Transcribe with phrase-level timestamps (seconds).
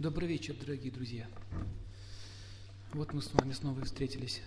[0.00, 1.28] Добрый вечер, дорогие друзья.
[2.94, 4.40] Вот мы с вами снова встретились.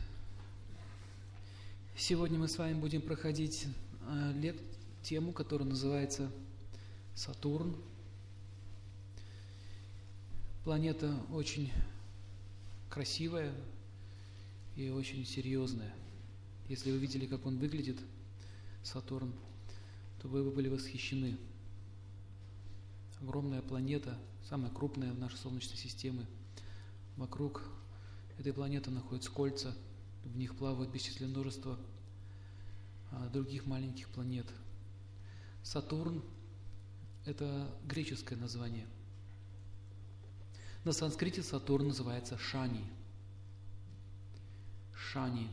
[1.95, 3.67] Сегодня мы с вами будем проходить
[4.07, 4.59] э, лек
[5.03, 6.31] тему, которая называется
[7.13, 7.75] Сатурн.
[10.63, 11.71] Планета очень
[12.89, 13.53] красивая
[14.75, 15.93] и очень серьезная.
[16.67, 17.99] Если вы видели, как он выглядит,
[18.81, 19.31] Сатурн,
[20.19, 21.37] то вы бы были восхищены.
[23.21, 24.17] Огромная планета,
[24.49, 26.25] самая крупная в нашей Солнечной системе.
[27.17, 27.63] Вокруг
[28.37, 29.75] этой планеты находятся кольца,
[30.23, 31.79] в них плавают бесчисленное множество
[33.11, 34.47] а, других маленьких планет.
[35.61, 36.23] Сатурн–
[37.25, 38.87] это греческое название.
[40.83, 42.83] На санскрите Сатурн называется Шани.
[44.93, 45.49] Шани.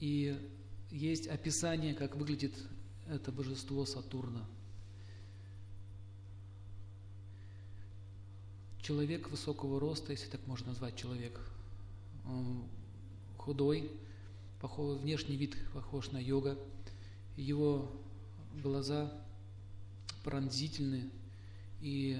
[0.00, 0.38] И
[0.90, 2.54] есть описание, как выглядит
[3.08, 4.46] это божество Сатурна.
[8.88, 11.38] Человек высокого роста, если так можно назвать человек,
[13.36, 13.90] худой,
[14.62, 16.58] похож, внешний вид похож на йога,
[17.36, 17.92] его
[18.62, 19.12] глаза
[20.24, 21.10] пронзительны
[21.82, 22.18] и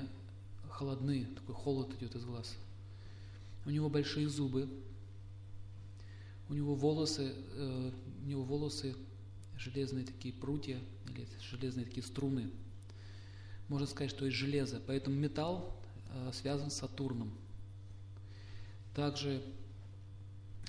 [0.68, 2.54] холодны, такой холод идет из глаз.
[3.64, 4.68] У него большие зубы,
[6.50, 7.92] у него волосы, э,
[8.24, 8.94] у него волосы
[9.56, 12.50] железные такие прутья или железные такие струны.
[13.68, 14.82] Можно сказать, что из железа.
[14.86, 15.77] Поэтому металл
[16.32, 17.32] связан с Сатурном.
[18.94, 19.42] Также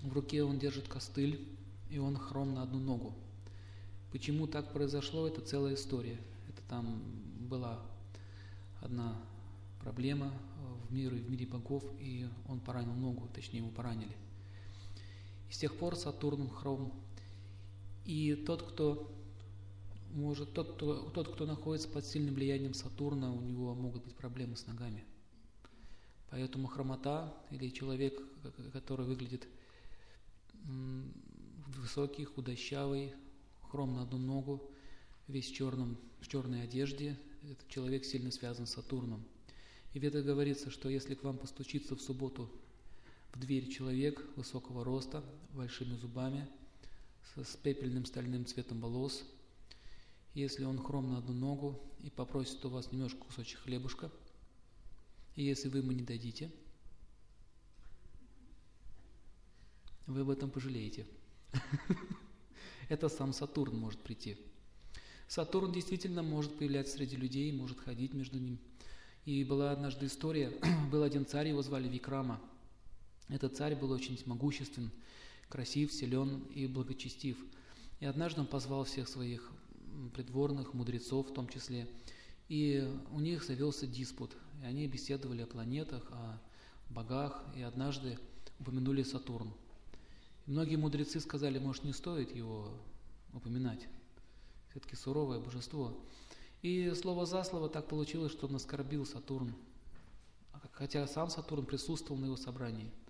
[0.02, 1.48] в руке он держит костыль,
[1.90, 3.14] и он хром на одну ногу.
[4.12, 6.20] Почему так произошло, это целая история.
[6.48, 7.02] Это там
[7.40, 7.80] была
[8.82, 9.16] одна
[9.82, 10.34] проблема
[10.88, 14.16] в мире, в мире богов, и он поранил ногу, точнее его поранили.
[15.50, 16.94] И с тех пор Сатурн хром
[18.06, 19.12] и тот, кто
[20.12, 24.56] может, тот, кто, тот, кто находится под сильным влиянием Сатурна, у него могут быть проблемы
[24.56, 25.04] с ногами.
[26.31, 28.21] Поэтому хромота или человек,
[28.73, 29.48] который выглядит
[31.76, 33.14] высокий, худощавый,
[33.70, 34.71] хром на одну ногу,
[35.27, 39.23] весь в, черном, в черной одежде, этот человек сильно связан с Сатурном.
[39.93, 42.49] И в это говорится, что если к вам постучится в субботу
[43.33, 45.23] в дверь человек высокого роста,
[45.54, 46.48] большими зубами–
[47.43, 49.23] с пепельным стальным цветом волос.
[50.33, 54.11] Если он хром на одну ногу и попросит у вас немножко кусочек хлебушка,
[55.39, 56.52] и если вы ему не дадите,
[60.05, 61.05] вы об этом пожалеете.
[62.89, 64.36] Это сам Сатурн может прийти.
[65.30, 68.58] Сатурн действительно может появляться среди людей, может ходить между ними.
[69.23, 70.52] И была однажды история,
[70.92, 72.42] был один царь, его звали Викрама.
[73.30, 74.92] Этот царь был очень могуществен,
[75.48, 77.38] красив, силен и благочестив.
[78.02, 79.49] И однажды он позвал всех своих
[80.14, 81.88] придворных, мудрецов в том числе,
[82.49, 84.36] и у них завелся диспут.
[84.61, 86.37] И они беседовали о планетах, о
[86.89, 88.20] богах, и однажды
[88.60, 89.54] упомянули Сатурн.
[90.45, 92.70] И многие мудрецы сказали, может, не стоит его
[93.33, 93.87] упоминать.
[94.71, 95.98] Все-таки суровое божество.
[96.61, 99.55] И слово за слово так получилось, что он оскорбил Сатурн.
[100.73, 102.92] Хотя сам Сатурн присутствовал на его собрании–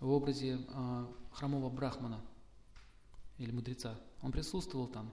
[0.00, 2.20] в образе э, хромого брахмана
[3.38, 3.98] или мудреца.
[4.22, 5.12] Он присутствовал там.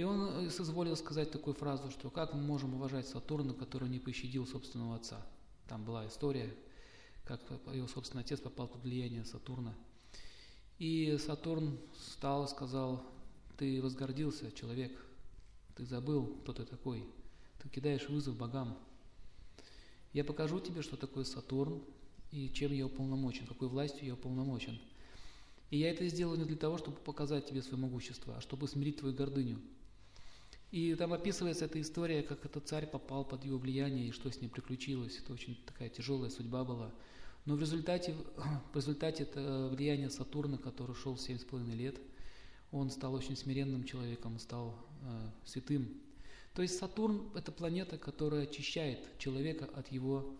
[0.00, 3.98] И он э, соизволил сказать такую фразу, что как мы можем уважать Сатурна, который не
[3.98, 5.20] пощадил собственного отца.
[5.68, 6.54] Там была история,
[7.26, 7.42] как
[7.74, 9.74] его собственный отец попал под влияние Сатурна.
[10.78, 13.04] И Сатурн встал и сказал,
[13.58, 14.90] ты возгордился, человек,
[15.76, 17.04] ты забыл, кто ты такой,
[17.62, 18.78] ты кидаешь вызов богам.
[20.14, 21.82] Я покажу тебе, что такое Сатурн,
[22.30, 24.80] и чем я уполномочен, какой властью я уполномочен.
[25.68, 28.96] И я это сделал не для того, чтобы показать тебе свое могущество, а чтобы смирить
[28.96, 29.60] твою гордыню.
[30.70, 34.40] И там описывается эта история, как этот царь попал под его влияние и что с
[34.40, 35.18] ним приключилось.
[35.18, 36.92] Это очень такая тяжелая судьба была.
[37.44, 38.14] Но в результате,
[38.72, 41.96] в результате это влияния Сатурна, который шел 7,5 лет,
[42.70, 45.88] он стал очень смиренным человеком, стал э, святым.
[46.54, 50.34] То есть Сатурн– это планета, которая очищает человека от его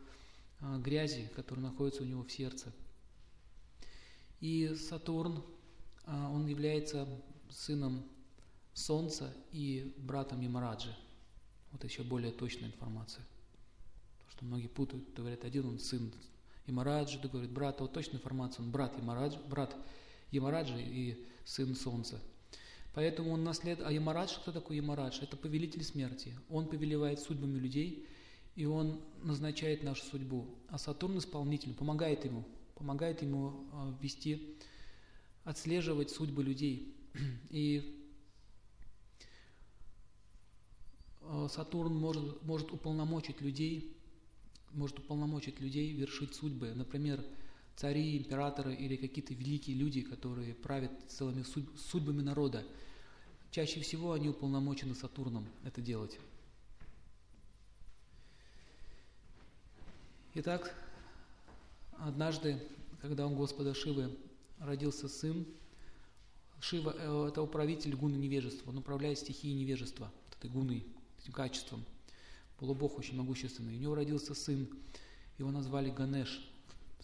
[0.61, 2.73] а, грязи, которая находится у него в сердце.
[4.41, 5.43] И Сатурн,
[6.05, 7.09] а, он является
[7.49, 8.05] сыном
[8.81, 10.95] Солнца и братом Ямараджи.
[11.73, 13.25] Вот еще более точная информация.
[14.19, 16.13] Потому что многие путают, говорят, один он сын
[16.67, 19.77] Ямараджи, другой говорит, брат, а вот точная информация, он брат Ямараджи, брат
[20.31, 22.21] Ямараджи и сын Солнца.
[22.95, 23.89] Поэтому он наследует.
[23.89, 25.21] А Ямарадж, кто такой Ямарадж?
[25.21, 26.35] Это повелитель смерти.
[26.49, 28.07] Он повелевает судьбами людей–
[28.57, 30.47] и он назначает нашу судьбу.
[30.69, 32.45] А Сатурн исполнитель, помогает ему,
[32.75, 34.57] помогает ему а, вести,
[35.45, 36.95] отслеживать судьбы людей.
[37.51, 37.97] И
[39.19, 41.13] а,
[41.49, 43.97] Сатурн может, может уполномочить людей,
[44.73, 46.73] может уполномочить людей вершить судьбы.
[46.75, 47.25] Например,
[47.77, 51.45] цари, императоры или какие-то великие люди, которые правят целыми
[51.77, 52.65] судьбами народа.
[53.51, 56.19] Чаще всего они уполномочены Сатурном это делать.
[60.35, 60.77] Итак,
[61.99, 62.63] однажды,
[63.01, 64.17] когда у Господа Шивы
[64.59, 65.45] родился сын,
[66.61, 70.87] Шива э,– это управитель гуны невежества, он управляет стихией невежества, этой гуной,
[71.33, 71.85] качеством.
[72.59, 73.77] Полубог очень могущественный.
[73.77, 74.69] У него родился сын,
[75.39, 76.47] его назвали Ганеш.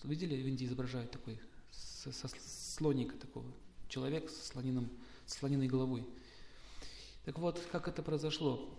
[0.04, 1.40] Видели, в Индии изображают такой,
[1.72, 3.50] со, со слоника такого,
[3.88, 4.88] человек со, слониным,
[5.26, 6.06] со слониной головой.
[7.24, 8.72] Так вот, как это произошло?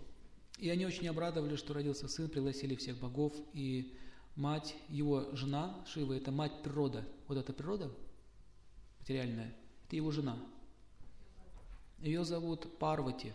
[0.58, 3.94] И они очень обрадовались, что родился сын, пригласили всех богов, и
[4.36, 7.04] мать, его жена, Шива, это мать природа.
[7.26, 7.90] Вот эта природа
[9.00, 9.54] материальная,
[9.86, 10.38] это его жена.
[11.98, 13.32] Ее зовут Парвати,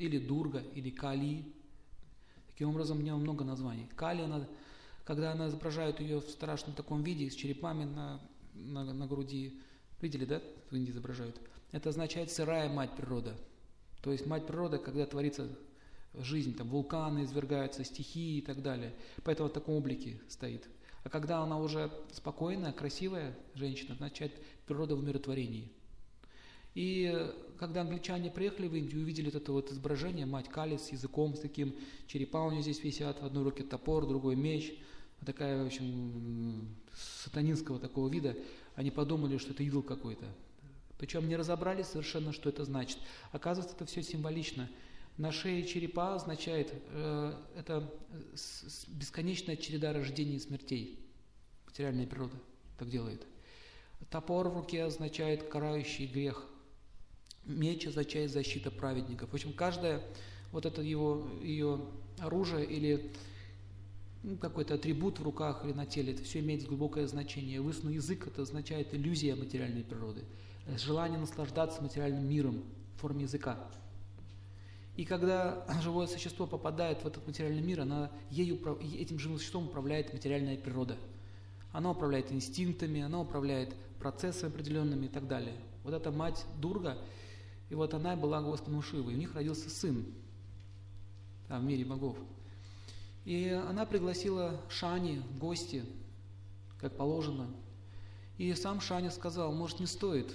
[0.00, 1.44] или Дурга, или Кали.
[2.48, 3.86] Таким образом, у нее много названий.
[3.94, 4.46] Кали, она,
[5.04, 8.20] когда она изображает ее в страшном таком виде, с черепами на,
[8.54, 9.60] на, на груди,
[10.00, 11.40] видели, да, в Индии изображают?
[11.72, 13.36] Это означает сырая мать природа.
[14.02, 15.48] То есть мать природа, когда творится
[16.14, 18.94] жизнь, там вулканы извергаются, стихии и так далее.
[19.22, 20.66] Поэтому в таком облике стоит.
[21.04, 24.32] А когда она уже спокойная, красивая женщина, означает
[24.66, 25.70] природа в умиротворении.
[26.74, 31.40] И когда англичане приехали в Индию, увидели это вот изображение, мать Кали с языком, с
[31.40, 31.74] таким,
[32.06, 34.72] черепа у нее здесь висят, в одной руке топор, в другой меч,
[35.24, 38.36] такая, в общем, сатанинского такого вида,
[38.74, 40.26] они подумали, что это идол какой-то.
[40.98, 42.98] Причем не разобрались совершенно, что это значит.
[43.32, 44.70] Оказывается, это все символично.
[45.16, 47.92] На шее черепа означает, э, это
[48.88, 50.98] бесконечная череда рождений и смертей.
[51.66, 52.36] Материальная природа
[52.78, 53.26] так делает.
[54.10, 56.46] Топор в руке означает карающий грех.
[57.44, 59.30] Меч означает защита праведников.
[59.30, 60.02] В общем, каждое
[60.52, 61.80] вот это его, ее
[62.18, 63.12] оружие или
[64.22, 67.60] ну, какой-то атрибут в руках или на теле, это все имеет глубокое значение.
[67.60, 70.24] Высунутый язык это означает иллюзия материальной природы,
[70.76, 72.62] желание наслаждаться материальным миром
[72.96, 73.58] в форме языка.
[74.96, 80.12] И когда живое существо попадает в этот материальный мир, она, ею, этим живым существом управляет
[80.12, 80.96] материальная природа.
[81.72, 85.54] Она управляет инстинктами, она управляет процессами определенными и так далее.
[85.84, 86.98] Вот эта мать Дурга,
[87.70, 89.14] и вот она была Господом Шивой.
[89.14, 90.04] У них родился сын
[91.48, 92.18] там, в мире богов.
[93.24, 95.84] И она пригласила Шани в гости,
[96.78, 97.48] как положено.
[98.38, 100.34] И сам Шаня сказал, может, не стоит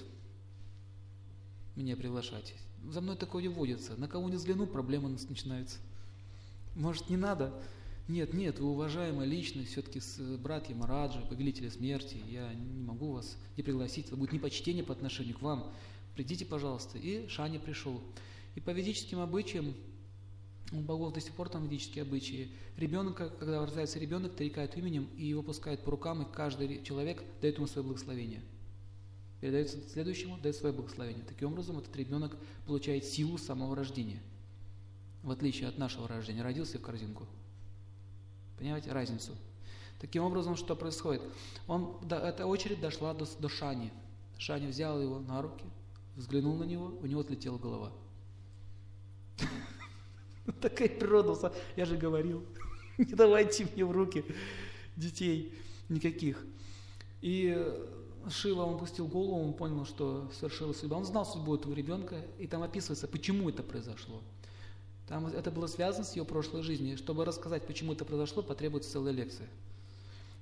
[1.75, 2.53] меня приглашать.
[2.89, 3.95] За мной такое не водится.
[3.97, 5.79] На кого не взгляну, проблема начинается.
[6.75, 7.53] Может, не надо?
[8.07, 13.35] Нет, нет, вы уважаемая личность, все-таки с братья Мараджи, повелителя смерти, я не могу вас
[13.57, 15.73] не пригласить, это будет непочтение по отношению к вам.
[16.15, 16.97] Придите, пожалуйста.
[16.97, 18.01] И Шани пришел.
[18.56, 19.75] И по ведическим обычаям,
[20.71, 25.25] у богов до сих пор там ведические обычаи, ребенок, когда рождается ребенок, тарикает именем и
[25.25, 28.41] его пускают по рукам, и каждый человек дает ему свое благословение.
[29.41, 31.23] Передается следующему, дает свое благословение.
[31.25, 32.35] Таким образом, этот ребенок
[32.65, 34.23] получает силу самого рождения.
[35.21, 36.41] В отличие от нашего рождения.
[36.41, 37.27] Родился в корзинку.
[38.57, 39.33] Понимаете разницу?
[40.00, 41.21] Таким образом, что происходит?
[41.67, 43.91] Он, да, эта очередь дошла до, до Шани.
[44.38, 45.65] Шани взял его на руки,
[46.15, 47.91] взглянул на него, у него отлетела голова.
[50.62, 52.43] Такая природа, я же говорил,
[52.98, 54.24] не давайте мне в руки
[54.95, 55.53] детей
[55.89, 56.43] никаких.
[57.22, 57.57] И
[58.29, 60.98] Шива, он пустил голову, он понял, что совершила судьба.
[60.98, 64.22] Он знал судьбу этого ребенка, и там описывается, почему это произошло.
[65.07, 66.98] Там это было связано с ее прошлой жизнью.
[66.98, 69.48] Чтобы рассказать, почему это произошло, потребуется целая лекция.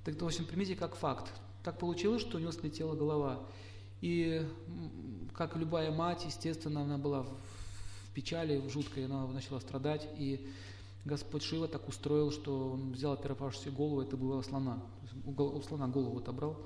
[0.06, 1.32] Так, в общем, примите как факт.
[1.64, 3.46] Так получилось, что у него слетела голова.
[4.02, 4.46] И,
[5.36, 7.30] как любая мать, естественно, она была в
[8.14, 10.08] печали в жуткой, она начала страдать.
[10.18, 10.48] И
[11.06, 14.82] Господь Шива так устроил, что он взял оторвавшуюся голову, это была слона.
[15.26, 16.58] У слона голову отобрал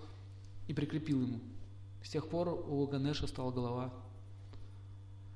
[0.67, 1.39] и прикрепил ему.
[2.03, 3.93] С тех пор у Ганеша стала голова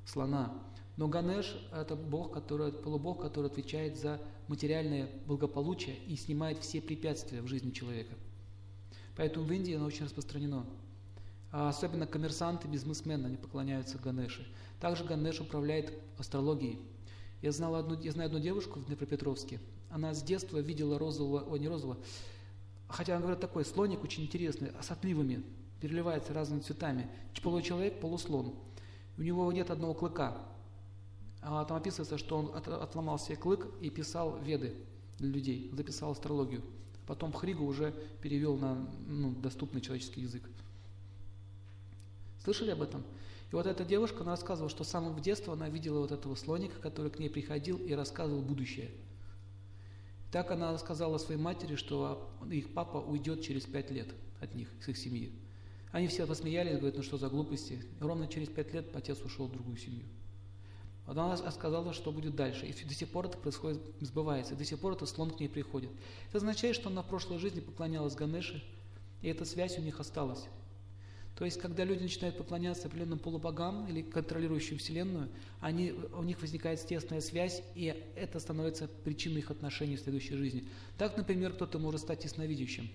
[0.05, 0.53] слона.
[0.97, 7.41] Но Ганеш– это бог, который, полубог, который отвечает за материальное благополучие и снимает все препятствия
[7.41, 8.13] в жизни человека.
[9.15, 10.65] Поэтому в Индии оно очень распространено.
[11.51, 14.47] А особенно коммерсанты, бизнесмены, они поклоняются Ганеше.
[14.79, 16.79] Также Ганеш управляет астрологией.
[17.41, 19.59] Я, знала одну, я знаю одну девушку в Днепропетровске.
[19.89, 21.97] Она с детства видела розового, о, не розового,
[22.87, 25.43] хотя она говорит такой, слоник очень интересный, а с отливами,
[25.81, 27.09] переливается разными цветами.
[27.43, 28.53] Получеловек, полуслон.
[29.17, 30.37] У него нет одного клыка,
[31.41, 34.75] а там описывается, что он от, отломал себе клык и писал веды
[35.17, 36.61] для людей, записал астрологию.
[37.07, 40.43] Потом Хригу уже перевел на ну, доступный человеческий язык.
[42.43, 43.03] Слышали об этом?
[43.51, 46.79] И вот эта девушка, она рассказывала, что с самого детства она видела вот этого слоника,
[46.79, 48.91] который к ней приходил и рассказывал будущее.
[50.31, 54.07] Так она рассказала своей матери, что их папа уйдет через пять лет
[54.39, 55.33] от них, с их семьи.
[55.91, 57.83] Они все посмеялись, говорят, ну что за глупости.
[57.99, 60.05] И ровно через пять лет отец ушел в другую семью.
[61.05, 62.65] Она сказала, что будет дальше.
[62.65, 64.53] И до сих пор это происходит, сбывается.
[64.53, 65.89] И до сих пор этот слон к ней приходит.
[66.29, 68.63] Это означает, что она в прошлой жизни поклонялась Ганеше,
[69.21, 70.45] и эта связь у них осталась.
[71.41, 75.27] То есть, когда люди начинают поклоняться определенным полубогам или контролирующим Вселенную,
[75.59, 80.67] они, у них возникает тесная связь, и это становится причиной их отношений в следующей жизни.
[80.99, 82.87] Так, например, кто-то может стать ясновидящим.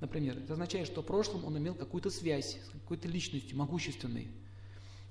[0.00, 4.26] Например, это означает, что в прошлом он имел какую-то связь с какой-то личностью, могущественной.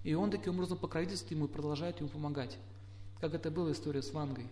[0.03, 2.57] И он таким образом покровительствует ему и продолжает ему помогать.
[3.21, 4.47] Как это была история с Вангой.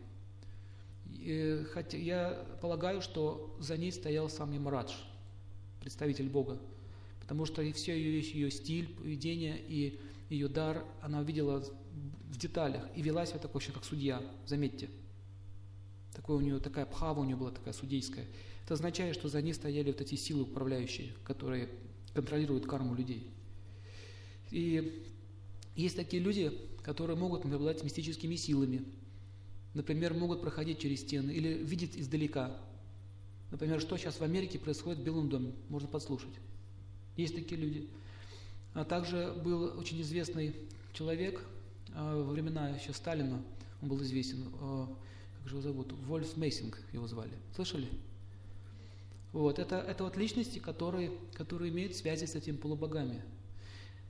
[1.11, 4.93] И, хотя я полагаю, что за ней стоял сам Ямарадж,
[5.81, 6.57] представитель Бога.
[7.27, 11.61] Потому что и все ее, ее стиль, поведение и ее дар она увидела
[12.29, 14.89] в деталях и вела себя такой, как судья, заметьте.
[16.15, 18.25] Такое у нее, такая пхава у нее была такая судейская.
[18.63, 21.67] Это означает, что за ней стояли вот эти силы управляющие, которые
[22.13, 23.27] контролируют карму людей.
[24.49, 25.03] И
[25.75, 28.85] есть такие люди, которые могут обладать мистическими силами.
[29.73, 32.57] Например, могут проходить через стены или видеть издалека.
[33.51, 36.33] Например, что сейчас в Америке происходит в Белом доме, можно подслушать.
[37.17, 37.89] Есть такие люди.
[38.73, 40.55] А также был очень известный
[40.93, 41.41] человек
[41.93, 43.41] а, во времена еще Сталина,
[43.81, 44.87] он был известен, а,
[45.39, 47.33] как же его зовут, Вольф Мессинг его звали.
[47.55, 47.87] Слышали?
[49.33, 53.21] Вот, это, это вот личности, которые, которые имеют связи с этими полубогами.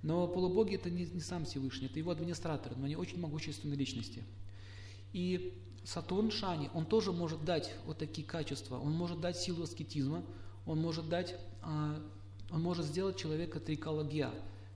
[0.04, 4.24] Но полубоги это не, не сам Всевышний, это его администраторы, но они очень могущественные личности.
[5.14, 10.24] И Сатурн Шани, он тоже может дать вот такие качества, он может дать силу аскетизма,
[10.66, 12.02] он может дать, а,
[12.50, 14.32] он может сделать человека три калагья.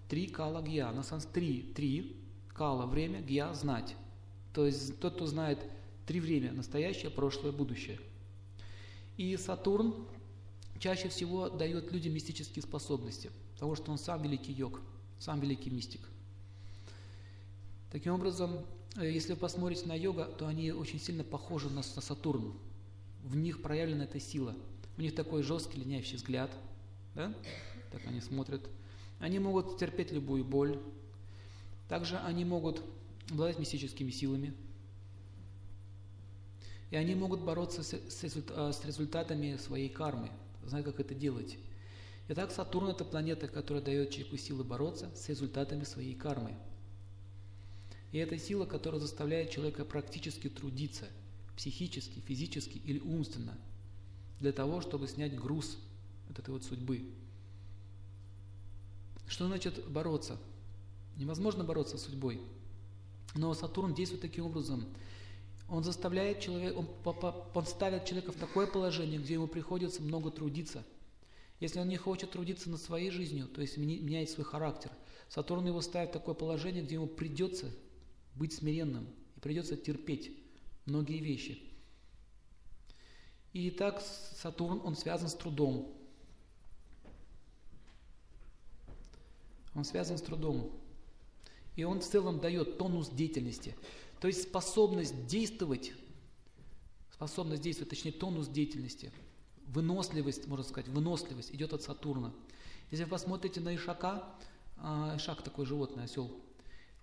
[0.07, 2.17] Три калагья, на санс три, три,
[2.49, 3.95] кала, время, гья, знать.
[4.53, 5.59] То есть тот, кто знает
[6.05, 7.99] три время, настоящее, прошлое, будущее.
[9.15, 9.93] И Сатурн
[10.79, 14.81] чаще всего дает людям мистические способности, потому что он сам великий йог
[15.21, 16.01] сам великий мистик.
[17.91, 18.65] Таким образом,
[18.97, 22.53] э, если вы посмотрите на йога, то они очень сильно похожи на, на Сатурн.
[23.23, 24.55] В них проявлена эта сила.
[24.97, 26.49] У них такой жесткий, линяющий взгляд.
[27.15, 27.33] Да?
[27.91, 28.61] Так они смотрят.
[29.19, 30.79] Они могут терпеть любую боль.
[31.87, 32.81] Также они могут
[33.29, 34.53] обладать мистическими силами.
[36.89, 40.29] И они могут бороться с, с, с результатами своей кармы.
[40.65, 41.57] Знают, как это делать.
[42.27, 46.55] Итак, Сатурн– это планета, которая дает человеку силы бороться с результатами своей кармы.
[48.11, 51.07] И это сила, которая заставляет человека практически трудиться,
[51.55, 53.57] психически, физически или умственно,
[54.39, 55.77] для того, чтобы снять груз
[56.31, 57.05] от этой вот судьбы.
[59.27, 60.37] Что значит бороться?
[61.17, 62.41] Невозможно бороться с судьбой.
[63.35, 64.85] Но Сатурн действует таким образом.
[65.69, 66.87] Он заставляет человека, он,
[67.53, 70.83] он ставит человека в такое положение, где ему приходится много трудиться–
[71.61, 74.91] если он не хочет трудиться над своей жизнью, то есть менять свой характер,
[75.29, 77.71] Сатурн его ставит в такое положение, где ему придется
[78.35, 79.07] быть смиренным
[79.37, 80.35] и придется терпеть
[80.85, 81.61] многие вещи.
[83.53, 85.95] И так Сатурн, он связан с трудом.
[89.75, 90.71] Он связан с трудом.
[91.75, 93.75] И он в целом дает тонус деятельности.
[94.19, 95.93] То есть способность действовать,
[97.11, 99.11] способность действовать, точнее тонус деятельности–
[99.71, 102.33] выносливость, можно сказать, выносливость идет от Сатурна.
[102.91, 104.23] Если вы посмотрите на Ишака,
[104.77, 106.29] а, Ишак такой животный, осел,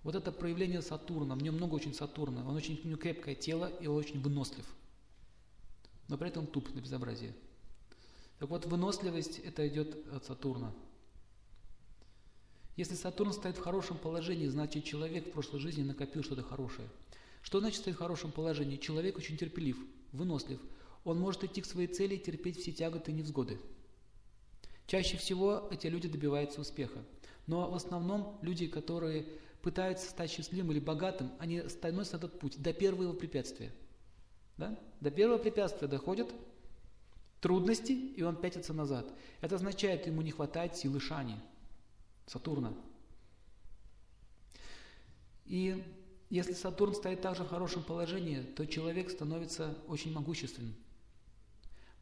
[0.03, 3.71] вот это проявление Сатурна, в нем много очень Сатурна, он очень, у него крепкое тело
[3.81, 4.67] и он очень вынослив.
[6.09, 7.35] Но при этом туп на безобразие.
[8.39, 10.73] Так вот, выносливость это идет от Сатурна.
[12.79, 16.89] Если Сатурн стоит в хорошем положении, значит человек в прошлой жизни накопил что-то хорошее.
[17.43, 18.79] Что значит стоит в хорошем положении?
[18.79, 19.77] Человек очень терпелив,
[20.13, 20.61] вынослив–
[21.09, 23.59] он может идти к своей цели и терпеть все тяготы и невзгоды.
[24.87, 27.03] Чаще всего эти люди добиваются успеха.
[27.47, 29.27] Но в основном люди, которые
[29.63, 33.73] пытаются стать счастливым или богатым, они становятся на этот путь до первого препятствия.
[34.59, 34.79] Да?
[35.01, 36.31] До первого препятствия доходят
[37.41, 39.11] трудности, и он пятится назад.
[39.41, 41.37] Это означает, ему не хватает силы Шани,
[42.29, 42.75] Сатурна.
[45.47, 45.83] И
[46.31, 50.75] если Сатурн стоит также в хорошем положении, то человек становится очень могущественным.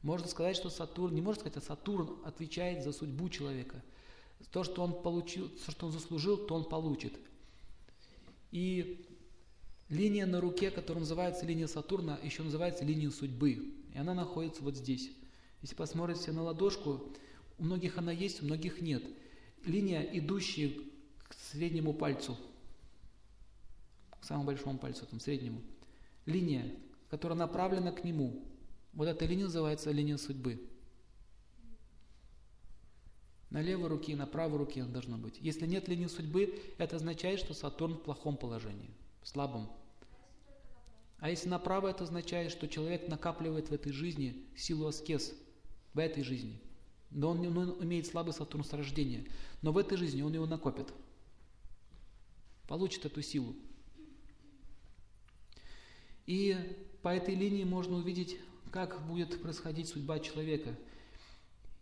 [0.02, 3.82] Можно сказать, что Сатурн, не можно сказать, а Сатурн отвечает за судьбу человека.
[4.50, 7.14] То, что он получил, то, что он заслужил, то он получит.
[8.50, 9.06] И
[9.88, 13.74] линия на руке, которая называется линия Сатурна, еще называется линия судьбы.
[13.94, 15.10] И она находится вот здесь.
[15.62, 17.12] Если посмотрите на ладошку,
[17.58, 19.02] у многих она есть, у многих нет.
[19.66, 20.72] Линия, идущая
[21.28, 22.36] к среднему пальцу,
[24.20, 25.60] к самому большому пальцу, там, среднему.
[26.24, 26.74] Линия,
[27.10, 28.44] которая направлена к нему.
[28.92, 30.60] Вот эта линия называется линия судьбы.
[33.50, 35.38] На левой руке на правой руке он должно быть.
[35.40, 38.90] Если нет линии судьбы, это означает, что Сатурн в плохом положении,
[39.22, 39.70] в слабом.
[41.18, 45.34] А если направо, это означает, что человек накапливает в этой жизни силу аскез,
[45.94, 46.60] в этой жизни.
[47.16, 49.24] Но он, он имеет слабый Сатурн с рождения.
[49.62, 50.86] Но в этой жизни он его накопит.
[52.68, 53.56] Получит эту силу.
[56.26, 56.56] И
[57.02, 58.38] по этой линии можно увидеть,
[58.70, 60.76] как будет происходить судьба человека–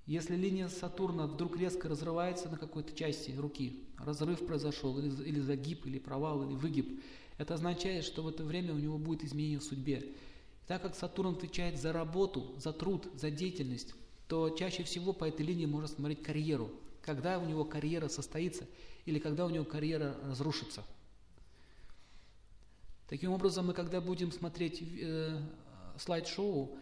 [0.06, 5.86] если линия Сатурна вдруг резко разрывается на какой-то части руки, разрыв произошел, или, или загиб,
[5.86, 7.00] или провал, или выгиб,
[7.38, 10.12] это означает, что в это время у него будет изменение в судьбе.
[10.66, 13.94] Так как Сатурн отвечает за работу, за труд, за деятельность,
[14.34, 16.72] то чаще всего по этой линии можно смотреть карьеру.
[17.02, 18.66] Когда у него карьера состоится
[19.04, 20.82] или когда у него карьера разрушится.
[23.08, 25.40] Таким образом, мы когда будем смотреть э,
[26.00, 26.76] слайд-шоу,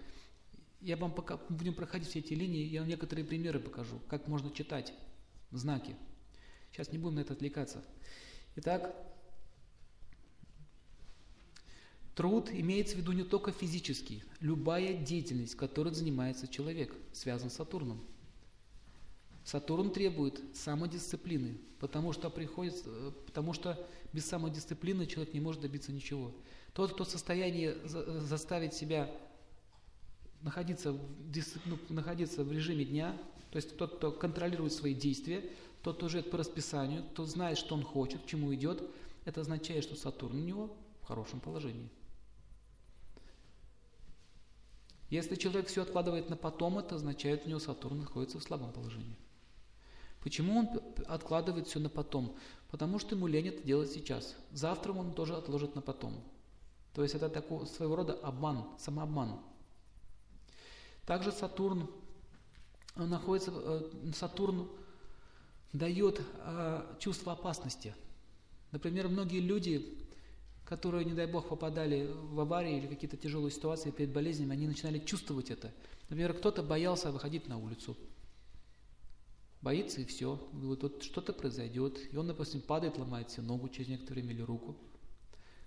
[0.80, 4.50] я вам пока будем проходить все эти линии, я вам некоторые примеры покажу, как можно
[4.50, 4.94] читать
[5.50, 5.94] знаки.
[6.70, 7.84] Сейчас не будем на это отвлекаться.
[8.56, 8.96] Итак,
[12.14, 14.22] труд имеется в виду не только физический.
[14.40, 18.04] Любая деятельность, которой занимается человек, связана с Сатурном.
[19.44, 22.88] Сатурн требует самодисциплины, потому что, приходится,
[23.26, 26.32] потому что без самодисциплины человек не может добиться ничего.
[26.74, 27.74] Тот, кто в состоянии
[28.20, 29.10] заставить себя
[30.42, 31.00] находиться в,
[31.66, 33.16] ну, находиться в режиме дня,
[33.50, 35.44] то есть тот, кто контролирует свои действия,
[35.82, 38.82] тот, кто живет по расписанию, кто знает, что он хочет, к чему идет,
[39.24, 41.90] это означает, что Сатурн у него в хорошем положении.
[45.12, 49.18] Если человек все откладывает на потом, это означает, у него Сатурн находится в слабом положении.
[50.22, 50.68] Почему он
[51.06, 52.34] откладывает все на потом?
[52.70, 54.34] Потому что ему лень это делать сейчас.
[54.52, 56.18] Завтра он тоже отложит на потом.
[56.94, 59.38] То есть это такой своего рода обман, самообман.
[61.04, 61.90] Также Сатурн
[62.96, 64.66] находится, э, Сатурн
[65.74, 67.94] дает э, чувство опасности.
[68.70, 70.01] Например, многие люди,
[70.72, 74.98] которые, не дай бог, попадали в аварии или какие-то тяжелые ситуации перед болезнями, они начинали
[75.00, 75.70] чувствовать это.
[76.08, 77.94] Например, кто-то боялся выходить на улицу.
[79.60, 80.40] Боится и все.
[80.54, 81.98] Вот, вот что-то произойдет.
[82.10, 84.74] И он, допустим, падает, ломает себе ногу через некоторое время или руку.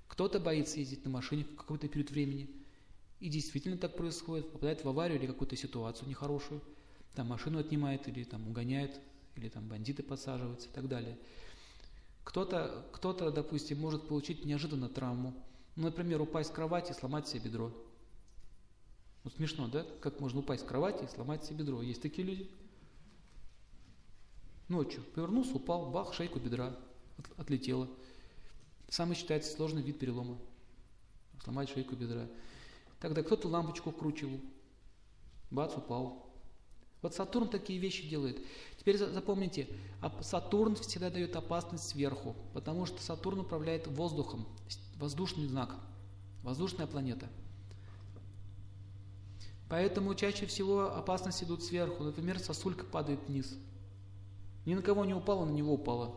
[0.07, 2.49] Кто-то боится ездить на машине в какой-то период времени.
[3.19, 6.63] И действительно так происходит, попадает в аварию или какую-то ситуацию нехорошую,
[7.13, 8.99] там машину отнимает или там угоняет,
[9.35, 11.15] или там бандиты подсаживаются и так далее.
[12.25, 15.33] Кто-то, кто-то, допустим, может получить неожиданно травму.
[15.75, 17.71] Ну, например, упасть с кровати и сломать себе бедро.
[19.23, 19.85] Ну, смешно, да?
[20.01, 21.81] Как можно упасть с кровати и сломать себе бедро?
[21.81, 22.51] Есть такие люди?
[24.67, 26.75] Ночью повернулся, упал, бах, шейку бедра
[27.17, 27.87] от, отлетела.
[28.89, 30.37] Самый считается сложный вид перелома.
[31.43, 32.27] Сломать шейку бедра.
[32.99, 34.39] Тогда кто-то лампочку вкручивал.
[35.51, 36.24] Бац, упал.
[37.05, 38.41] Вот Сатурн такие вещи делает.
[38.79, 39.67] Теперь запомните,
[40.21, 44.47] Сатурн всегда дает опасность сверху, потому что Сатурн управляет воздухом,
[44.95, 45.75] воздушный знак,
[46.41, 47.27] воздушная планета.
[49.69, 52.03] Поэтому чаще всего опасности идут сверху.
[52.03, 53.53] Например, сосулька падает вниз.
[54.65, 56.15] Ни на кого не упала, на него упала.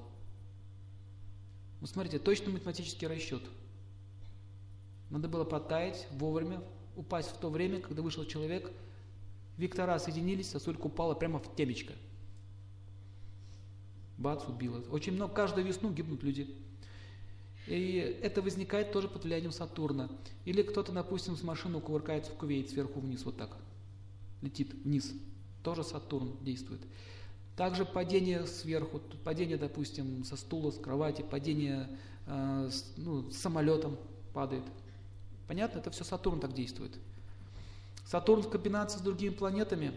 [1.83, 3.43] Ну, смотрите, точно математический расчет.
[5.11, 6.63] Надо было протаять вовремя,
[6.97, 8.73] упасть в то время, когда вышел человек,
[9.59, 11.93] Виктора соединились, сосулька упала прямо в темечко.
[14.17, 14.79] Бац, убила.
[14.91, 16.49] Очень много, каждую весну гибнут люди.
[17.67, 20.09] И это возникает тоже под влиянием Сатурна.
[20.45, 23.57] Или кто-то, допустим, с машины кувыркается в кувейт сверху вниз, вот так.
[24.43, 25.13] Летит вниз.
[25.63, 26.81] Тоже Сатурн действует.
[27.57, 33.97] Также падение сверху, падение, допустим, со стула, с кровати, падение э, с, ну, самолетом
[34.33, 34.65] падает.
[35.49, 35.81] Понятно?
[35.81, 36.97] Это все Сатурн так действует.
[38.09, 39.93] Сатурн в комбинации с другими планетами,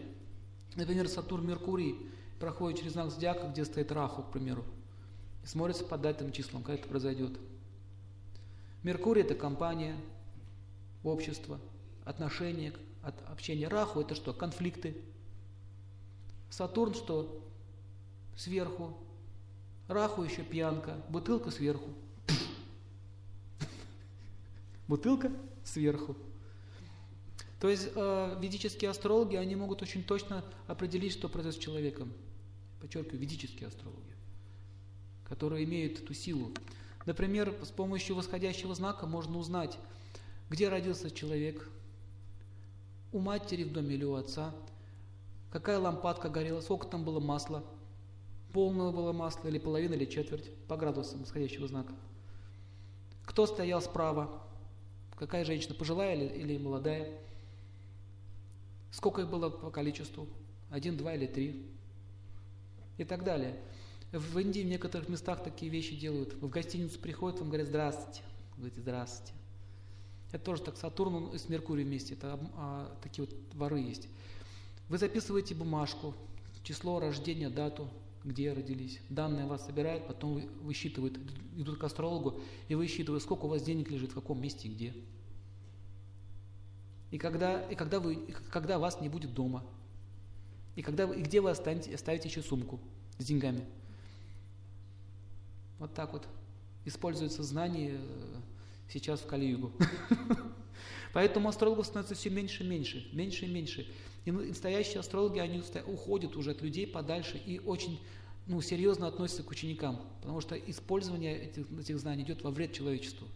[0.76, 1.96] например, Сатурн-Меркурий,
[2.38, 4.66] проходит через знак Зодиака, где стоит Раху, к примеру,
[5.42, 7.32] и смотрится по датам числам, когда это произойдет.
[8.82, 9.96] Меркурий– это компания,
[11.02, 11.58] общество,
[12.04, 13.66] отношения, от общения.
[13.66, 14.34] Раху– это что?
[14.34, 14.94] Конфликты.
[16.50, 17.42] Сатурн что?
[18.36, 18.92] Сверху.
[19.88, 21.88] Раху еще пьянка, бутылка сверху.
[24.86, 25.32] бутылка
[25.64, 26.14] сверху.
[27.62, 32.12] То есть э, ведические астрологи, они могут очень точно определить, что произойдет с человеком.
[32.80, 34.16] Подчеркиваю, ведические астрологи,
[35.22, 36.50] которые имеют эту силу.
[37.06, 39.78] Например, с помощью восходящего знака можно узнать,
[40.50, 41.68] где родился человек,
[43.12, 44.52] у матери в доме или у отца,
[45.52, 47.62] какая лампадка горела, сколько там было масла,
[48.52, 51.94] полного было масла, или половина, или четверть, по градусам восходящего знака.
[53.24, 54.42] Кто стоял справа?
[55.14, 57.20] Какая женщина, пожилая или, или молодая?
[58.92, 60.28] Сколько их было по количеству?
[60.70, 61.66] Один, два или три?
[62.98, 63.58] И так далее.
[64.12, 66.34] В Индии в некоторых местах такие вещи делают.
[66.34, 68.20] В гостиницу приходят, вам говорят «Здравствуйте».
[68.56, 69.32] Говорите «Здравствуйте».
[70.30, 72.14] Это тоже так Сатурн с Меркурием вместе.
[72.14, 74.08] Это а, такие вот воры есть.
[74.88, 76.14] Вы записываете бумажку,
[76.62, 77.88] число рождения, дату,
[78.24, 79.00] где родились.
[79.08, 81.18] Данные вас собирают, потом высчитывают,
[81.56, 84.94] идут к астрологу и высчитывают, сколько у вас денег лежит, в каком месте и где.
[87.12, 88.16] И когда, и когда, вы,
[88.50, 89.62] когда вас не будет дома.
[90.74, 92.80] И, когда и где вы останете, оставите еще сумку
[93.18, 93.64] с деньгами.
[95.78, 96.26] Вот так вот
[96.86, 98.36] используется знание э,
[98.88, 99.72] сейчас в Калиюгу.
[101.12, 103.86] Поэтому астрологов становится все меньше и меньше, меньше и меньше.
[104.24, 108.00] И настоящие астрологи, они уходят уже от людей подальше и очень
[108.46, 113.28] ну, серьезно относятся к ученикам, потому что использование этих, этих знаний идет во вред человечеству.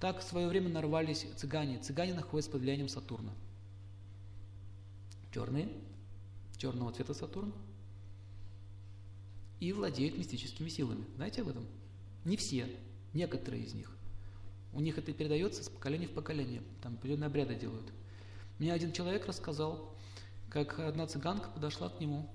[0.00, 1.78] Так в свое время нарвались цыгане.
[1.78, 3.32] Цыгане находятся под влиянием Сатурна.
[5.32, 5.68] Черные,
[6.56, 7.52] черного цвета Сатурн,
[9.60, 11.04] и владеют мистическими силами.
[11.16, 11.66] Знаете об этом?
[12.24, 12.68] Не все,
[13.12, 13.90] некоторые из них.
[14.72, 16.62] У них это передается с поколения в поколение.
[16.82, 17.92] Там определенные обряды делают.
[18.58, 19.96] Мне один человек рассказал,
[20.48, 22.28] как одна цыганка подошла к нему.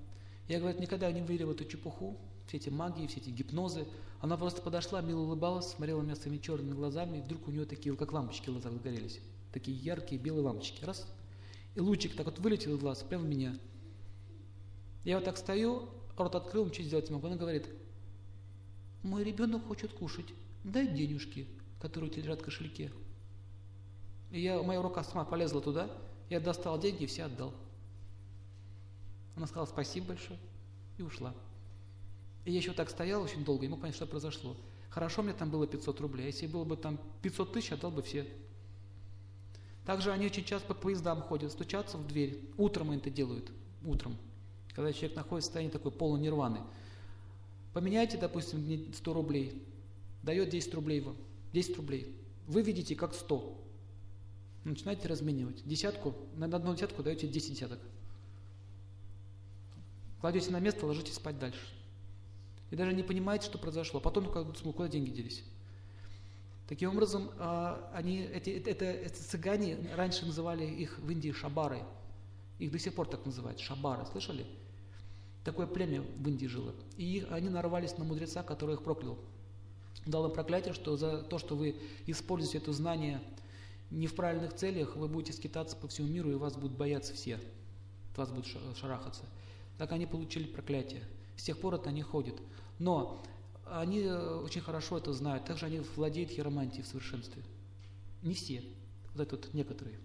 [0.47, 3.87] Я, говорит, никогда не верил в эту чепуху, все эти магии, все эти гипнозы.
[4.23, 7.93] Она просто подошла, мило улыбалась, смотрела меня своими черными глазами, и вдруг у нее такие,
[7.97, 9.19] как лампочки в глазах загорелись.
[9.51, 10.85] Такие яркие белые лампочки.
[10.85, 11.05] Раз.
[11.75, 13.53] И лучик так вот вылетел из глаз, прямо в меня.
[15.03, 17.27] Я вот так стою, рот открыл, ничего сделать не могу.
[17.27, 17.67] Она говорит,
[19.01, 20.27] мой ребенок хочет кушать,
[20.63, 21.45] дай денежки,
[21.81, 22.93] которые у тебя лежат в кошельке.
[24.31, 25.91] И я, моя рука сама полезла туда,
[26.29, 27.53] я достал деньги и все отдал.
[29.35, 30.39] Она сказала спасибо большое
[30.97, 31.33] и ушла.
[32.45, 34.55] И я еще так стоял очень долго, не мог понять, что произошло.
[34.89, 38.01] Хорошо, мне там было 500 рублей, а если было бы там 500 тысяч, отдал бы
[38.01, 38.27] все.
[39.85, 42.39] Также они очень часто по поездам ходят, стучатся в дверь.
[42.57, 43.51] Утром они это делают,
[43.83, 44.17] утром.
[44.73, 46.59] Когда человек находится в состоянии такой полной нирваны.
[47.73, 49.63] Поменяйте, допустим, мне 100 рублей,
[50.21, 51.17] дает 10 рублей вам,
[51.53, 52.15] 10 рублей.
[52.47, 53.59] Вы видите как 100.
[54.63, 55.65] Начинаете разменивать.
[55.65, 57.79] Десятку, на одну десятку даете 10 десяток.
[60.21, 61.59] Кладете на место, ложитесь спать дальше.
[62.73, 63.99] И даже не понимаете, что произошло.
[63.99, 65.43] Потом только куда деньги делись.
[66.67, 71.83] Таким образом, а, они, эти, это, эти цыгане, раньше называли их в Индии шабары.
[72.57, 74.07] Их до сих пор так называют, шабары.
[74.07, 74.47] Слышали?
[75.43, 76.73] Такое племя в Индии жило.
[76.97, 79.19] И они нарвались на мудреца, который их проклял.
[80.07, 81.75] Дал им проклятие, что за то, что вы
[82.07, 83.21] используете это знание
[83.91, 87.39] не в правильных целях, вы будете скитаться по всему миру, и вас будут бояться все.
[88.15, 89.25] Вас будут шарахаться.
[89.77, 91.03] Так они получили проклятие.
[91.37, 92.41] С тех пор это они ходят.
[92.79, 93.23] Но
[93.65, 95.45] они э, очень хорошо это знают.
[95.45, 97.43] Также они владеют хиромантией в совершенстве.
[98.21, 98.63] Не все.
[99.13, 99.99] Вот это вот некоторые.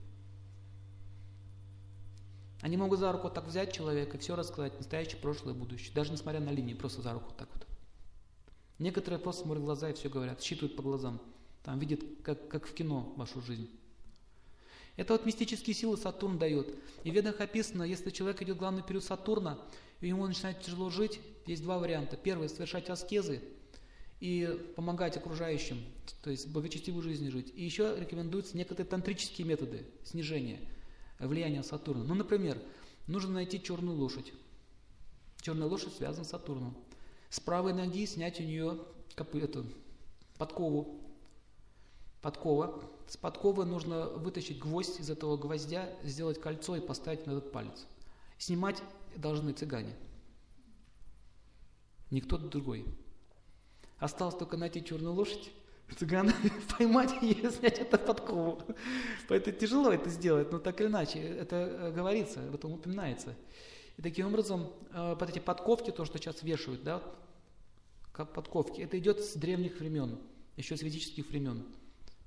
[2.61, 5.93] Они могут за руку так взять человека и все рассказать, настоящее, прошлое, будущее.
[5.95, 7.67] Даже несмотря на линии, просто за руку так вот.
[8.79, 11.21] Некоторые просто смотрят в глаза и все говорят, считывают по глазам.
[11.63, 13.69] Там видят, как, как в кино, вашу жизнь.
[14.97, 16.75] Это вот мистические силы Сатурн дает.
[17.05, 19.59] И в ведах описано, если человек идет главный период Сатурна,
[20.01, 22.17] ему начинает тяжело жить, есть два варианта.
[22.17, 23.41] Первый– совершать аскезы
[24.21, 25.83] и помогать окружающим,
[26.23, 27.53] то есть благочестивую жизнь жить.
[27.55, 30.61] И еще рекомендуются некоторые тантрические методы снижения
[31.19, 32.05] влияния Сатурна.
[32.05, 32.61] Ну, например,
[33.07, 34.33] нужно найти черную лошадь.
[35.41, 36.77] Черная лошадь связана с Сатурном.
[37.31, 38.79] С правой ноги снять у нее
[39.17, 39.67] эту,
[40.37, 41.01] подкову.
[42.23, 47.53] Подкова с подковы нужно вытащить гвоздь из этого гвоздя, сделать кольцо и поставить на этот
[47.53, 47.87] палец.
[48.39, 48.83] Снимать
[49.17, 49.95] должны цыгане.
[52.11, 52.87] Никто другой.
[53.99, 55.51] Осталось только найти черную лошадь,
[55.97, 56.33] цыгана
[56.79, 58.63] поймать ее, снять эту подкову.
[59.29, 63.35] Поэтому тяжело это сделать, но так или иначе, это э, говорится, об этом упоминается.
[63.97, 67.03] И таким образом, э, вот эти подковки, то, что сейчас вешают, да,
[68.13, 70.19] подковки, это идет с древних времен,
[70.57, 71.65] еще с ведических времен.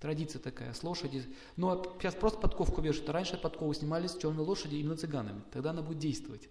[0.02, 1.24] Традиция такая, с лошади.
[1.58, 5.44] Но сейчас просто подковку вешают, а раньше подкову снимали с черной лошади именно цыганами.
[5.52, 6.50] Тогда она будет действовать.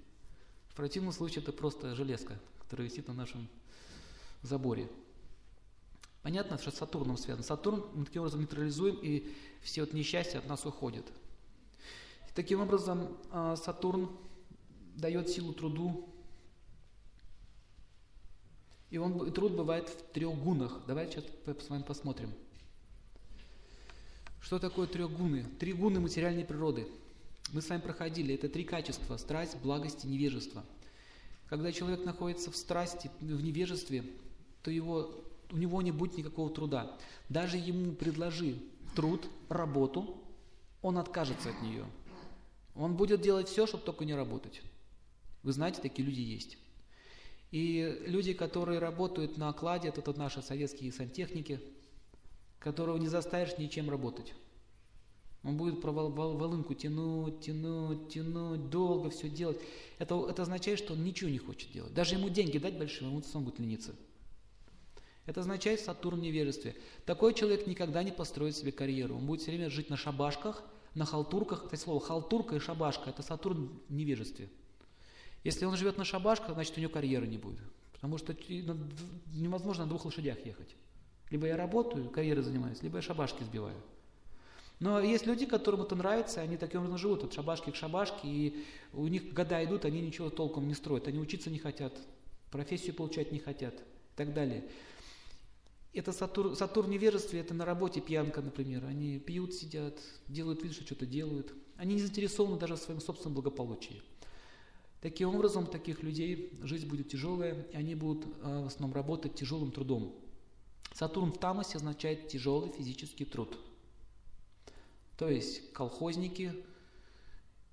[0.68, 3.48] В противном случае это просто железка, которая висит на нашем
[4.42, 4.88] заборе.
[6.22, 7.42] Понятно, что с Сатурном связано.
[7.42, 11.06] Сатурн мы таким образом нейтрализуем, и все вот несчастья от нас уходят.
[12.28, 14.10] И таким образом а, Сатурн
[14.94, 16.08] дает силу труду,
[18.90, 20.82] и, он, и труд бывает в трех гунах.
[20.86, 22.32] Давайте сейчас с вами посмотрим.
[24.40, 25.44] Что такое трехгуны?
[25.58, 26.88] Три гуны материальной природы.
[27.52, 28.34] Мы с вами проходили.
[28.34, 29.16] Это три качества.
[29.16, 30.64] Страсть, благость и невежество.
[31.48, 34.04] Когда человек находится в страсти, в невежестве,
[34.62, 36.96] то его, у него не будет никакого труда.
[37.28, 38.56] Даже ему предложи
[38.94, 40.16] труд, работу,
[40.82, 41.84] он откажется от нее.
[42.76, 44.62] Он будет делать все, чтобы только не работать.
[45.42, 46.56] Вы знаете, такие люди есть.
[47.50, 51.60] И люди, которые работают на окладе, это вот наши советские сантехники,
[52.60, 54.34] которого не заставишь ничем работать.
[55.42, 59.58] Он будет про волынку тянуть, тянуть, тянуть, долго все делать.
[59.98, 61.94] Это, это означает, что он ничего не хочет делать.
[61.94, 63.94] Даже ему деньги дать большие, он сам будет лениться.
[65.24, 66.76] Это означает Сатурн в невежестве.
[67.06, 69.16] Такой человек никогда не построит себе карьеру.
[69.16, 70.62] Он будет все время жить на шабашках,
[70.94, 71.66] на халтурках.
[71.66, 74.50] Это слово халтурка и шабашка– это Сатурн в невежестве.
[75.42, 77.60] Если он живет на шабашках, значит у него карьеры не будет.
[77.92, 78.36] Потому что
[79.32, 80.74] невозможно на двух лошадях ехать.
[81.30, 83.76] Либо я работаю, карьерой занимаюсь, либо я шабашки сбиваю.
[84.80, 88.64] Но есть люди, которым это нравится, они таким образом живут, от шабашки к шабашке, и
[88.94, 91.92] у них года идут, они ничего толком не строят, они учиться не хотят,
[92.50, 94.64] профессию получать не хотят и так далее.
[95.92, 98.84] Это Сатур, Сатурн невежестве, это на работе пьянка, например.
[98.84, 101.52] Они пьют, сидят, делают вид, что что-то делают.
[101.76, 104.00] Они не заинтересованы даже в своем собственном благополучии.
[105.00, 109.72] Таким образом, таких людей жизнь будет тяжелая, и они будут э, в основном работать тяжелым
[109.72, 110.14] трудом.
[110.92, 113.58] Сатурн в Тамасе означает тяжелый физический труд.
[115.16, 116.54] То есть колхозники,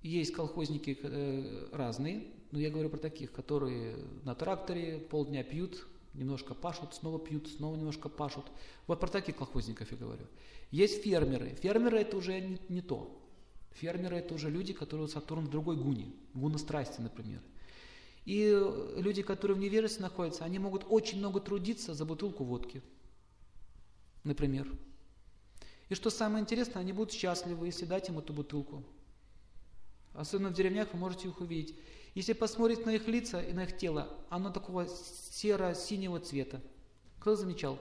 [0.02, 6.54] есть колхозники э, разные, но я говорю про таких, которые на тракторе полдня пьют, немножко
[6.54, 8.44] пашут, снова пьют, снова немножко пашут.
[8.86, 10.26] Вот про таких колхозников я говорю.
[10.70, 11.54] Есть фермеры.
[11.56, 13.20] Фермеры это уже не, не то.
[13.72, 17.40] Фермеры это уже люди, которые Сатурн в другой гуне, гуна страсти, например.
[18.24, 18.50] И
[18.96, 22.82] люди, которые в невежестве находятся, они могут очень много трудиться за бутылку водки
[24.24, 24.70] например.
[25.88, 28.84] И что самое интересное, они будут счастливы, если дать им эту бутылку.
[30.12, 31.74] Особенно в деревнях вы можете их увидеть.
[32.14, 36.60] Если посмотреть на их лица и на их тело, оно такого серо-синего цвета.
[37.20, 37.78] Кто замечал?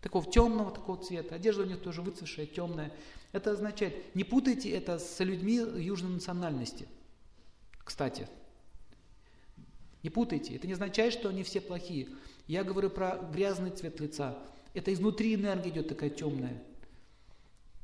[0.00, 1.34] Такого темного такого цвета.
[1.34, 2.92] Одежда у них тоже выцветшая, темная.
[3.32, 6.88] Это означает, не путайте это с людьми южной национальности.
[7.84, 8.28] Кстати,
[10.02, 10.54] не путайте.
[10.56, 12.08] Это не означает, что они все плохие.
[12.46, 14.38] Я говорю про грязный цвет лица.
[14.76, 16.62] Это изнутри энергия идет такая темная.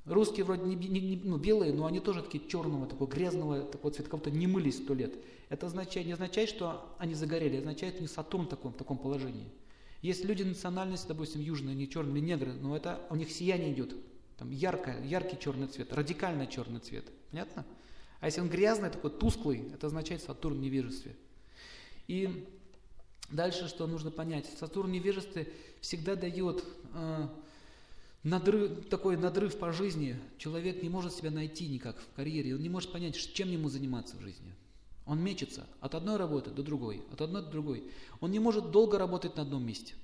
[0.05, 3.95] Русские вроде не, не, не ну, белые, но они тоже такие черного, такого грязного такого
[3.95, 5.15] цвета, как будто не мылись сто лет.
[5.49, 8.99] Это означает, не означает, что они загорели, означает, что не Сатурн в таком, в таком
[8.99, 9.49] положении.
[10.03, 13.95] Есть люди национальности, допустим, южные, не черные, не негры, но это у них сияние идет.
[14.37, 17.07] Там яркое, яркий черный цвет, радикально черный цвет.
[17.31, 17.65] Понятно?
[18.21, 21.17] А если он грязный, такой тусклый, это означает Сатурн в невежестве.
[22.07, 22.45] И
[23.33, 24.47] Дальше что нужно понять?
[24.59, 27.29] Сатурн невежестве всегда дает э,
[28.23, 30.21] надрыв, такой надрыв по жизни.
[30.37, 34.17] Человек не может себя найти никак в карьере, он не может понять, чем ему заниматься
[34.17, 34.55] в жизни.
[35.07, 37.91] Он мечется от одной работы до другой, от одной до другой.
[38.21, 39.95] Он не может долго работать на одном месте.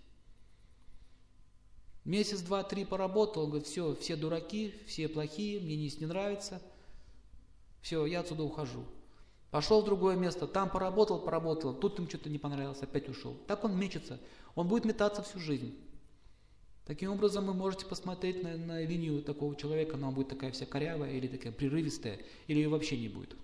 [2.05, 6.63] Месяц, два, три поработал, он говорит, все, все дураки, все плохие, мне здесь не нравится,
[7.83, 8.87] все, я отсюда ухожу.
[9.51, 13.35] Пошел в другое место, там поработал, поработал, тут им что-то не понравилось, опять ушел.
[13.47, 14.21] Так он мечется.
[14.55, 15.75] Он будет метаться всю жизнь.
[16.85, 21.13] Таким образом, вы можете посмотреть на, на линию такого человека, она будет такая вся корявая
[21.13, 23.37] или такая прерывистая, или ее вообще не будет.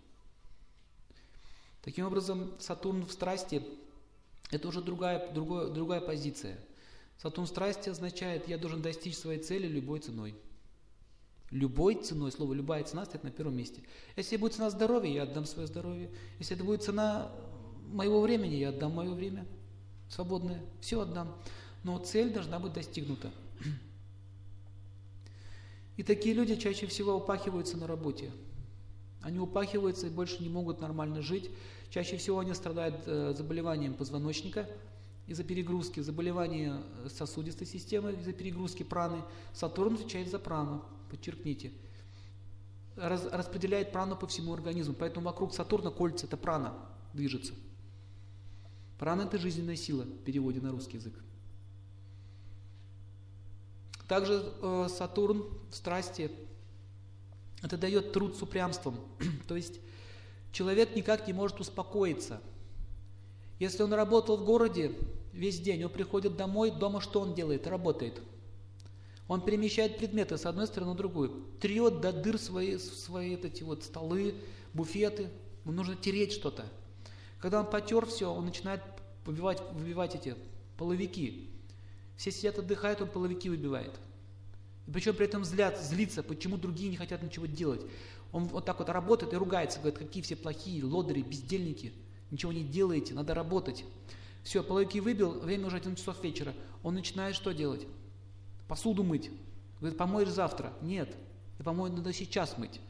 [1.82, 3.62] Таким образом, Сатурн в страсти–
[4.50, 6.58] это уже другая, другая, другая позиция.
[7.18, 10.34] Сатурн в страсти означает, я должен достичь своей цели любой ценой.
[11.54, 13.80] Любой ценой, слово любая цена стоит на первом месте.
[14.16, 16.10] Если будет цена здоровья, я отдам свое здоровье.
[16.40, 17.30] Если это будет цена
[17.92, 19.46] моего времени, я отдам мое время
[20.08, 20.60] свободное.
[20.80, 21.32] Все отдам.
[21.84, 23.30] Но цель должна быть достигнута.
[25.96, 28.32] И такие люди чаще всего упахиваются на работе.
[29.20, 31.48] Они упахиваются и больше не могут нормально жить.
[31.88, 34.68] Чаще всего они страдают э, заболеванием позвоночника
[35.28, 39.22] из-за перегрузки, заболевания сосудистой системы из-за перегрузки праны.
[39.52, 41.70] Сатурн отвечает за прану подчеркните,
[42.96, 44.94] раз, распределяет прану по всему организму.
[44.94, 46.74] Поэтому вокруг Сатурна кольца– это прана
[47.12, 47.54] движется.
[48.98, 51.14] Прана– это жизненная сила в переводе на русский язык.
[54.08, 56.32] Также э, Сатурн в страсти–
[57.62, 58.98] это дает труд с упрямством.
[59.46, 59.80] То есть
[60.50, 62.40] человек никак не может успокоиться.
[63.60, 64.98] Если он работал в городе
[65.32, 67.68] весь день, он приходит домой, дома что он делает?
[67.68, 68.20] Работает–
[69.26, 71.46] он перемещает предметы с одной стороны на другую.
[71.60, 74.34] Трет до дыр свои, свои эти вот столы,
[74.74, 75.30] буфеты.
[75.64, 76.66] Ему нужно тереть что-то.
[77.38, 78.82] Когда он потер все, он начинает
[79.24, 80.34] выбивать, выбивать эти
[80.76, 81.48] половики.
[82.16, 83.92] Все сидят, отдыхают, он половики выбивает.
[84.86, 87.80] И причем при этом злят, злится, почему другие не хотят ничего делать.
[88.32, 91.92] Он вот так вот работает и ругается, говорит, какие все плохие, лодыри, бездельники.
[92.30, 93.84] ничего не делаете, надо работать.
[94.42, 96.52] Все, половики выбил, время уже 11 часов вечера.
[96.82, 97.86] Он начинает что делать?
[98.68, 99.30] Посуду мыть.
[99.80, 100.72] Говорит, помоешь завтра.
[100.80, 101.14] Нет,
[101.58, 102.80] я помою надо сейчас мыть.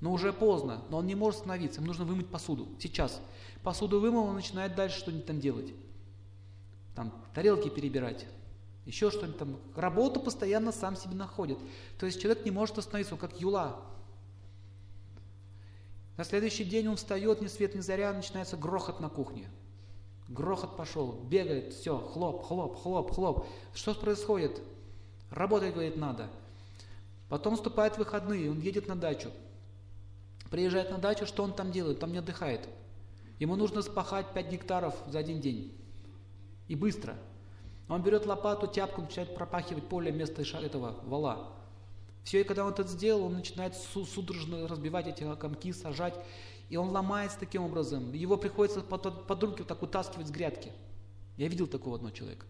[0.00, 3.20] Но уже поздно, но он не может остановиться, ему нужно вымыть посуду, сейчас.
[3.62, 5.72] Посуду вымыл, он начинает дальше что-нибудь там делать.
[6.94, 8.26] Там тарелки перебирать,
[8.84, 9.56] еще что-нибудь там.
[9.74, 11.58] Работу постоянно сам себе находит.
[11.98, 13.80] То есть человек не может остановиться, он как юла.
[16.16, 19.50] На следующий день он встает, ни свет, ни заря, начинается грохот на кухне.
[20.28, 23.46] Грохот пошел, бегает, все, хлоп, хлоп, хлоп, хлоп.
[23.74, 24.60] Что происходит?
[25.30, 26.28] Работать, говорит, надо.
[27.28, 29.30] Потом вступают выходные, он едет на дачу.
[30.50, 31.98] Приезжает на дачу, что он там делает?
[31.98, 32.68] Там не отдыхает.
[33.38, 35.76] Ему нужно спахать 5 гектаров за один день.
[36.68, 37.16] И быстро.
[37.88, 41.52] Он берет лопату, тяпку, начинает пропахивать поле вместо этого вала.
[42.24, 46.14] Все, и когда он это сделал, он начинает судорожно разбивать эти комки, сажать.
[46.68, 48.12] И он ломается таким образом.
[48.12, 50.72] Его приходится под, под руки вот так вытаскивать с грядки.
[51.36, 52.46] Я видел такого одного человека.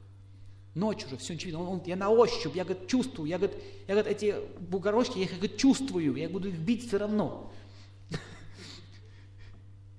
[0.77, 1.63] Ночью уже, все ничего видно.
[1.63, 3.27] Он, он, я на ощупь, я говорит, чувствую.
[3.27, 3.57] Я говорит,
[3.89, 6.15] я говорит, эти бугорочки, я их говорит, чувствую.
[6.15, 7.51] Я буду их бить все равно.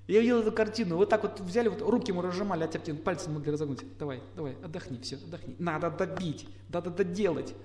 [0.07, 3.27] Я видел эту картину, вот так вот взяли, вот руки ему разжимали, а тебе пальцы
[3.27, 3.79] могли разогнуть.
[3.97, 5.55] Давай, давай, отдохни, все, отдохни.
[5.57, 7.55] Надо добить, надо доделать.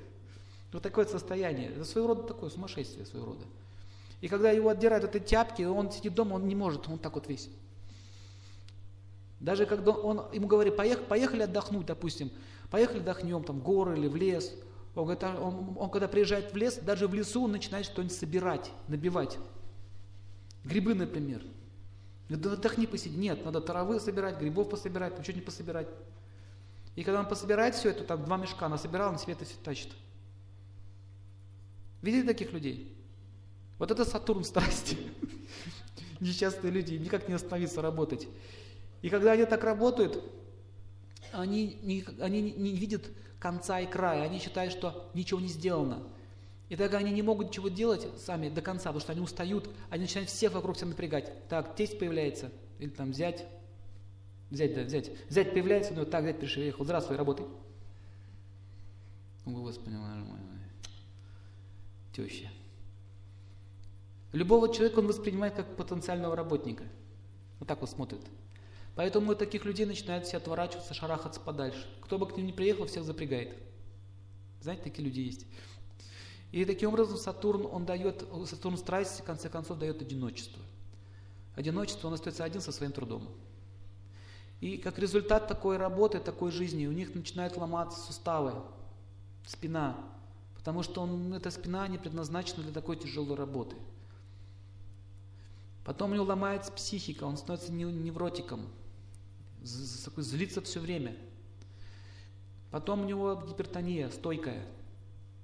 [0.73, 1.69] Вот такое состояние.
[1.69, 3.45] Это своего рода такое сумасшествие своего рода.
[4.23, 7.15] И когда его отдирают от этой тяпки, он сидит дома, он не может, он так
[7.15, 7.51] вот весь.
[9.39, 12.31] Даже когда он, ему говорит, поехали, поехали отдохнуть, допустим,
[12.73, 14.51] поехали отдохнем, там, горы или в лес.
[14.95, 18.17] Он, говорит, а он, он когда приезжает в лес, даже в лесу он начинает что-нибудь
[18.17, 19.39] собирать, набивать.
[20.65, 21.43] Грибы, например.
[22.31, 23.17] Да отдохни, посиди.
[23.17, 25.87] Нет, надо травы собирать, грибов пособирать, ничего не пособирать.
[26.97, 29.93] И когда он пособирает все это, там два мешка насобирал, на себе это все тащит.
[32.01, 32.97] Видели таких людей?
[33.79, 34.97] Вот это Сатурн страсти.
[36.21, 38.29] Несчастные люди, никак не остановиться работать.
[39.03, 40.25] И когда они так работают,
[41.33, 46.03] они не, они не видят конца и края, они считают, что ничего не сделано.
[46.69, 50.03] И тогда они не могут ничего делать сами до конца, потому что они устают, они
[50.05, 51.49] начинают всех вокруг себя напрягать.
[51.49, 53.47] Так, тесть появляется, или там взять,
[54.51, 55.11] взять, да, взять.
[55.29, 57.47] Взять появляется, ну так, взять приехал, здравствуй, работай.
[59.45, 60.39] О, Господи, мой,
[62.15, 62.49] теща.
[64.33, 66.85] Любого человека он воспринимает как потенциального работника.
[67.59, 68.23] Вот так вот смотрит.
[68.95, 71.87] Поэтому таких людей начинают все отворачиваться, шарахаться подальше.
[72.03, 73.57] Кто бы к ним не приехал, всех запрягает.
[74.61, 75.47] Знаете, такие люди есть.
[76.53, 80.63] И таким образом Сатурн, он дает, Сатурн страсть, в конце концов, дает одиночество.
[81.55, 83.29] Одиночество, он остается один со своим трудом.
[84.61, 88.63] И как результат такой работы, такой жизни, у них начинают ломаться суставы,
[89.47, 89.97] спина,
[90.55, 93.75] потому что он, эта спина не предназначена для такой тяжелой работы.
[95.85, 98.69] Потом у него ломается психика, он становится невротиком,
[99.65, 101.17] злится все время.
[102.71, 104.67] Потом у него гипертония стойкая,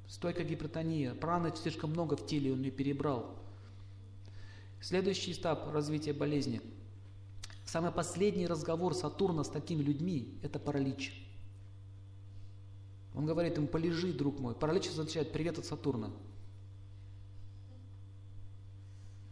[0.07, 3.37] стойкая гипертония, праны слишком много в теле, он ее перебрал.
[4.81, 6.62] Следующий этап развития болезни.
[7.64, 11.12] Самый последний разговор Сатурна с такими людьми– это паралич.
[13.14, 14.54] Он говорит ему, полежи, друг мой.
[14.54, 16.11] Паралич означает привет от Сатурна.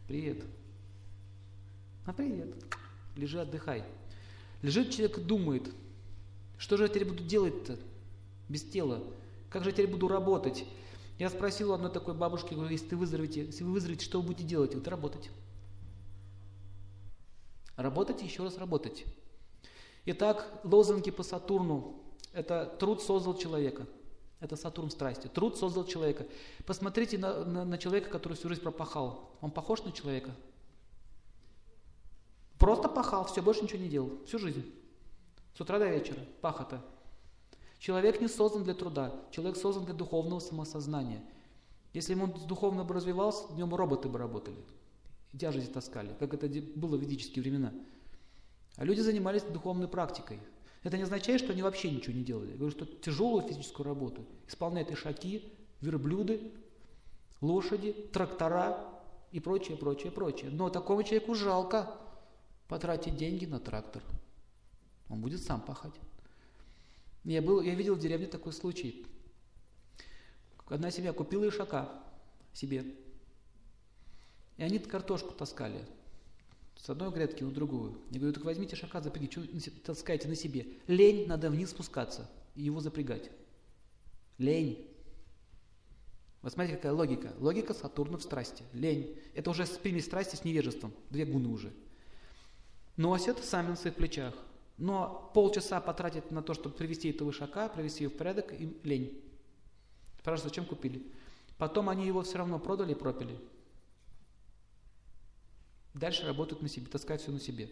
[0.07, 0.45] Привет.
[2.05, 2.55] А привет.
[3.15, 3.85] Лежи, отдыхай.
[4.67, 5.71] Лежит человек и думает,
[6.59, 7.79] что же я теперь буду делать-то
[8.49, 9.01] без тела?
[9.49, 10.65] Как же я теперь буду работать?
[11.21, 14.27] Я спросил у одной такой бабушки, говорю, если ты выздоровеете, если вы выздоровеете, что вы
[14.27, 14.75] будете делать?
[14.75, 15.31] Вот работать.
[17.77, 19.05] Работать и еще раз работать.
[20.05, 22.03] Итак, лозунги по Сатурну.
[22.33, 23.87] Это труд создал человека.
[24.41, 25.29] Это Сатурн страсти.
[25.29, 26.27] Труд создал человека.
[26.67, 29.31] Посмотрите на, на, на человека, который всю жизнь пропахал.
[29.41, 30.33] Он похож на человека?
[32.59, 34.25] Просто пахал, все, больше ничего не делал.
[34.27, 34.65] Всю жизнь.
[35.55, 36.21] С утра до вечера.
[36.41, 36.83] Пахота.
[37.79, 41.23] Человек не создан для труда, человек создан для духовного самосознания.
[41.93, 44.57] Если бы он духовно бы развивался, днем роботы бы работали,
[45.33, 47.73] и тяжести таскали, как это было в ведические времена.
[48.77, 50.41] А люди занимались духовной практикой.
[50.83, 52.53] Это не означает, что они вообще ничего не делали.
[52.53, 56.53] Я говорю, что тяжелую физическую работу исполняют ишаки, верблюды,
[57.41, 58.79] лошади, трактора
[59.33, 60.51] и прочее, прочее, прочее.
[60.51, 61.97] Но такому человеку жалко
[62.69, 64.03] потратить деньги на трактор.
[65.09, 65.95] Он будет сам пахать.
[67.25, 69.07] Я, был, я видел в деревне такой случай.
[70.67, 71.89] Одна семья купила ишака
[72.53, 72.85] себе.
[74.57, 75.85] И они картошку таскали.
[76.77, 77.99] С одной грядки на другую.
[78.11, 80.67] Я говорю, так возьмите шака, запрягите, что таскаете на себе.
[80.87, 83.31] Лень, надо вниз спускаться и его запрягать.
[84.39, 84.87] Лень.
[86.43, 87.33] Вот смотрите, какая логика.
[87.39, 88.63] Логика Сатурна в страсти.
[88.73, 89.17] Лень.
[89.35, 90.93] Это уже примесь страсти с невежеством.
[91.11, 91.73] Две гуны уже.
[92.97, 94.35] Носят сами на своих плечах.
[94.79, 99.23] Но полчаса потратить на то, чтобы привести этого ишака, привести его в порядок, им лень.
[100.19, 101.03] Спрашивают, зачем купили?
[101.57, 103.39] Потом они его все равно продали и пропили.
[105.95, 107.71] Дальше работают на себе, таскают все на себе.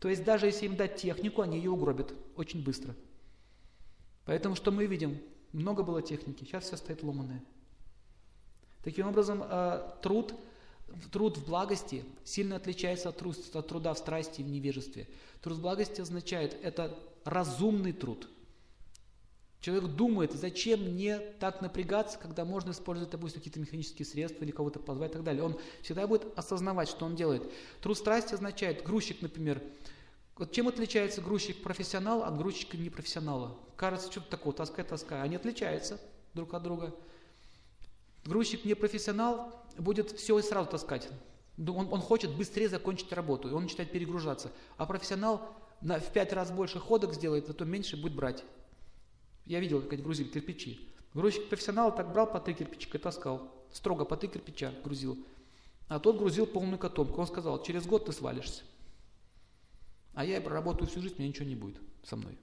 [0.00, 2.94] То есть даже если им дать технику, они ее угробят очень быстро.
[4.24, 5.18] Поэтому что мы видим?
[5.52, 7.42] Много было техники, сейчас все стоит ломаное.
[8.84, 10.34] Таким образом, э, труд,
[11.12, 15.06] труд в благости сильно отличается от, труд, от труда в страсти и в невежестве.
[15.42, 18.28] Труд в благости означает, это разумный труд–
[19.60, 24.78] Человек думает, зачем мне так напрягаться, когда можно использовать, допустим, какие-то механические средства или кого-то
[24.78, 25.42] позвать и так далее.
[25.42, 27.42] Он всегда будет осознавать, что он делает.
[27.82, 29.60] Труд страсти означает, грузчик, например,
[30.36, 33.56] вот чем отличается грузчик-профессионал от грузчика непрофессионала?
[33.74, 35.22] Кажется, что-то такое, таскай, таскай.
[35.22, 36.00] Они отличаются
[36.34, 36.94] друг от друга.
[38.24, 41.08] Грузчик непрофессионал будет все и сразу таскать.
[41.58, 44.50] Он, он хочет быстрее закончить работу, и он начинает перегружаться.
[44.76, 48.44] А профессионал на, в пять раз больше ходок сделает, зато меньше будет брать.
[49.46, 50.88] Я видел, как они грузили кирпичи.
[51.14, 53.50] Грузчик профессионал так брал по три кирпичика и таскал.
[53.72, 55.18] Строго по три кирпича грузил.
[55.88, 57.20] А тот грузил полную котомку.
[57.20, 58.62] Он сказал, через год ты свалишься.
[60.14, 62.38] А я проработаю всю жизнь, мне ничего не будет со мной.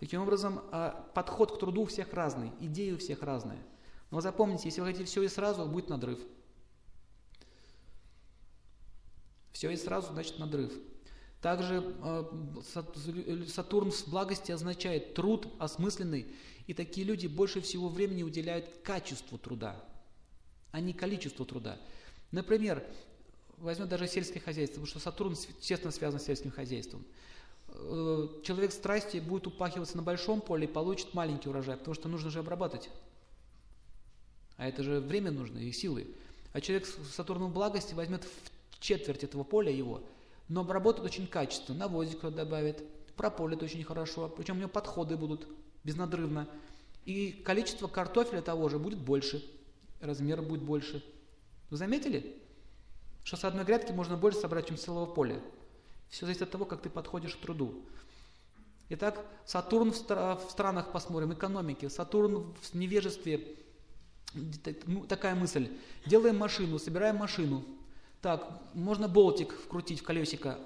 [0.00, 3.58] Таким образом, а, подход к труду у всех разный, идеи у всех разные.
[4.14, 6.20] Но запомните, если вы хотите все и сразу, будет надрыв.
[9.50, 10.72] Все и сразу, значит надрыв.
[11.40, 16.32] Также э, Сатурн в благости означает труд осмысленный,
[16.68, 19.84] и такие люди больше всего времени уделяют качеству труда,
[20.70, 21.80] а не количеству труда.
[22.30, 22.84] Например,
[23.56, 27.04] возьмем даже сельское хозяйство, потому что Сатурн тесно связан с сельским хозяйством.
[27.66, 32.30] Э, человек страсти будет упахиваться на большом поле и получит маленький урожай, потому что нужно
[32.30, 32.90] же обрабатывать.
[34.56, 36.06] А это же время нужно и силы.
[36.52, 40.02] А человек с Сатурном благости возьмет в четверть этого поля его–
[40.48, 42.84] но обработает очень качественно, навозик добавит,
[43.16, 45.48] прополит очень хорошо, причем у него подходы будут
[45.84, 46.48] безнадрывно.
[47.04, 49.44] И количество картофеля того же будет больше,
[50.00, 51.04] размер будет больше.
[51.70, 52.36] Вы заметили,
[53.24, 55.40] что с одной грядки можно больше собрать, чем с целого поля?
[56.10, 57.82] Все зависит от того, как ты подходишь к труду.
[58.90, 61.88] Итак, Сатурн в, в странах посмотрим, экономики.
[61.88, 63.56] Сатурн в невежестве,
[64.86, 65.68] ну, такая мысль.
[66.06, 67.64] Делаем машину, собираем машину,
[68.20, 70.58] так, можно болтик вкрутить в колесико.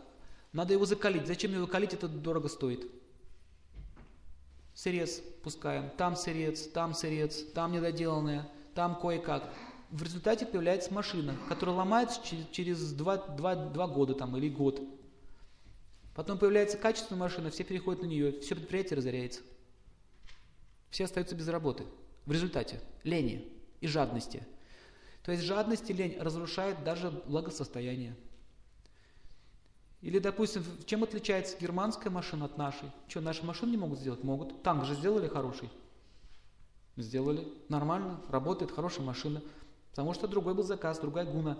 [0.53, 1.27] Надо его закалить.
[1.27, 2.89] Зачем его калить, это дорого стоит.
[4.75, 5.91] Сырец пускаем.
[5.97, 9.53] Там сырец, там сырец, там недоделанное, там кое-как.
[9.91, 12.21] В результате появляется машина, которая ломается
[12.53, 14.81] через 2, 2, 2 года там, или год.
[16.14, 19.41] Потом появляется качественная машина, все переходят на нее, все предприятие разоряется.
[20.91, 21.85] Все остаются без работы.
[22.25, 24.47] В результате лени и жадности–
[25.29, 28.16] то есть жадность и лень разрушает даже благосостояние.
[30.01, 32.91] Или, допустим, чем отличается германская машина от нашей?
[33.09, 34.24] Что, наши машины не могут сделать?
[34.24, 34.62] Могут.
[34.62, 35.68] Танк же сделали хороший.
[36.97, 37.47] Сделали.
[37.68, 38.22] Нормально.
[38.31, 39.43] Работает хорошая машина.
[39.91, 41.59] Потому что другой был заказ, другая гуна.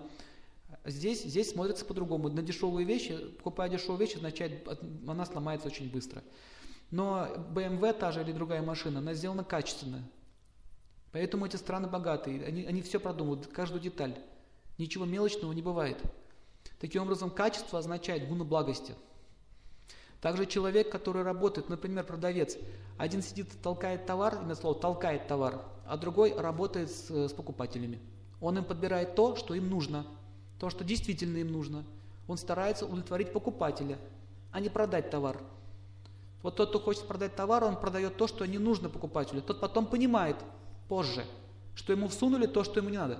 [0.87, 2.31] Здесь, здесь смотрится по-другому.
[2.31, 4.66] На дешевые вещи, покупая дешевые вещи, означает,
[5.07, 6.23] она сломается очень быстро.
[6.91, 10.03] Но BMW та же или другая машина, она сделана качественно.
[11.13, 14.17] Поэтому эти страны богатые, они, они все продумывают, каждую деталь.
[14.77, 16.01] Ничего мелочного не бывает.
[16.81, 18.95] Таким образом, качество означает гуна благости.
[20.21, 22.57] Также человек, который работает, например, продавец,
[22.97, 28.01] один сидит, толкает товар, именно слово толкает товар, а другой работает с, с покупателями.
[28.41, 30.07] Он им подбирает то, что им нужно,
[30.59, 31.85] то, что действительно им нужно.
[32.27, 33.99] Он старается удовлетворить покупателя,
[34.53, 35.41] а не продать товар.
[36.43, 39.43] Вот тот, кто хочет продать товар, он продает то, что не нужно покупателю.
[39.43, 40.37] Тот потом понимает,
[40.89, 41.24] позже,
[41.74, 43.18] что ему всунули то, что ему не надо.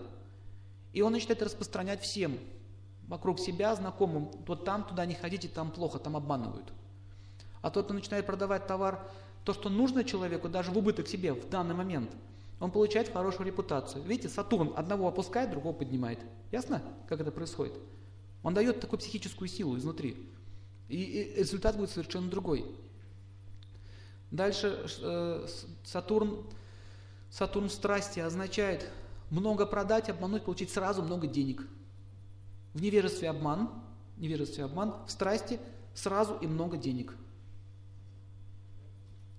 [0.93, 2.39] И он начинает распространять всем
[3.07, 6.73] вокруг себя, знакомым, вот там туда не ходите, там плохо, там обманывают.
[7.63, 9.09] А тот, кто начинает продавать товар,
[9.45, 12.11] то, что нужно человеку, даже в убыток себе в данный момент,
[12.61, 14.03] он получает хорошую репутацию.
[14.05, 16.19] Видите, Сатурн одного опускает, другого поднимает.
[16.51, 17.75] Ясно, как это происходит?
[18.43, 20.17] Он дает такую психическую силу изнутри.
[20.89, 22.67] И результат будет совершенно другой.
[24.31, 25.47] Дальше э,
[25.85, 26.45] Сатурн
[27.31, 28.91] Сатурн страсти означает
[29.31, 31.67] много продать, обмануть, получить сразу много денег.
[32.75, 33.71] В невежестве обман,
[34.17, 35.61] невежестве обман, в страсти
[35.95, 37.15] сразу и много денег.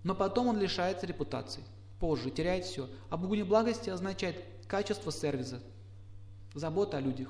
[0.04, 1.64] Но потом он лишается репутации,
[2.00, 2.90] позже теряет все.
[3.10, 5.62] А богуни благости означает качество сервиса,
[6.54, 7.30] забота о людях.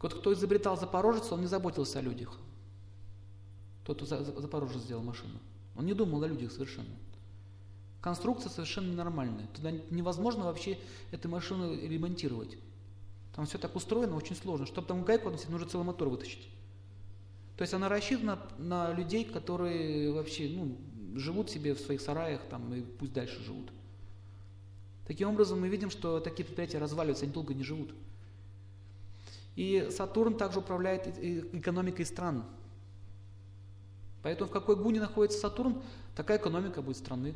[0.00, 2.36] Вот кто изобретал Запорожец, он не заботился о людях.
[3.84, 4.06] Тот, кто
[4.40, 5.38] Запорожье сделал машину.
[5.76, 6.94] Он не думал о людях совершенно.
[8.00, 9.46] Конструкция совершенно ненормальная.
[9.54, 10.78] Туда невозможно вообще
[11.10, 12.58] эту машину ремонтировать.
[13.34, 14.66] Там все так устроено, очень сложно.
[14.66, 16.48] Чтобы там гайку относить, нужно целый мотор вытащить.
[17.56, 20.76] То есть она рассчитана на людей, которые вообще ну,
[21.18, 23.70] живут себе в своих сараях там, и пусть дальше живут.
[25.06, 27.94] Таким образом, мы видим, что такие предприятия разваливаются, они долго не живут.
[29.56, 31.06] И Сатурн также управляет
[31.54, 32.44] экономикой стран.
[34.22, 35.82] Поэтому в какой гуне находится Сатурн,
[36.14, 37.34] такая экономика будет страны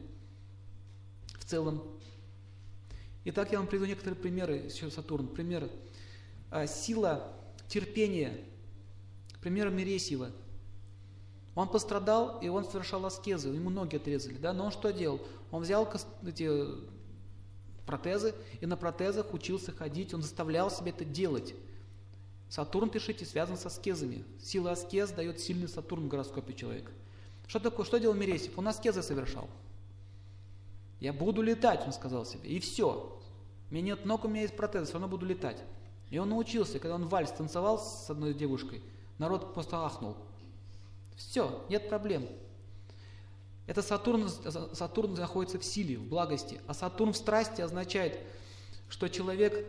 [1.38, 1.82] в целом.
[3.24, 5.26] Итак, я вам приведу некоторые примеры еще Сатурн.
[5.26, 5.68] Пример.
[6.50, 7.32] А, сила
[7.68, 8.38] терпения.
[9.40, 10.30] Пример Мересьева.
[11.56, 14.34] Он пострадал, и он совершал аскезы, ему ноги отрезали.
[14.34, 14.52] Да?
[14.52, 15.20] Но он что делал?
[15.50, 15.90] Он взял
[16.24, 16.50] эти
[17.86, 21.54] протезы, и на протезах учился ходить, он заставлял себя это делать.
[22.48, 24.24] Сатурн, пишите, связан со аскезами.
[24.40, 26.92] Сила аскез дает сильный Сатурн в гороскопе человека.
[27.46, 28.56] Что такое, что делал Мересев?
[28.58, 29.48] Он аскезы совершал.
[31.00, 33.20] Я буду летать, он сказал себе, и все.
[33.70, 35.62] У меня нет ног, у меня есть протезы, все равно буду летать.
[36.10, 38.82] И он научился, когда он вальс танцевал с одной девушкой,
[39.18, 40.16] народ просто ахнул.
[41.16, 42.28] Все, нет проблем.
[43.66, 44.28] Это Сатурн,
[44.72, 46.60] Сатурн находится в силе, в благости.
[46.68, 48.20] А Сатурн в страсти означает,
[48.88, 49.66] что человек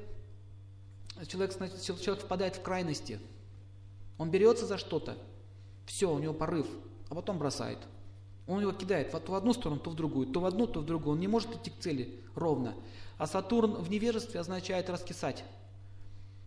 [1.26, 3.20] человек, человек впадает в крайности.
[4.18, 5.18] Он берется за что-то,
[5.86, 6.68] все, у него порыв,
[7.10, 7.80] а потом бросает.
[8.48, 10.86] Он его кидает то в одну сторону, то в другую, то в одну, то в
[10.86, 11.14] другую.
[11.14, 12.76] Он не может идти к цели ровно.
[13.18, 15.44] А Сатурн в невежестве означает раскисать.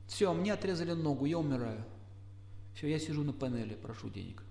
[0.06, 1.84] Все, мне отрезали ногу, я умираю.
[2.74, 4.42] Все, я сижу на панели, прошу денег.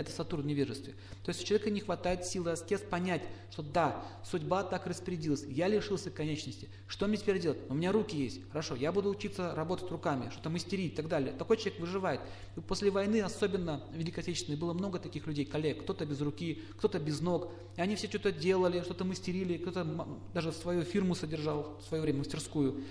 [0.00, 0.94] Это Сатурн в невежестве.
[1.24, 3.20] То есть у человека не хватает силы аскез понять,
[3.50, 6.70] что да, судьба так распорядилась, я лишился конечности.
[6.86, 7.58] Что мне теперь делать?
[7.68, 8.40] У меня руки есть.
[8.48, 11.34] Хорошо, я буду учиться работать руками, что-то мастерить и так далее.
[11.34, 12.22] Такой человек выживает.
[12.56, 15.82] И после войны, особенно Великой Отечественной, было много таких людей, коллег.
[15.82, 17.52] Кто-то без руки, кто-то без ног.
[17.76, 19.86] И они все что-то делали, что-то мастерили, кто-то
[20.32, 22.82] даже свою фирму содержал в свое время, мастерскую.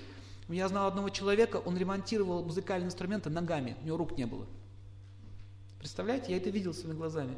[0.47, 4.45] Я знал одного человека, он ремонтировал музыкальные инструменты ногами, у него рук не было.
[5.79, 7.35] Представляете, я это видел своими глазами.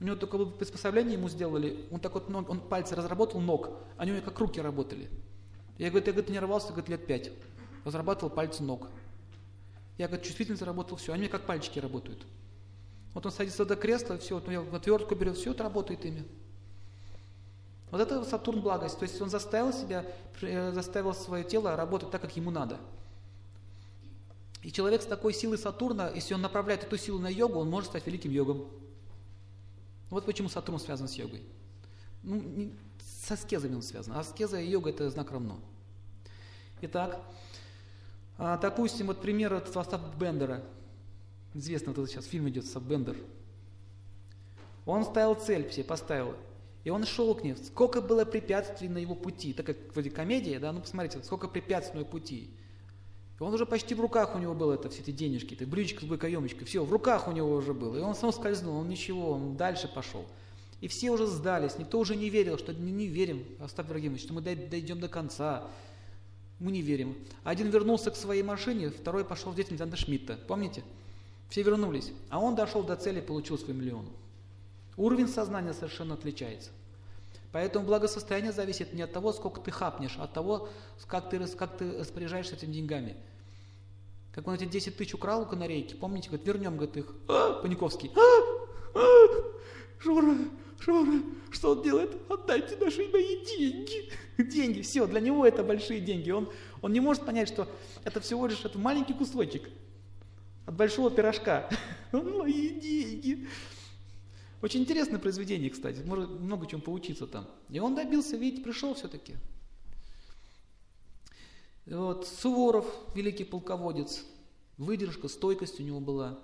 [0.00, 4.02] У него только приспособление ему сделали, он так вот ног, он пальцы разработал ног, а
[4.02, 5.08] у него как руки работали.
[5.78, 7.30] Я говорю, я говорит, тренировался говорит, лет пять,
[7.84, 8.88] разрабатывал пальцы ног.
[9.98, 12.26] Я говорю, чувствительно заработал все, они как пальчики работают.
[13.14, 16.24] Вот он садится до кресла, все, вот он отвертку берет, все это работает ими.
[17.92, 20.06] Вот это Сатурн благость, то есть он заставил себя,
[20.40, 22.78] э, заставил свое тело работать так, как ему надо.
[24.62, 27.90] И человек с такой силой Сатурна, если он направляет эту силу на йогу, он может
[27.90, 28.68] стать великим йогом.
[30.08, 31.42] Вот почему Сатурн связан с йогой.
[32.22, 34.14] Ну, не, с аскезами он связан.
[34.14, 35.58] Аскеза и йога– это знак равно.
[36.82, 37.20] Итак,
[38.38, 40.62] а, допустим, вот пример от Остапа Бендера.
[41.54, 43.16] Известно, вот сейчас фильм идет Остап Бендер.
[44.86, 46.36] Он ставил цель, все поставил.
[46.84, 47.56] И он шел к ней.
[47.56, 49.52] Сколько было препятствий на его пути.
[49.52, 52.50] Так как вроде комедия, да, ну посмотрите, сколько препятствий на его пути.
[53.42, 56.02] И он уже почти в руках у него было это, все эти денежки, это брючка
[56.02, 57.96] с быкоемочкой, все, в руках у него уже было.
[57.96, 60.24] И он сам скользнул, он ничего, он дальше пошел.
[60.80, 64.32] И все уже сдались, никто уже не верил, что мы не верим, Остап Ибрагимович, что
[64.32, 65.66] мы дойдем до конца.
[66.60, 67.16] Мы не верим.
[67.42, 70.38] Один вернулся к своей машине, второй пошел в деятельность Анда Шмидта.
[70.46, 70.84] Помните?
[71.48, 72.12] Все вернулись.
[72.30, 74.06] А он дошел до цели получил свой миллион.
[74.96, 76.70] Уровень сознания совершенно отличается.
[77.50, 80.68] Поэтому благосостояние зависит не от того, сколько ты хапнешь, а от того,
[81.08, 83.16] как ты, как ты распоряжаешься этими деньгами.
[84.32, 87.14] Как он эти 10 тысяч украл у канарейки, помните, говорит, вернем, говорит, их.
[87.28, 88.10] А, Паниковский.
[88.16, 89.26] А, а,
[90.00, 90.36] Жора,
[90.80, 92.16] Жора, что он делает?
[92.30, 94.10] Отдайте наши мои деньги.
[94.38, 96.30] Деньги, все, для него это большие деньги.
[96.30, 96.48] Он,
[96.80, 97.68] он не может понять, что
[98.04, 99.68] это всего лишь это маленький кусочек
[100.64, 101.68] от большого пирожка.
[102.12, 103.46] Мои деньги.
[104.62, 107.48] Очень интересное произведение, кстати, может много чем поучиться там.
[107.68, 109.34] И он добился, видите, пришел все-таки.
[111.86, 114.24] Вот, Суворов, великий полководец,
[114.78, 116.38] выдержка, стойкость у него была.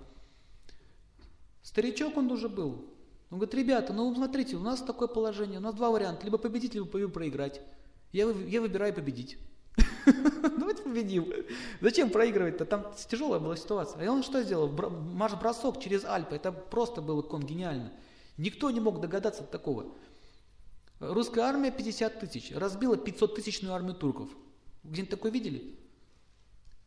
[1.61, 2.85] Старичок он уже был.
[3.31, 6.73] Он говорит, ребята, ну смотрите, у нас такое положение, у нас два варианта, либо победить,
[6.73, 7.61] либо проиграть.
[8.11, 9.37] Я, я выбираю победить.
[10.57, 11.31] Давайте победим.
[11.79, 12.65] Зачем проигрывать-то?
[12.65, 14.03] Там тяжелая была ситуация.
[14.03, 14.67] И он что сделал?
[14.69, 16.35] Марш-бросок через Альпы.
[16.35, 17.93] Это просто было кон гениально.
[18.37, 19.85] Никто не мог догадаться от такого.
[20.99, 24.29] Русская армия 50 тысяч, разбила 500 тысячную армию турков.
[24.83, 25.77] Где-нибудь такое видели?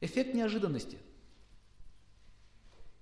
[0.01, 0.99] Эффект неожиданности.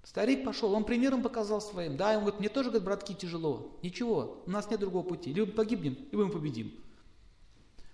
[0.03, 1.97] Старик пошел, он примером показал своим.
[1.97, 3.79] Да, он говорит, мне тоже, говорит, братки, тяжело.
[3.83, 5.33] Ничего, у нас нет другого пути.
[5.33, 6.73] Либо погибнем, либо мы победим.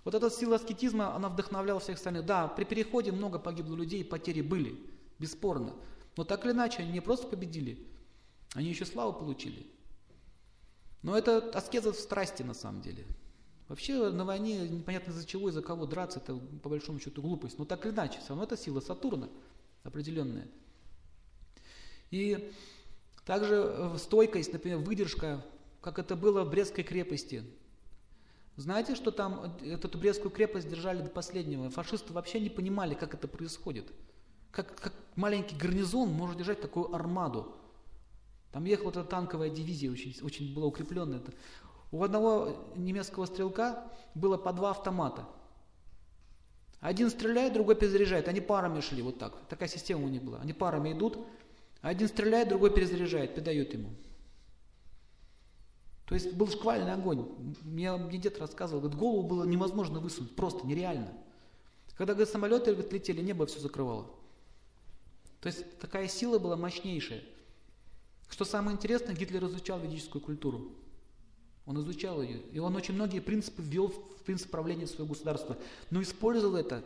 [0.03, 2.25] Вот эта сила аскетизма, она вдохновляла всех остальных.
[2.25, 4.79] Да, при переходе много погибло людей, потери были,
[5.19, 5.75] бесспорно.
[6.15, 7.85] Но так или иначе, они не просто победили,
[8.53, 9.67] они еще славу получили.
[11.03, 13.05] Но это аскеза в страсти на самом деле.
[13.67, 17.59] Вообще на войне непонятно из-за чего, из-за кого драться, это по большому счету глупость.
[17.59, 19.29] Но так или иначе, все равно это сила Сатурна
[19.83, 20.47] определенная.
[22.11, 22.51] И
[23.25, 25.45] также э, стойкость, например, выдержка,
[25.81, 27.43] как это было в Брестской крепости.
[28.55, 31.69] Знаете, что там э, эту Брестскую крепость держали до последнего?
[31.69, 33.91] Фашисты вообще не понимали, как это происходит.
[34.51, 37.53] Как, как маленький гарнизон может держать такую армаду.
[38.53, 41.21] Там ехала эта танковая дивизия, очень, очень была укрепленная.
[41.91, 43.83] У одного немецкого стрелка
[44.13, 45.25] было по два автомата.
[46.79, 48.27] Один стреляет, другой перезаряжает.
[48.27, 49.33] Они парами шли вот так.
[49.47, 50.39] Такая система у них была.
[50.39, 51.17] Они парами идут.
[51.81, 53.89] Один стреляет, другой перезаряжает, передает ему.
[56.05, 57.27] То есть был шквальный огонь.
[57.63, 61.11] Мне, мне дед рассказывал, говорит, голову было невозможно высунуть, просто нереально.
[61.97, 64.07] Когда говорит, самолеты говорит, летели, небо все закрывало.
[65.41, 67.23] То есть такая сила была мощнейшая.
[68.29, 70.71] Что самое интересное, Гитлер изучал ведическую культуру.
[71.67, 72.39] Он изучал ее.
[72.53, 75.57] И он очень многие принципы ввел в принцип правления своего государства.
[75.91, 76.83] Но использовал это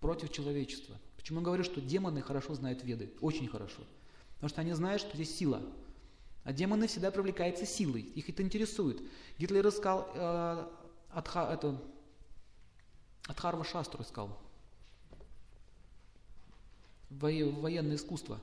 [0.00, 0.96] против человечества.
[1.16, 3.10] Почему я говорю, что демоны хорошо знают веды?
[3.20, 3.82] Очень хорошо.
[4.34, 5.62] Потому что они знают, что здесь сила.
[6.42, 8.02] А демоны всегда привлекаются силой.
[8.02, 9.00] Их это интересует.
[9.38, 10.66] Гитлер искал э,
[11.10, 11.80] Адха, это,
[13.28, 14.36] Адхарва Шастру искал.
[17.10, 18.40] Военное искусство.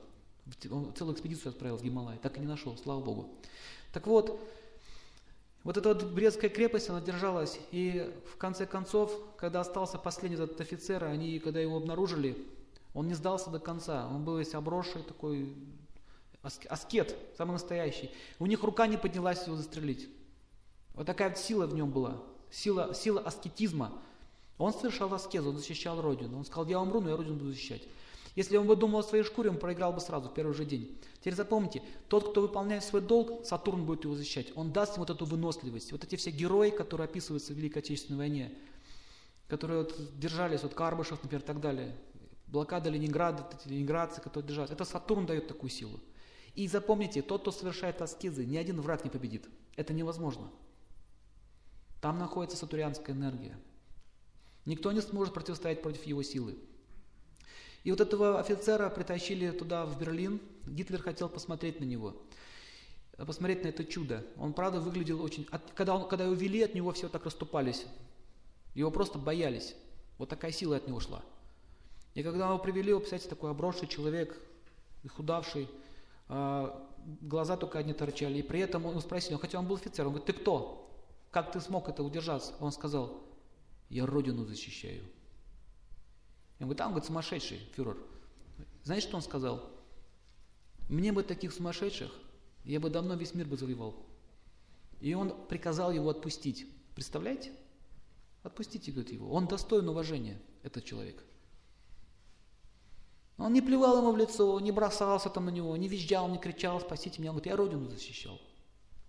[0.70, 2.16] Он целую экспедицию отправил в Гималай.
[2.18, 3.28] Так и не нашел, слава Богу.
[3.92, 4.40] Так вот,
[5.68, 10.58] вот эта вот Брестская крепость, она держалась, и в конце концов, когда остался последний этот
[10.62, 12.42] офицер, они, когда его обнаружили,
[12.94, 15.54] он не сдался до конца, он был весь обросший такой,
[16.40, 18.10] аскет, самый настоящий.
[18.38, 20.08] У них рука не поднялась его застрелить.
[20.94, 22.16] Вот такая вот сила в нем была,
[22.50, 23.92] сила, сила аскетизма.
[24.56, 26.38] Он совершал аскезу, он защищал Родину.
[26.38, 27.82] Он сказал, я умру, но я Родину буду защищать.
[28.38, 30.96] Если он бы думал о своей шкуре, он проиграл бы сразу, в первый же день.
[31.18, 34.52] Теперь запомните, тот, кто выполняет свой долг, Сатурн будет его защищать.
[34.54, 35.90] Он даст ему вот эту выносливость.
[35.90, 38.52] Вот эти все герои, которые описываются в Великой Отечественной войне,
[39.48, 41.96] которые вот держались, вот Карбышев, например, и так далее,
[42.46, 45.98] блокада Ленинграда, эти ленинградцы, которые держались, это Сатурн дает такую силу.
[46.54, 49.48] И запомните, тот, кто совершает аскезы, ни один враг не победит.
[49.74, 50.48] Это невозможно.
[52.00, 53.58] Там находится сатурианская энергия.
[54.64, 56.56] Никто не сможет противостоять против его силы.
[57.88, 60.40] И вот этого офицера притащили туда, в Берлин.
[60.66, 62.14] Гитлер хотел посмотреть на него,
[63.16, 64.26] посмотреть на это чудо.
[64.36, 65.48] Он, правда, выглядел очень...
[65.74, 67.86] Когда, он, когда его вели, от него все так расступались.
[68.74, 69.74] Его просто боялись.
[70.18, 71.22] Вот такая сила от него шла.
[72.12, 74.38] И когда его привели, вы представляете, такой обросший человек,
[75.16, 75.66] худавший,
[76.28, 76.86] а,
[77.22, 78.40] глаза только одни торчали.
[78.40, 80.94] И при этом он спросил, хотя он был офицер, он говорит, ты кто?
[81.30, 82.52] Как ты смог это удержаться?
[82.60, 83.18] Он сказал,
[83.88, 85.04] я Родину защищаю.
[86.58, 87.96] Я говорю, там, говорит, сумасшедший фюрер.
[88.84, 89.70] Знаете, что он сказал?
[90.88, 92.10] Мне бы таких сумасшедших,
[92.64, 93.94] я бы давно весь мир бы завоевал.
[95.00, 96.66] И он приказал его отпустить.
[96.94, 97.52] Представляете?
[98.42, 99.30] Отпустите, говорит, его.
[99.32, 101.22] Он достоин уважения, этот человек.
[103.36, 106.80] Он не плевал ему в лицо, не бросался там на него, не визжал, не кричал,
[106.80, 107.30] спасите меня.
[107.30, 108.40] Он говорит, я родину защищал.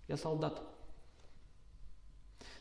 [0.07, 0.61] Я солдат.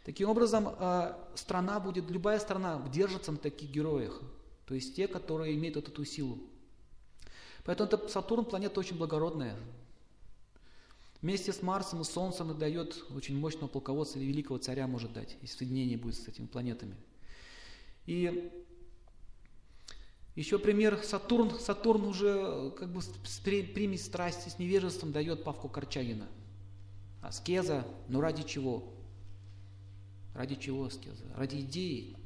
[0.04, 4.22] Таким образом, э, страна будет, любая страна держится на таких героях.
[4.68, 6.38] То есть те, которые имеют вот эту силу.
[7.64, 9.56] Поэтому это Сатурн планета очень благородная.
[11.22, 15.38] Вместе с Марсом и Солнцем и дает очень мощного полководца или великого царя может дать,
[15.40, 16.96] если соединение будет с этими планетами.
[18.04, 18.52] И
[20.36, 21.58] еще пример Сатурн.
[21.58, 26.28] Сатурн уже как бы с примесь страсти, с невежеством дает Павку Корчагина.
[27.22, 28.92] Аскеза, но ради чего?
[30.34, 31.24] Ради чего аскеза?
[31.34, 32.17] Ради идеи,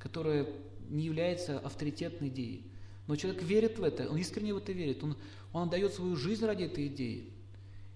[0.00, 0.46] которая
[0.88, 2.64] не является авторитетной идеей.
[3.06, 5.16] Но человек верит в это, он искренне в это верит, он,
[5.52, 7.28] он отдает свою жизнь ради этой идеи.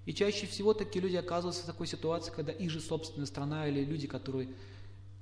[0.07, 3.85] И чаще всего такие люди оказываются в такой ситуации, когда их же собственная страна или
[3.85, 4.51] люди, которые,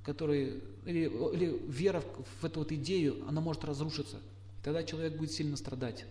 [0.03, 2.03] которые или, или вера
[2.41, 4.16] в, эту вот идею, она может разрушиться.
[4.16, 6.05] И тогда человек будет сильно страдать.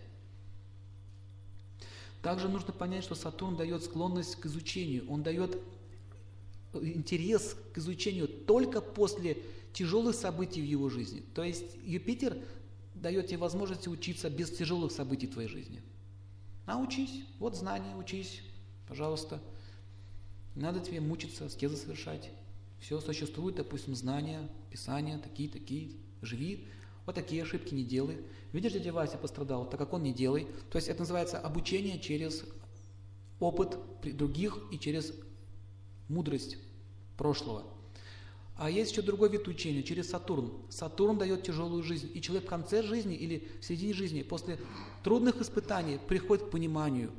[2.22, 5.58] Также нужно понять, что Сатурн дает склонность к изучению, он дает
[6.72, 9.38] интерес к изучению только после
[9.72, 11.22] тяжелых событий в его жизни.
[11.34, 12.36] То есть Юпитер
[12.94, 15.82] дает тебе возможность учиться без тяжелых событий в твоей жизни.
[16.66, 18.42] Научись, вот знания, учись,
[18.86, 19.40] пожалуйста.
[20.54, 22.30] Надо тебе мучиться, аскезы совершать.
[22.78, 26.66] Все существует, допустим, знания, писания, такие-такие, живи,
[27.06, 28.18] вот такие ошибки не делай.
[28.52, 30.46] Видишь, дядя Вася пострадал, так как он не делай.
[30.70, 32.44] То есть это называется обучение через
[33.40, 35.12] опыт других и через
[36.08, 36.58] мудрость
[37.16, 37.64] прошлого.
[38.62, 40.52] А есть еще другой вид учения, через Сатурн.
[40.68, 42.08] Сатурн дает тяжелую жизнь.
[42.14, 44.56] И человек в конце жизни или в середине жизни, после
[45.02, 47.10] трудных испытаний, приходит к пониманию.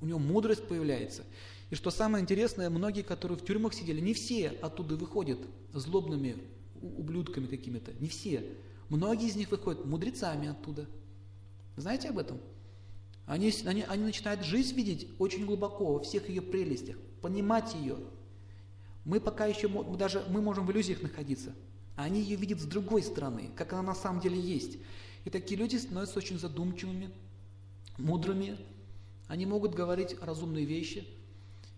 [0.00, 1.24] У него мудрость появляется.
[1.70, 5.40] И что самое интересное, многие, которые в тюрьмах сидели, не все оттуда выходят
[5.72, 6.36] злобными
[6.80, 7.92] ублюдками какими-то.
[7.98, 8.44] Не все.
[8.88, 10.86] Многие из них выходят мудрецами оттуда.
[11.74, 12.38] Знаете об этом?
[13.26, 17.96] Они, они, они начинают жизнь видеть очень глубоко, во всех ее прелестях, понимать ее.
[19.04, 21.52] Мы пока еще, даже мы можем в иллюзиях находиться,
[21.96, 24.78] а они ее видят с другой стороны, как она на самом деле есть.
[25.24, 27.10] И такие люди становятся очень задумчивыми,
[27.98, 28.58] мудрыми,
[29.28, 31.06] они могут говорить разумные вещи.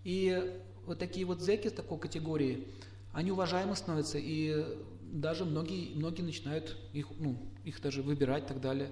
[0.03, 2.67] И вот такие вот зеки с такой категории,
[3.13, 4.65] они уважаемы становятся, и
[5.13, 8.91] даже многие, многие начинают их, ну, их даже выбирать и так далее.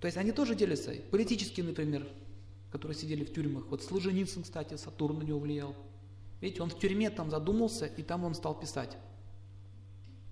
[0.00, 0.92] То есть они тоже делятся.
[1.10, 2.08] Политические, например,
[2.70, 3.66] которые сидели в тюрьмах.
[3.68, 5.74] Вот Солженицын, кстати, Сатурн на него влиял.
[6.40, 8.96] Видите, он в тюрьме там задумался, и там он стал писать.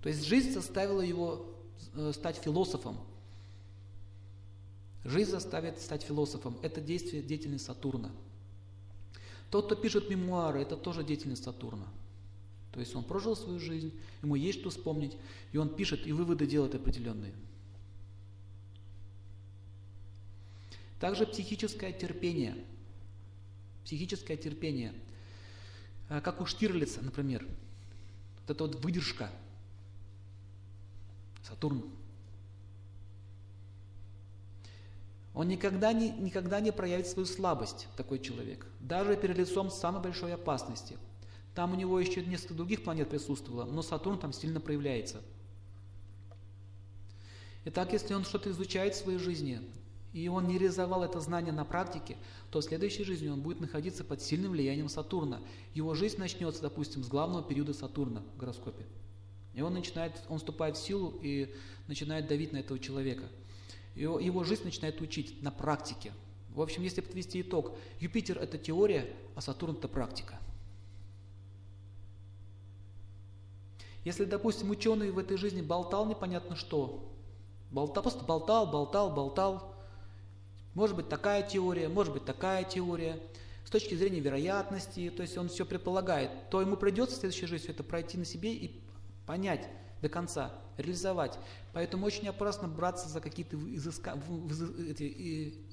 [0.03, 1.47] То есть жизнь заставила его
[1.95, 2.97] э, стать философом.
[5.05, 6.59] Жизнь заставит стать философом.
[6.63, 8.11] Это действие, деятельность Сатурна.
[9.51, 11.87] Тот, кто пишет мемуары, это тоже деятельность Сатурна.
[12.73, 13.93] То есть он прожил свою жизнь,
[14.23, 15.17] ему есть что вспомнить,
[15.53, 17.33] и он пишет, и выводы делает определенные.
[21.01, 22.57] Также психическое терпение.
[23.85, 24.95] Психическое терпение.
[26.09, 27.47] А, как у Штирлица, например.
[28.41, 29.31] Вот эта вот выдержка.
[31.43, 31.85] Сатурн.
[35.35, 38.67] Он никогда не, никогда не проявит свою слабость, такой человек.
[38.81, 40.97] Даже перед лицом самой большой опасности.
[41.55, 45.21] Там у него еще несколько других планет присутствовало, но Сатурн там сильно проявляется.
[47.67, 49.61] Итак, если он что-то изучает в своей жизни,
[50.17, 52.17] и он не реализовал это знание на практике,
[52.51, 55.43] то в следующей жизни он будет находиться под сильным влиянием Сатурна.
[55.75, 58.87] Его жизнь начнется, допустим, с главного периода Сатурна в гороскопе.
[59.53, 61.55] И он начинает, он вступает в силу и
[61.87, 63.25] начинает давить на этого человека.
[63.95, 66.15] Его, его жизнь начинает учить на практике.
[66.49, 70.39] В общем, если подвести итог, Юпитер это теория, а Сатурн это практика.
[74.03, 77.07] Если, допустим, ученый в этой жизни болтал непонятно что,
[77.71, 79.76] болтал, просто болтал, болтал, болтал,
[80.77, 83.19] может быть такая теория, может быть такая теория.
[83.65, 87.71] С точки зрения вероятности, то есть он все предполагает, то ему придется в следующей жизни
[87.71, 88.81] это пройти на себе и
[89.25, 89.69] понять
[90.03, 91.39] до конца, реализовать.
[91.73, 94.21] Поэтому очень опасно браться за какие-то изыска...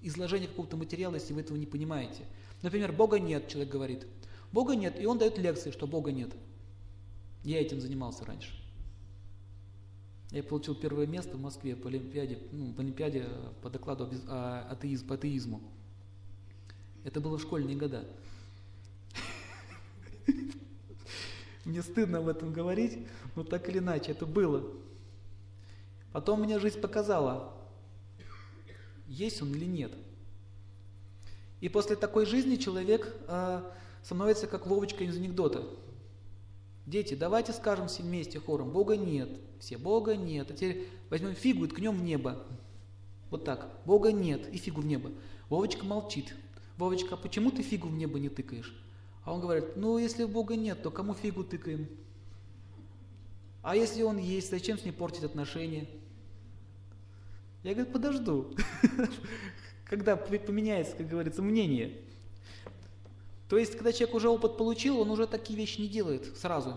[0.02, 2.24] изложения какого-то материала, если вы этого не понимаете.
[2.62, 4.08] Например, Бога нет, человек говорит.
[4.54, 6.32] Бога нет, и он дает лекции, что Бога нет.
[7.44, 8.63] Я этим занимался раньше.
[10.34, 13.30] Я получил первое место в Москве по Олимпиаде, ну, по Олимпиаде
[13.62, 15.62] по докладу о атеизм, по атеизму.
[17.04, 18.04] Это было в школьные года.
[21.66, 23.06] Мне стыдно об этом говорить,
[23.36, 24.74] но так или иначе это было.
[26.12, 27.54] Потом мне жизнь показала,
[29.08, 29.92] есть он или нет.
[31.62, 33.62] И после такой жизни человек э,
[34.02, 35.64] становится как Вовочка из анекдота.
[36.86, 39.30] Дети, давайте скажем все вместе хором, Бога нет.
[39.60, 40.52] Все, Бога нет.
[40.52, 42.44] А теперь возьмем фигу и ткнем в небо.
[43.30, 43.70] Вот так.
[43.86, 44.54] Бога нет.
[44.54, 45.12] И фигу в небо.
[45.50, 46.36] Вовочка молчит.
[46.78, 48.76] Вовочка, а почему ты фигу в небо не тыкаешь?
[49.24, 51.88] А он говорит, ну если Бога нет, то кому фигу тыкаем?
[53.62, 55.88] А если он есть, зачем с ним портить отношения?
[57.64, 58.54] Я говорю, подожду.
[59.86, 62.02] Когда поменяется, как говорится, мнение.
[63.54, 66.76] То есть, когда человек уже опыт получил, он уже такие вещи не делает сразу.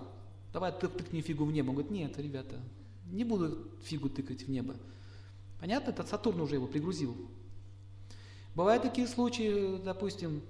[0.52, 1.70] Давай ты тыкни фигу в небо.
[1.70, 2.60] Он говорит, нет, ребята,
[3.06, 4.76] не буду фигу тыкать в небо.
[5.58, 5.92] Понятно?
[5.92, 7.16] Этот Сатурн уже его пригрузил.
[8.54, 10.42] Бывают такие случаи, допустим,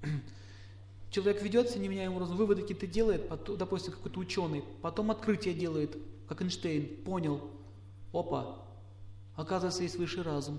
[1.10, 5.94] человек ведется неменяемым образом, выводы какие-то делает, потом, допустим, какой-то ученый, потом открытие делает,
[6.26, 7.50] как Эйнштейн, понял,
[8.14, 8.64] опа,
[9.36, 10.58] оказывается, есть высший разум.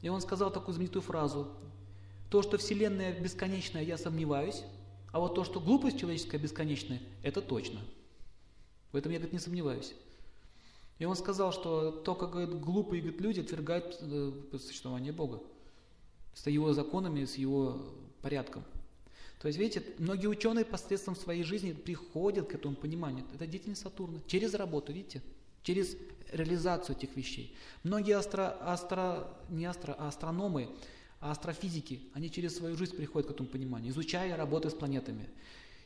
[0.00, 1.48] И он сказал такую знаменитую фразу,
[2.30, 4.62] то, что Вселенная бесконечная, я сомневаюсь,
[5.12, 7.80] а вот то, что глупость человеческая бесконечная, это точно.
[8.92, 9.94] В этом я, говорит, не сомневаюсь.
[10.98, 15.42] И он сказал, что только, говорит, глупые говорит, люди отвергают э, существование Бога.
[16.34, 17.82] С его законами, с его
[18.22, 18.64] порядком.
[19.40, 23.24] То есть, видите, многие ученые посредством своей жизни приходят к этому пониманию.
[23.34, 24.20] Это деятельность Сатурна.
[24.26, 25.22] Через работу, видите?
[25.62, 25.96] Через
[26.32, 27.54] реализацию этих вещей.
[27.82, 30.68] Многие астро, астро, не астро, а астрономы
[31.20, 35.28] а астрофизики, они через свою жизнь приходят к этому пониманию, изучая работы с планетами.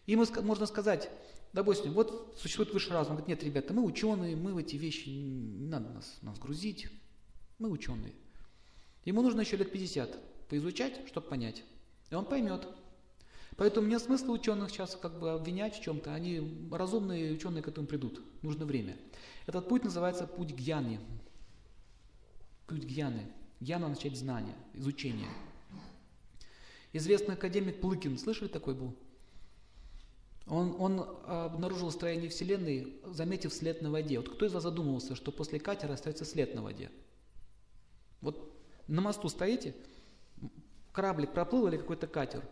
[0.07, 1.11] И мы, можно сказать,
[1.53, 5.67] допустим, вот существует высший разум, говорит, нет, ребята, мы ученые, мы в эти вещи, не
[5.67, 6.89] надо нас, нас грузить,
[7.59, 8.13] мы ученые.
[9.05, 11.63] Ему нужно еще лет 50 поизучать, чтобы понять.
[12.11, 12.67] И он поймет.
[13.57, 16.15] Поэтому нет смысла ученых сейчас как бы обвинять в чем-то.
[16.15, 18.21] Они разумные ученые к этому придут.
[18.43, 18.97] Нужно время.
[19.47, 20.99] Этот путь называется путь гьяни.
[22.67, 23.31] Путь гьяны.
[23.61, 25.29] Гьяна начать знание, изучение.
[26.93, 28.97] Известный академик Плыкин, слышали такой был?
[30.47, 34.19] Он, он обнаружил строение Вселенной, заметив след на воде.
[34.19, 36.91] Вот кто из вас задумывался, что после катера остается след на воде?
[38.21, 38.51] Вот
[38.89, 39.77] на мосту стоите,
[40.93, 42.43] кораблик проплыл или какой-то катер.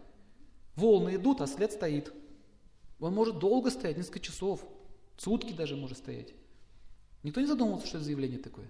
[0.76, 2.12] Волны идут, а след стоит.
[3.00, 4.64] Он может долго стоять, несколько часов,
[5.16, 6.34] сутки даже может стоять.
[7.22, 8.68] Никто не задумывался, что это заявление такое.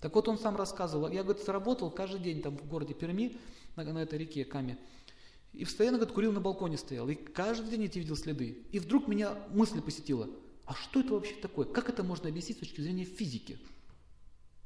[0.00, 3.36] Так вот он сам рассказывал, я, говорит, работал каждый день там в городе Перми,
[3.76, 4.78] на, на этой реке Каме,
[5.52, 8.64] и постоянно, говорит, курил на балконе стоял, и каждый день эти видел следы.
[8.70, 10.28] И вдруг меня мысль посетила,
[10.66, 11.66] а что это вообще такое?
[11.66, 13.58] Как это можно объяснить с точки зрения физики?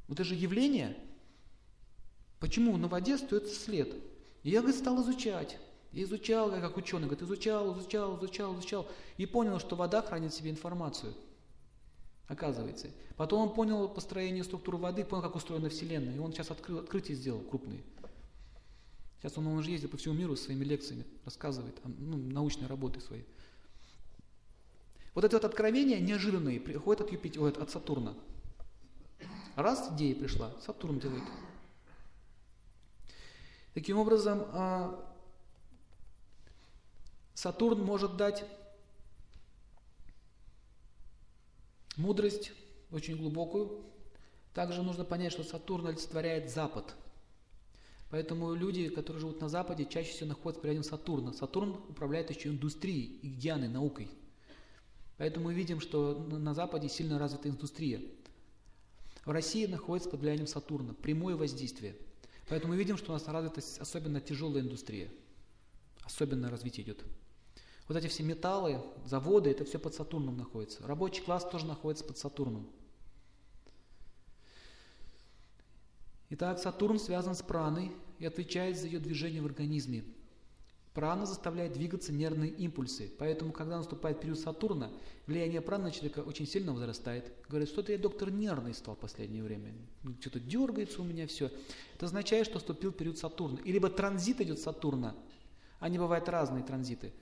[0.08, 0.96] Вот это же явление.
[2.40, 3.94] Почему на воде остается след?
[4.42, 5.58] И я, говорит, стал изучать.
[5.92, 8.88] Я изучал, как ученый, говорит, изучал, изучал, изучал, изучал.
[9.16, 11.14] И понял, что вода хранит в себе информацию.
[12.32, 12.88] Оказывается.
[13.18, 16.14] Потом он понял построение структуры воды, понял, как устроена Вселенная.
[16.14, 17.82] И он сейчас открыл, открытие сделал крупные.
[19.18, 23.20] Сейчас он, он уже ездит по всему миру своими лекциями, рассказывает, ну, научные работы свои.
[25.14, 28.14] Вот это вот откровение неожиданные приходит от Юпитера, от Сатурна.
[29.54, 31.24] Раз идея пришла, Сатурн делает.
[33.74, 35.04] Таким образом, а,
[37.34, 38.42] Сатурн может дать
[41.96, 42.52] мудрость
[42.90, 43.84] очень глубокую.
[44.54, 46.94] Также нужно понять, что Сатурн олицетворяет Запад–
[48.12, 51.32] Поэтому люди, которые живут на Западе, чаще всего находятся влиянием Сатурна.
[51.32, 54.10] Сатурн управляет еще индустрией, и гьяной, наукой.
[55.16, 58.02] Поэтому мы видим, что на Западе сильно развита индустрия.
[59.24, 61.96] В России находится под влиянием Сатурна, прямое воздействие.
[62.50, 65.08] Поэтому мы видим, что у нас развита особенно тяжелая индустрия.
[66.04, 67.02] Особенно развитие идет.
[67.92, 70.82] Вот эти все металлы, заводы, это все под Сатурном находится.
[70.86, 72.66] Рабочий класс тоже находится под Сатурном.
[76.30, 80.04] Итак, Сатурн связан с праной и отвечает за ее движение в организме.
[80.94, 84.90] Прана заставляет двигаться нервные импульсы, поэтому, когда наступает период Сатурна,
[85.26, 87.30] влияние праны на человека очень сильно возрастает.
[87.46, 89.70] Говорят, что-то я доктор нервный стал в последнее время,
[90.18, 91.50] что-то дергается у меня все.
[91.94, 93.58] Это означает, что вступил период Сатурна.
[93.66, 95.14] И либо транзит идет Сатурна,
[95.78, 97.12] они бывают разные транзиты,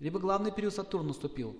[0.00, 1.56] либо главный период Сатурна наступил.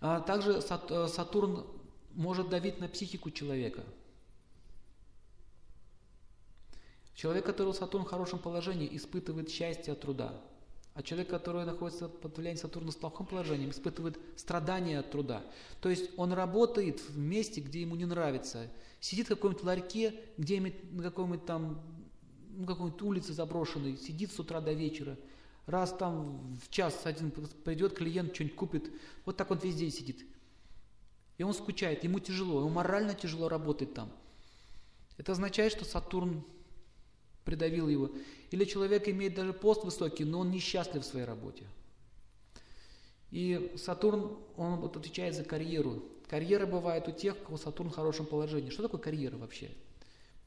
[0.00, 1.66] А также э, Сатурн
[2.12, 3.82] может давить на психику человека.
[7.14, 10.40] Человек, который Сатурн в хорошем положении, испытывает счастье от труда.
[10.94, 15.42] А человек, который находится под влиянием Сатурна в плохом положении, испытывает страдания от труда.
[15.80, 18.68] То есть он работает в месте, где ему не нравится.
[19.00, 21.80] Сидит в каком-нибудь ларьке, где-нибудь на какой-нибудь там,
[22.56, 25.16] ну, какой-нибудь улице заброшенной, сидит с утра до вечера.
[25.66, 28.90] Раз там в час один придет клиент, что-нибудь купит.
[29.24, 30.24] Вот так он везде сидит.
[31.38, 34.10] И он скучает, ему тяжело, ему морально тяжело работать там.
[35.16, 36.44] Это означает, что Сатурн
[37.44, 38.10] придавил его.
[38.50, 41.64] Или человек имеет даже пост высокий, но он несчастлив в своей работе.
[43.30, 46.02] И Сатурн, он отвечает за карьеру.
[46.28, 48.70] Карьера бывает у тех, у кого Сатурн в хорошем положении.
[48.70, 49.70] Что такое карьера вообще?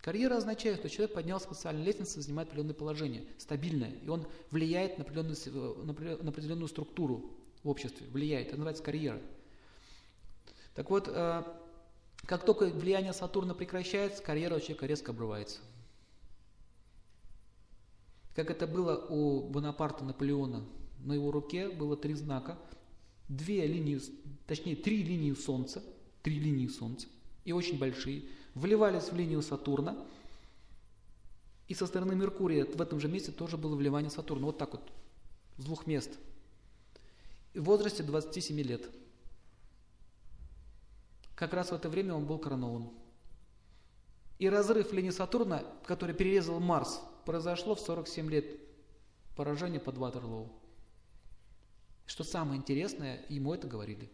[0.04, 5.06] Карьера означает, что человек поднял специальную лестницу, занимает определенное положение, стабильное, и он влияет на
[5.06, 7.32] определенную, на определенную структуру
[7.64, 8.47] в обществе, влияет.
[8.47, 9.22] Это называется карьера.
[10.76, 11.43] Так вот, э,
[12.26, 15.62] как только влияние Сатурна прекращается, карьера у человека резко обрывается.
[18.36, 20.66] Как это было у Бонапарта Наполеона.
[20.99, 22.60] На его руке было три знака,
[23.30, 24.01] две линии,
[24.47, 25.82] точнее три линии Солнца,
[26.24, 27.08] три линии Солнца,
[27.46, 28.24] и очень большие,
[28.56, 29.98] вливались в линию Сатурна,
[31.68, 34.91] и со стороны Меркурия в этом же месте тоже было вливание Сатурна, вот так вот,
[35.58, 36.12] с двух мест.
[37.54, 38.89] в возрасте 27 лет–
[41.36, 42.89] как раз в это время он был коронован.
[44.39, 48.46] И разрыв линии Сатурна, который перерезал Марс, произошло в 47 лет
[49.36, 50.52] поражения под Ватерлоу.
[52.06, 54.10] Что самое интересное, ему это говорили.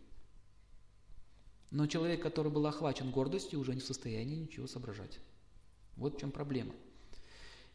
[1.71, 5.19] Но человек, который был охвачен гордостью, уже не в состоянии ничего соображать.
[5.95, 6.73] Вот в чем проблема.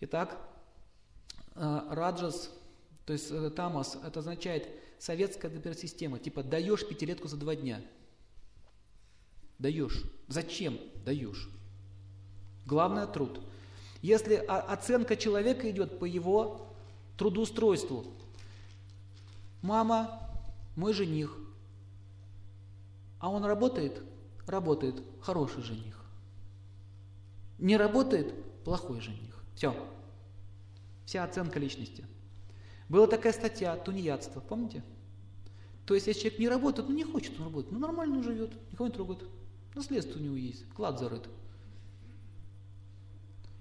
[0.01, 0.39] Итак,
[1.55, 2.51] э, Раджас,
[3.07, 4.69] то есть э, Тамас, это означает
[4.99, 7.81] советская например, система, типа даешь пятилетку за два дня–
[9.59, 10.03] Даешь.
[10.29, 11.49] Зачем даешь?
[12.67, 13.41] Главное– труд.
[14.03, 16.75] Если оценка человека идет по его
[17.17, 18.05] трудоустройству,
[19.63, 20.21] мама–
[20.77, 21.39] мой жених,
[23.25, 24.03] а он работает?
[24.47, 25.03] Работает.
[25.23, 25.99] Хороший жених.
[27.57, 28.35] Не работает?
[28.65, 29.43] Плохой жених.
[29.55, 29.75] Все.
[31.07, 32.05] Вся оценка личности.
[32.91, 34.85] Была такая статья «Тунеядство», помните?
[35.87, 38.89] То есть, если человек не работает, ну не хочет он работать, ну нормально живет, никого
[38.89, 39.25] не трогает.
[39.75, 41.27] Наследство у него есть, клад зарыт.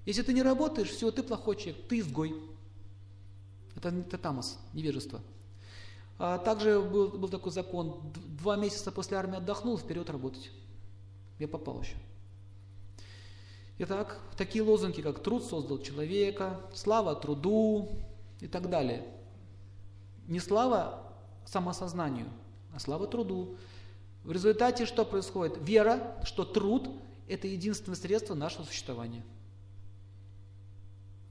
[0.06, 2.36] Если ты не работаешь, все, ты плохой человек, ты изгой.
[3.78, 5.22] Это, это тамос, невежество.
[6.26, 8.00] А также был, был такой закон,
[8.40, 10.52] два месяца после армии отдохнул, вперед работать.
[11.38, 11.98] Я попал еще.
[13.80, 17.90] Итак, такие лозунги, как «труд создал человека», «слава труду»
[18.40, 19.06] и так далее.
[20.30, 21.14] Не слава
[21.44, 22.30] самосознанию,
[22.74, 23.58] а слава труду.
[24.24, 25.58] В результате что происходит?
[25.60, 26.90] Вера, что труд–
[27.28, 29.26] это единственное средство нашего существования.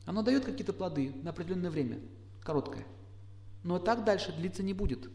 [0.05, 1.99] Оно дает какие-то плоды на определенное время,
[2.43, 2.85] короткое.
[3.63, 5.11] Но так дальше длиться не будет.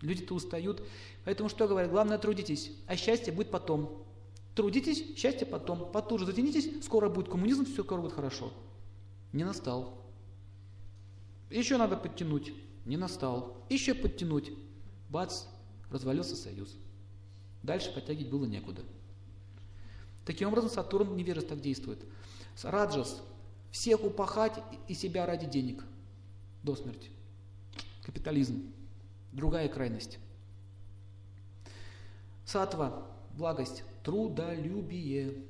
[0.00, 0.82] Люди-то устают.
[1.24, 1.90] Поэтому что говорят?
[1.90, 4.04] Главное трудитесь, а счастье будет потом.
[4.54, 5.90] Трудитесь, счастье потом.
[5.90, 8.52] Потуже затянитесь, скоро будет коммунизм, все скоро будет хорошо.
[9.32, 10.04] Не настал.
[11.50, 12.52] Еще надо подтянуть.
[12.84, 13.64] Не настал.
[13.68, 14.52] Еще подтянуть.
[15.08, 15.44] Бац,
[15.90, 16.76] развалился союз.
[17.62, 18.82] Дальше подтягивать было некуда.
[20.24, 22.04] Таким образом, Сатурн невежеств так действует.
[22.62, 23.22] Раджас–
[23.70, 25.84] всех упахать и себя ради денег
[26.62, 27.10] до смерти.
[28.04, 28.72] Капитализм.
[29.32, 30.18] Другая крайность.
[32.44, 35.42] Сатва– благость, трудолюбие.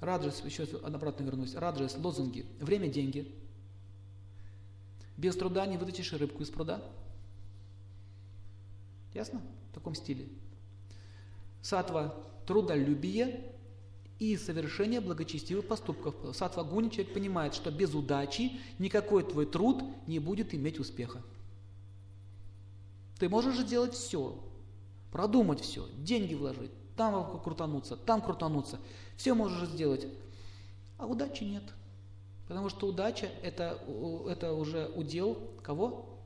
[0.00, 1.54] Раджас, еще обратно вернусь.
[1.54, 2.46] Раджас– лозунги.
[2.60, 3.34] Время– деньги.
[5.16, 6.82] Без труда не вытащишь рыбку из пруда.
[9.12, 9.42] Ясно?
[9.70, 10.28] В таком стиле.
[11.60, 12.14] Сатва–
[12.46, 13.51] трудолюбие
[14.22, 16.14] и совершение благочестивых поступков.
[16.32, 21.20] Сатва Гуни человек понимает, что без удачи никакой твой труд не будет иметь успеха.
[23.18, 24.38] Ты можешь сделать все,
[25.10, 28.78] продумать все, деньги вложить, там крутануться, там крутануться.
[29.16, 30.06] Все можешь сделать,
[30.98, 31.64] а удачи нет.
[32.46, 33.82] Потому что удача это,
[34.28, 36.20] это уже удел кого?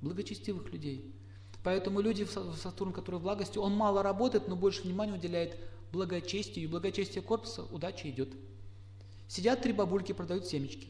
[0.00, 1.14] Благочестивых людей.
[1.62, 5.56] Поэтому люди в Сатурн, которые в благости, он мало работает, но больше внимания уделяет
[5.92, 6.64] благочестию.
[6.64, 8.30] И благочестие корпуса удача идет.
[9.28, 10.88] Сидят три бабульки, продают семечки.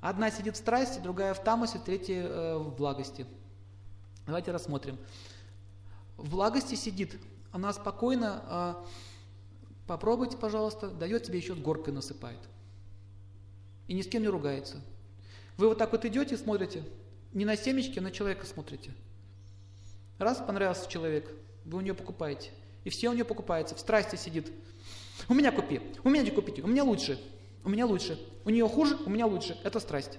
[0.00, 3.26] Одна сидит в страсти, другая в тамосе, третья э, в благости.
[4.26, 4.96] Давайте рассмотрим.
[6.16, 8.74] В благости сидит, она спокойно, э,
[9.86, 12.38] попробуйте, пожалуйста, дает тебе еще горкой насыпает.
[13.88, 14.80] И ни с кем не ругается.
[15.56, 16.84] Вы вот так вот идете, смотрите,
[17.32, 18.92] не на семечки, а на человека смотрите.
[20.18, 21.28] Раз понравился человек,
[21.64, 22.50] вы у нее покупаете.
[22.88, 24.50] И все у нее покупается, в страсти сидит.
[25.28, 27.20] У меня купи, у меня не купите, у меня лучше,
[27.62, 28.18] у меня лучше.
[28.46, 29.60] У нее хуже, у меня лучше.
[29.62, 30.18] Это страсть.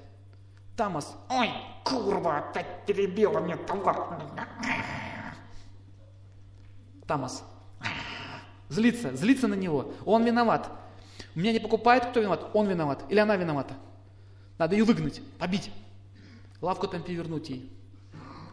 [0.78, 1.18] Тамас.
[1.32, 1.50] Ой,
[1.84, 4.22] курва, опять перебила мне товар.
[7.08, 7.44] Тамас.
[8.68, 9.92] Злится, злится на него.
[10.06, 10.70] Он виноват.
[11.34, 12.52] Меня не покупает, кто виноват?
[12.54, 13.04] Он виноват.
[13.10, 13.74] Или она виновата.
[14.60, 15.72] Надо ее выгнать, побить
[16.62, 17.79] лавку там перевернуть ей.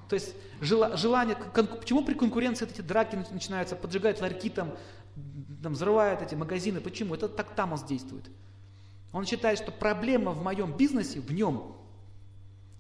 [0.09, 4.77] То есть желание, почему при конкуренции эти драки начинаются, поджигают ларьки там,
[5.63, 7.15] там взрывают эти магазины, почему?
[7.15, 8.25] Это так Тамос действует.
[9.13, 11.75] Он считает, что проблема в моем бизнесе в нем.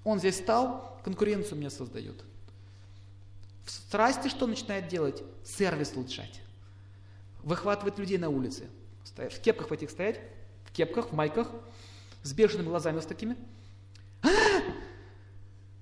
[0.04, 2.22] Он здесь стал, конкуренцию мне создает.
[3.64, 5.22] В страсти что начинает делать?
[5.44, 6.40] Сервис улучшать.
[7.42, 8.68] Выхватывать людей на улице.
[9.16, 10.20] В кепках в этих стоять,
[10.64, 11.50] в кепках, в майках,
[12.22, 13.36] с бешеными глазами с такими.
[14.22, 14.28] А,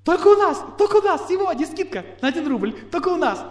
[0.05, 3.43] только у нас, только у нас, сегодня скидка на один рубль, только у нас.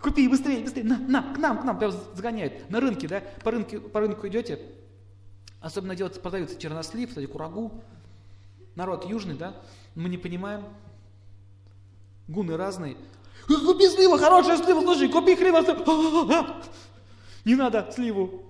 [0.00, 2.70] Купи быстрее, быстрее, на, на, к нам, к нам, прям загоняют.
[2.70, 4.60] На рынке, да, по рынку, по рынку идете,
[5.60, 7.82] особенно делается, продается чернослив, кстати, курагу.
[8.74, 9.54] Народ южный, да,
[9.94, 10.64] мы не понимаем.
[12.28, 12.96] Гуны разные.
[13.46, 15.62] Купи сливу, хорошая слива, слушай, купи хлеба.
[17.44, 18.42] Не надо сливу.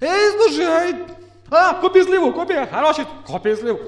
[0.00, 1.06] Эй, слушай,
[1.50, 3.80] а, купи сливу, купи, хороший, купи сливу.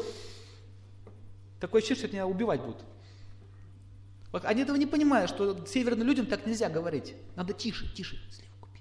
[1.63, 2.85] Такое ощущение, что меня убивать будут.
[4.33, 7.15] Вот они этого не понимают, что северным людям так нельзя говорить.
[7.37, 8.81] Надо тише, тише, сливу купи.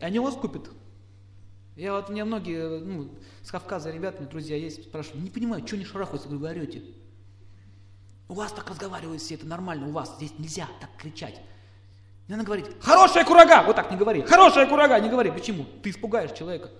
[0.00, 0.70] И они у вас купят.
[1.76, 5.76] Я вот, у меня многие, ну, с Кавказа ребята, друзья есть, спрашивают, не понимаю, что
[5.76, 6.82] не шарахаются, говорю, вы орете.
[8.26, 11.40] У вас так разговаривают все, это нормально, у вас здесь нельзя так кричать.
[12.26, 15.30] Не надо говорить, хорошая курага, вот так не говори, хорошая курага, не говори.
[15.30, 15.64] Почему?
[15.80, 16.70] Ты испугаешь человека.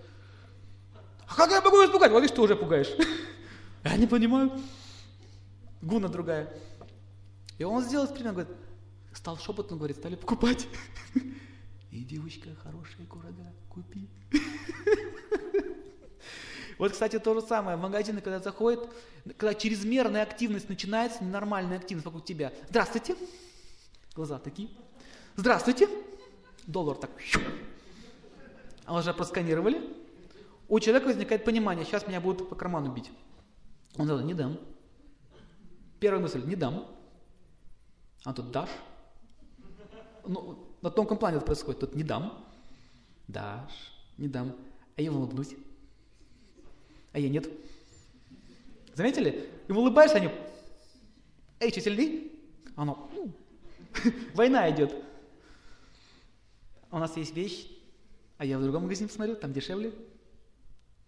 [1.29, 2.11] А как я могу испугать?
[2.11, 2.91] Вот видишь, ты уже пугаешь.
[3.85, 4.53] Я не понимаю.
[5.80, 6.53] Гуна другая.
[7.59, 8.57] И он сделал эксперимент, говорит,
[9.12, 10.66] стал шепотом, говорит, стали покупать.
[11.91, 14.09] И девочка хорошая курага, купи.
[16.78, 17.76] Вот, кстати, то же самое.
[17.76, 18.80] Магазины, когда заходит,
[19.37, 22.53] когда чрезмерная активность начинается, ненормальная активность вокруг тебя.
[22.70, 23.14] Здравствуйте.
[24.14, 24.68] Глаза такие.
[25.37, 25.89] Здравствуйте.
[26.66, 27.11] Доллар так.
[28.85, 29.80] А уже просканировали.
[30.68, 33.11] У человека возникает понимание, сейчас меня будут по карману бить.
[33.97, 34.59] Он сказал, не дам.
[36.01, 36.86] Первая мысль, не дам.
[38.24, 38.70] А тут дашь.
[40.26, 42.45] Ну, на тонком плане это происходит, тут не дам.
[43.28, 43.93] Дашь?
[44.18, 44.57] Не дам.
[44.97, 45.55] А я улыбнусь.
[47.12, 47.49] А я нет.
[48.95, 49.49] Заметили?
[49.68, 50.30] Им улыбаешься, они...
[51.61, 52.32] Эй, что, сильный?
[52.76, 53.11] Оно...
[53.14, 53.32] «Ну».
[54.34, 54.95] Война идет.
[56.90, 57.68] У нас есть вещь,
[58.38, 59.93] а я в другом магазине посмотрю, там дешевле.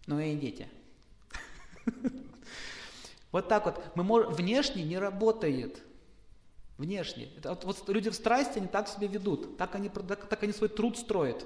[0.07, 0.67] Ну и идите.
[3.35, 3.83] Вот так вот.
[3.95, 4.31] Мы можем...
[4.31, 5.83] Внешне не работает.
[6.77, 7.27] Внешне.
[7.37, 9.57] Это, вот, вот люди в страсти, они так себя ведут.
[9.57, 11.45] Так они, так, так они свой труд строят.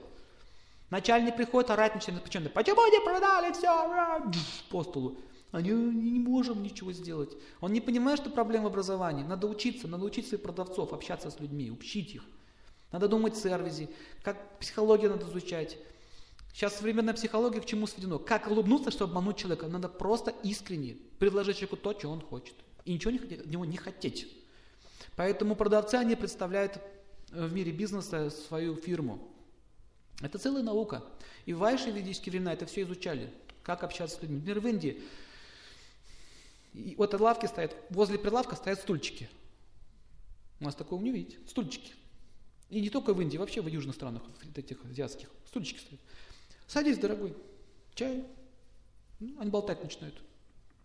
[0.91, 2.47] Начальник приходит, орать начинает, почему?
[2.49, 4.21] Почему не продали все?
[4.69, 5.17] По столу.
[5.51, 7.35] Они не можем ничего сделать.
[7.59, 9.23] Он не понимает, что проблема в образовании.
[9.23, 12.23] Надо учиться, надо учить своих продавцов, общаться с людьми, учить их.
[12.91, 13.89] Надо думать в сервисе,
[14.21, 15.79] как психологию надо изучать.
[16.60, 18.20] Сейчас современная психология к чему сведено?
[18.20, 19.70] Как улыбнуться, чтобы обмануть человека?
[19.70, 22.53] Надо просто искренне предложить человеку то, что он хочет.
[22.84, 24.28] И ничего не, от него не хотеть.
[25.16, 26.78] Поэтому продавцы, они представляют
[27.30, 29.26] в мире бизнеса свою фирму.
[30.22, 31.01] Это целая наука.
[31.45, 33.32] И в ваши ведические времена это все изучали.
[33.64, 34.39] Как общаться с людьми.
[34.39, 35.01] Например, в Индии
[36.74, 39.30] и вот от лавки стоят, возле прилавка стоят стульчики.
[40.60, 41.38] У нас такого не увидите.
[41.47, 41.93] Стульчики.
[42.70, 44.24] И не только в Индии, вообще в южных странах,
[44.57, 45.30] этих азиатских.
[45.47, 46.01] Стульчики стоят.
[46.70, 47.36] Садись, дорогой.
[47.95, 48.24] Чай.
[49.20, 50.15] Ну, они болтать начинают.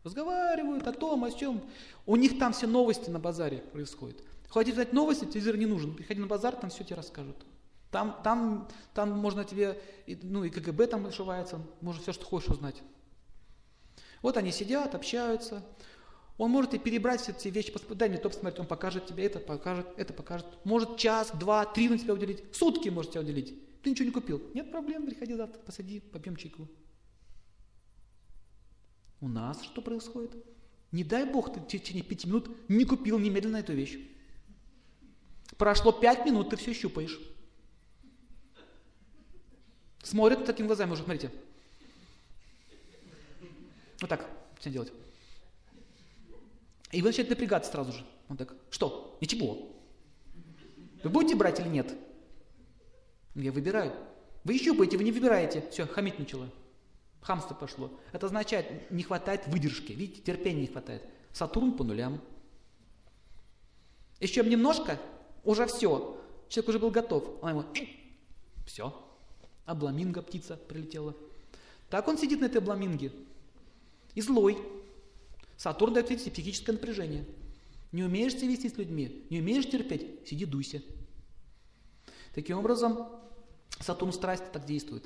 [0.03, 1.63] Разговаривают о том, о чем.
[2.07, 4.17] У них там все новости на базаре происходят.
[4.49, 5.95] Хочешь знать новости, телевизор не нужен.
[5.95, 7.37] Приходи на базар, там все тебе расскажут.
[7.91, 9.79] Там, там, там можно тебе,
[10.23, 12.77] ну и КГБ там ошивается, можно все, что хочешь узнать.
[14.23, 15.63] Вот они сидят, общаются.
[16.39, 19.39] Он может и перебрать все эти вещи, дай мне то посмотреть, он покажет тебе это,
[19.39, 20.47] покажет, это покажет.
[20.65, 23.64] Может час, два, три на тебя уделить, сутки может тебя уделить.
[23.85, 24.43] Ты ничего не купил.
[24.55, 26.67] Нет проблем, приходи завтра, посади, попьем чайку.
[29.21, 30.35] У нас что происходит?
[30.91, 33.99] Не дай бог, ты в течение пяти минут не купил немедленно эту вещь.
[35.59, 37.21] Прошло пять минут, ты все щупаешь.
[40.03, 41.31] Смотрят такими глазами уже, смотрите.
[44.01, 44.31] Вот так
[44.61, 44.93] все делать.
[46.91, 48.03] И вы начинаете напрягаться сразу же.
[48.31, 49.19] Он так, что?
[49.21, 49.77] Ничего.
[51.03, 51.95] Вы будете брать или нет?
[53.35, 53.93] Я выбираю.
[54.45, 55.65] Вы щупаете, вы не выбираете.
[55.71, 56.49] Все, хамить начало.
[57.21, 57.91] Хамство пошло.
[58.13, 59.93] Это означает, не хватает выдержки.
[59.93, 61.03] Видите, терпения не хватает.
[61.33, 62.21] Сатурн по нулям.
[64.21, 65.01] Еще немножко,
[65.43, 66.21] уже все.
[66.49, 67.43] Человек уже был готов.
[67.43, 67.65] Он ему,
[68.67, 68.95] все.
[69.65, 71.15] Обламинго птица прилетела.
[71.89, 73.13] Так он сидит на этой обламинге
[74.15, 74.59] и злой.
[75.57, 77.25] Сатурн дает, видите, психическое напряжение.
[77.93, 80.83] Не умеешь себя вести с людьми, не умеешь терпеть, сиди дуйся.
[82.35, 83.09] Таким образом,
[83.81, 85.05] Сатурн страсти так действует.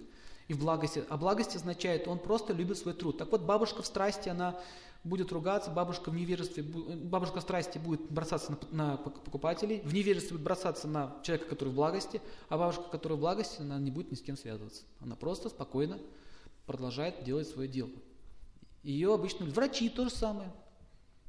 [0.49, 1.05] И в благости.
[1.09, 3.19] А благость означает, он просто любит свой труд.
[3.19, 4.59] Так вот, бабушка в страсти, она
[5.05, 10.37] будет ругаться, бабушка в невежестве, бабушка в страсти будет бросаться на, на покупателей, в невежестве
[10.37, 14.11] будет бросаться на человека, который в благости, а бабушка, которая в благости, она не будет
[14.11, 14.83] ни с кем связываться.
[15.01, 15.99] Она просто спокойно
[16.67, 17.91] продолжает делать свое дело.
[18.83, 20.53] Ее обычно врачи то же самое.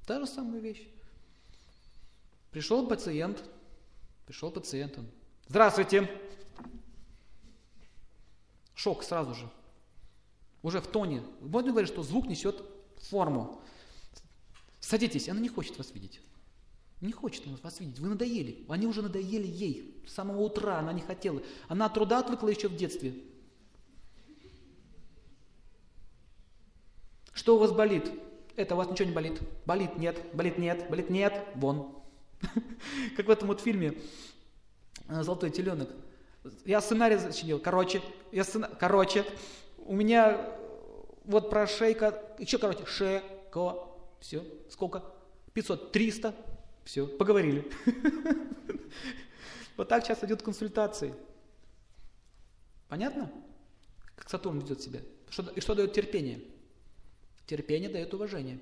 [0.05, 0.87] Та же самая вещь.
[2.51, 3.43] Пришел пациент,
[4.25, 5.05] пришел пациент, он,
[5.47, 6.09] здравствуйте.
[8.79, 9.49] Шок сразу же.
[10.63, 11.21] Уже в тоне.
[11.41, 12.63] Можно говорить, что звук несет
[13.09, 13.59] форму.
[14.79, 16.21] Садитесь, она не хочет вас видеть.
[17.01, 17.99] Не хочет она вас видеть.
[17.99, 18.65] Вы надоели.
[18.69, 20.01] Они уже надоели ей.
[20.07, 21.43] С самого утра она не хотела.
[21.67, 23.15] Она от труда отвыкла еще в детстве.
[27.33, 28.09] Что у вас болит?
[28.55, 29.41] Это у вас ничего не болит.
[29.65, 32.01] Болит, нет, болит, нет, болит, нет, вон.
[33.17, 34.01] Как в этом вот фильме
[35.09, 35.89] э, «Золотой теленок».
[36.65, 38.01] Я сценарий сочинил, короче,
[38.31, 38.69] я сцена...
[38.79, 39.25] короче,
[39.77, 40.39] у меня
[41.25, 43.87] вот про шейка, еще короче, шеко,
[44.19, 45.03] все, сколько?
[45.53, 46.35] 500, 300,
[46.85, 47.69] все, поговорили.
[49.77, 51.15] Вот так сейчас идет консультации.
[52.89, 53.31] Понятно?
[54.17, 54.99] Как Сатурн ведет себя?
[55.55, 56.41] И что дает терпение?
[57.45, 58.59] Терпение дает уважение.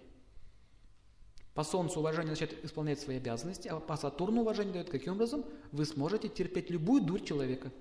[1.57, 5.43] По Солнцу уважение начинает исполнять свои обязанности, а по Сатурну уважение дает каким образом?
[5.71, 7.71] Вы сможете терпеть любую дурь человека.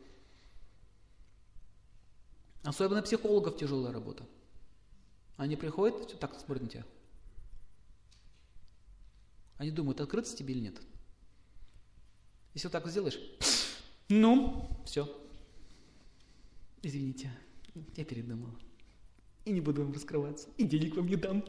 [2.63, 4.25] Особенно психологов тяжелая работа.
[5.37, 6.87] Они приходят, так смотрят на тебя.
[9.59, 10.81] Они думают, открыться тебе или нет.
[12.55, 13.21] Если вот так сделаешь,
[14.09, 15.07] ну, все.
[16.81, 17.31] Извините,
[17.95, 18.59] я передумала
[19.45, 21.45] и не буду вам раскрываться, и денег вам не дам.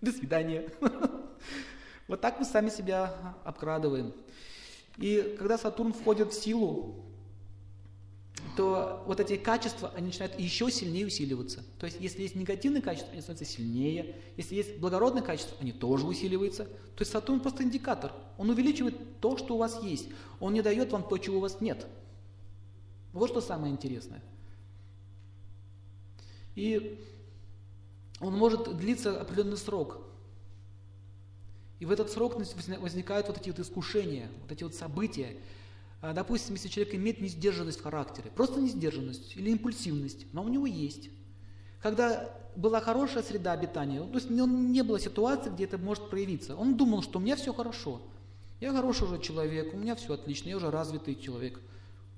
[0.00, 0.68] До свидания.
[2.08, 4.12] Вот так мы сами себя обкрадываем.
[4.98, 7.04] И когда Сатурн входит в силу,
[8.56, 11.64] то вот эти качества, они начинают еще сильнее усиливаться.
[11.78, 14.16] То есть, если есть негативные качества, они становятся сильнее.
[14.36, 16.64] Если есть благородные качества, они тоже усиливаются.
[16.64, 18.12] То есть, Сатурн просто индикатор.
[18.36, 20.08] Он увеличивает то, что у вас есть.
[20.40, 21.86] Он не дает вам то, чего у вас нет.
[23.12, 24.22] Вот что самое интересное.
[26.54, 27.02] И
[28.20, 30.01] он может длиться определенный срок.
[31.82, 35.36] И в этот срок возникают вот эти вот искушения, вот эти вот события.
[36.00, 40.66] А, допустим, если человек имеет несдержанность в характере, просто несдержанность или импульсивность, но у него
[40.66, 41.10] есть.
[41.80, 46.54] Когда была хорошая среда обитания, то есть не было ситуации, где это может проявиться.
[46.54, 48.00] Он думал, что у меня все хорошо.
[48.60, 51.58] Я хороший уже человек, у меня все отлично, я уже развитый человек.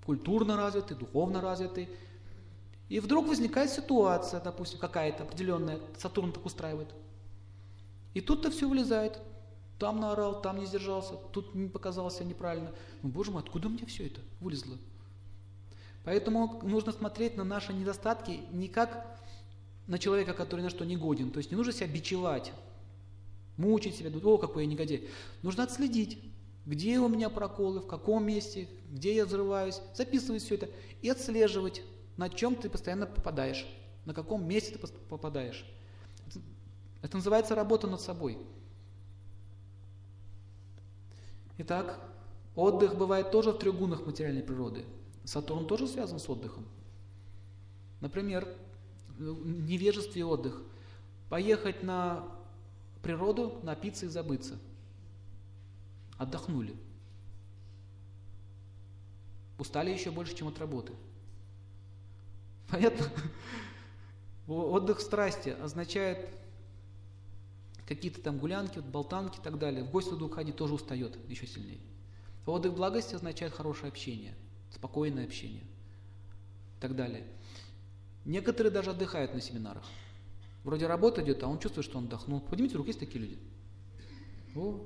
[0.04, 1.88] Культурно развитый, духовно развитый.
[2.90, 6.88] И вдруг возникает ситуация, допустим, какая-то определенная, Сатурн так устраивает.
[8.12, 9.18] И тут-то все вылезает.
[9.84, 12.72] Там наорал, там не сдержался, тут не показался неправильно.
[13.02, 14.78] Ну, боже мой, откуда у меня все это вылезло?
[16.04, 19.20] Поэтому нужно смотреть на наши недостатки не как
[19.86, 21.30] на человека, который на что не годен.
[21.30, 22.54] То есть не нужно себя бичевать,
[23.58, 25.06] мучить себя, думать, о, какой я негодяй.
[25.42, 26.18] Нужно отследить,
[26.64, 30.70] где у меня проколы, в каком месте, где я взрываюсь, записывать все это
[31.02, 31.82] и отслеживать,
[32.16, 33.66] на чем ты постоянно попадаешь,
[34.06, 35.62] на каком месте ты попадаешь.
[37.02, 38.38] Это называется работа над собой.
[41.58, 42.00] Итак,
[42.56, 44.84] отдых бывает тоже в трех гунах материальной природы.
[45.24, 46.66] Сатурн тоже связан с отдыхом.
[48.00, 48.46] Например,
[49.18, 50.62] невежество и отдых.
[51.28, 52.24] Поехать на
[53.02, 54.58] природу, напиться и забыться.
[56.18, 56.74] Отдохнули.
[59.58, 60.92] Устали еще больше, чем от работы.
[62.68, 63.06] Понятно?
[64.46, 66.28] Отдых страсти означает
[67.86, 69.84] какие-то там гулянки, болтанки и так далее.
[69.84, 71.80] В гости туда уходить тоже устает еще сильнее.
[72.46, 74.34] Отдых в благости означает хорошее общение,
[74.70, 77.26] спокойное общение и так далее.
[78.24, 79.84] Некоторые даже отдыхают на семинарах.
[80.62, 82.40] Вроде работа идет, а он чувствует, что он отдохнул.
[82.40, 83.38] Поднимите руку, есть такие люди?
[84.56, 84.80] О.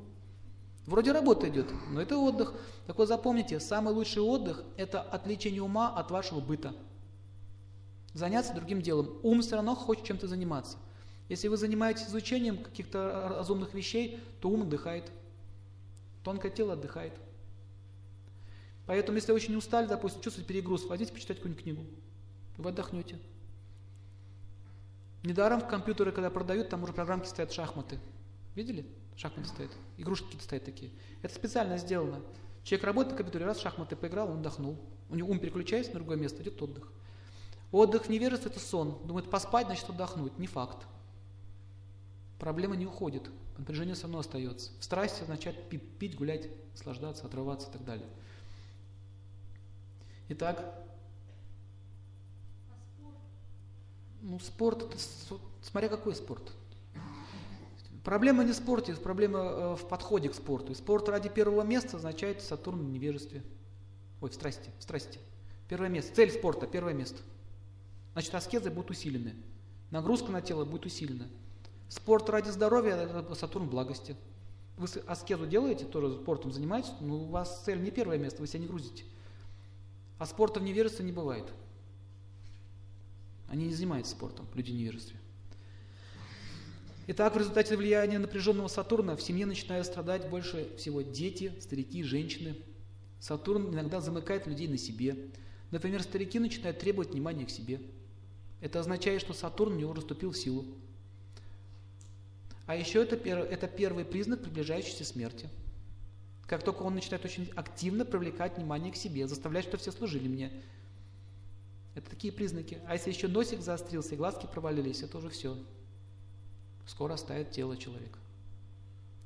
[0.87, 2.55] Вроде работа идет, но это отдых.
[2.87, 6.75] Так вот запомните, самый лучший отдых– это отвлечение ума от вашего быта.
[8.15, 9.19] Заняться другим делом.
[9.23, 10.79] Ум все равно хочет чем-то заниматься.
[11.29, 15.11] Если вы занимаетесь изучением каких-то разумных вещей, то ум отдыхает.
[16.25, 17.13] Тонкое тело отдыхает.
[18.87, 21.85] Поэтому, если вы очень устали, допустим, чувствуете перегруз, возьмите почитать какую-нибудь книгу
[22.59, 23.19] вы отдохнете.
[25.23, 27.99] Недаром в компьютеры, когда продают, там уже программки стоят шахматы.
[28.55, 28.85] Видели?
[29.17, 29.71] Шахматы стоят.
[29.97, 30.91] Игрушки какие-то стоят такие.
[31.23, 32.21] Это специально сделано.
[32.65, 34.77] Человек работает на компьютере, раз шахматы поиграл, он отдохнул.
[35.09, 36.93] У него ум переключается на другое место, идет отдых.
[37.71, 38.99] Отдых в невежестве– это сон.
[39.05, 40.39] Думает, поспать, значит отдохнуть.
[40.39, 40.87] Не факт.
[42.39, 43.31] Проблема не уходит.
[43.57, 44.71] Напряжение все равно остается.
[44.79, 48.07] В страсти означает пить, гулять, наслаждаться, отрываться и так далее.
[50.29, 50.87] Итак,
[54.21, 54.85] Ну, спорт,
[55.63, 56.53] смотря какой спорт.
[58.05, 60.75] Проблема не в спорте, проблема э, в подходе к спорту.
[60.75, 63.43] Спорт ради первого места означает Сатурн в невежестве.
[64.21, 65.19] Ой, в страсти, в страсти.
[65.69, 66.15] Первое место.
[66.15, 67.21] Цель спорта, первое место.
[68.13, 69.35] Значит, аскезы будут усилены.
[69.91, 71.27] Нагрузка на тело будет усилена.
[71.89, 74.15] Спорт ради здоровья– Сатурн в благости.
[74.77, 78.61] Вы аскезу делаете, тоже спортом занимаетесь, но у вас цель не первое место, вы себя
[78.61, 79.05] не грузите.
[80.19, 81.47] А спорта в невежестве не бывает.
[83.49, 85.19] Они не занимаются спортом, люди невежестве.
[87.07, 92.55] Итак, в результате влияния напряженного Сатурна в семье начинают страдать больше всего дети, старики, женщины.
[93.19, 95.17] Сатурн иногда замыкает людей на себе.
[95.71, 97.81] Например, старики начинают требовать внимания к себе.
[98.61, 100.67] Это означает, что Сатурн у него расступил в силу.
[102.69, 105.49] А еще это, это первый признак приближающейся смерти.
[106.47, 110.53] Как только он начинает очень активно привлекать внимание к себе, заставлять, что все служили мне,
[111.95, 112.79] это такие признаки.
[112.87, 115.57] А если еще носик заострился и глазки провалились, это уже все.
[116.87, 118.19] Скоро оставит тело человека.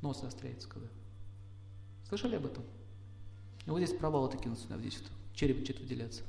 [0.02, 0.88] Нос заостряется когда.
[2.08, 2.62] Слышали об этом?
[3.66, 6.22] И вот здесь провалы такие начинают здесь вот, череп начинает выделяться.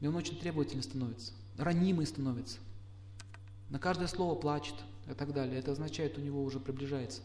[0.00, 2.58] И он очень требовательный становится, ранимый становится.
[3.70, 4.76] На каждое слово плачет
[5.10, 5.58] и так далее.
[5.58, 7.22] Это означает, у него уже приближается.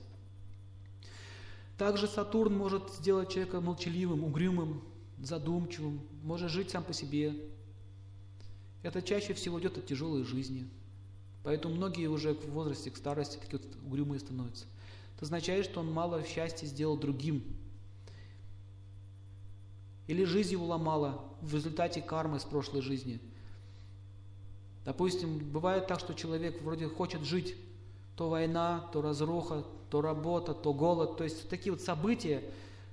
[1.77, 4.81] Также Сатурн может сделать человека молчаливым, угрюмым,
[5.19, 7.35] задумчивым, может жить сам по себе,
[8.85, 10.67] это чаще всего идет от тяжелой жизни.
[11.43, 14.65] Поэтому многие уже в возрасте, к старости, такие вот угрюмые становятся.
[15.15, 17.43] Это означает, что он мало счастья сделал другим.
[20.05, 23.19] Или жизнь его ломала в результате кармы с прошлой жизни.
[24.85, 27.55] Допустим, бывает так, что человек вроде хочет жить,
[28.15, 32.43] то война, то разруха, то работа, то голод, то есть такие вот события,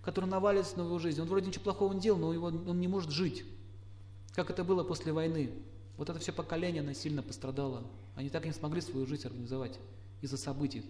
[0.03, 1.21] которые наваливаются на его жизнь.
[1.21, 3.45] Он вроде ничего плохого не делал, но его, он не может жить,
[4.33, 5.51] как это было после войны.
[5.97, 7.85] Вот это все поколение, оно сильно пострадало.
[8.17, 9.79] Они так и не смогли свою жизнь организовать
[10.21, 10.85] из-за событий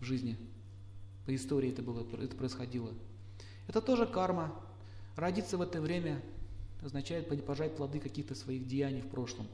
[0.00, 0.36] в жизни.
[1.24, 2.92] По истории это, было, это происходило.
[3.66, 4.54] Это тоже карма.
[5.16, 6.22] Родиться в это время
[6.82, 9.48] означает пожать плоды каких-то своих деяний в прошлом.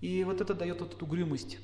[0.00, 1.58] И вот это дает вот эту угрюмость.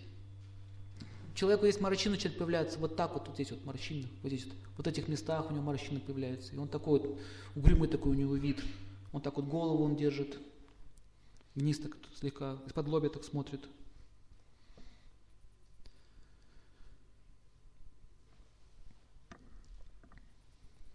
[1.41, 4.45] У человека есть морщины, начинают появляться вот так вот, вот здесь вот морщины, вот здесь
[4.45, 6.55] вот, вот этих местах у него морщины появляются.
[6.55, 7.19] И он такой вот,
[7.57, 8.63] угрюмый такой у него вид.
[9.11, 10.37] Он так вот голову он держит,
[11.55, 13.67] вниз так слегка, из-под лобя так смотрит.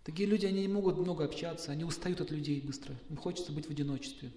[0.03, 3.65] Такие люди, они не могут много общаться, они устают от людей быстро, им хочется быть
[3.65, 4.31] в одиночестве.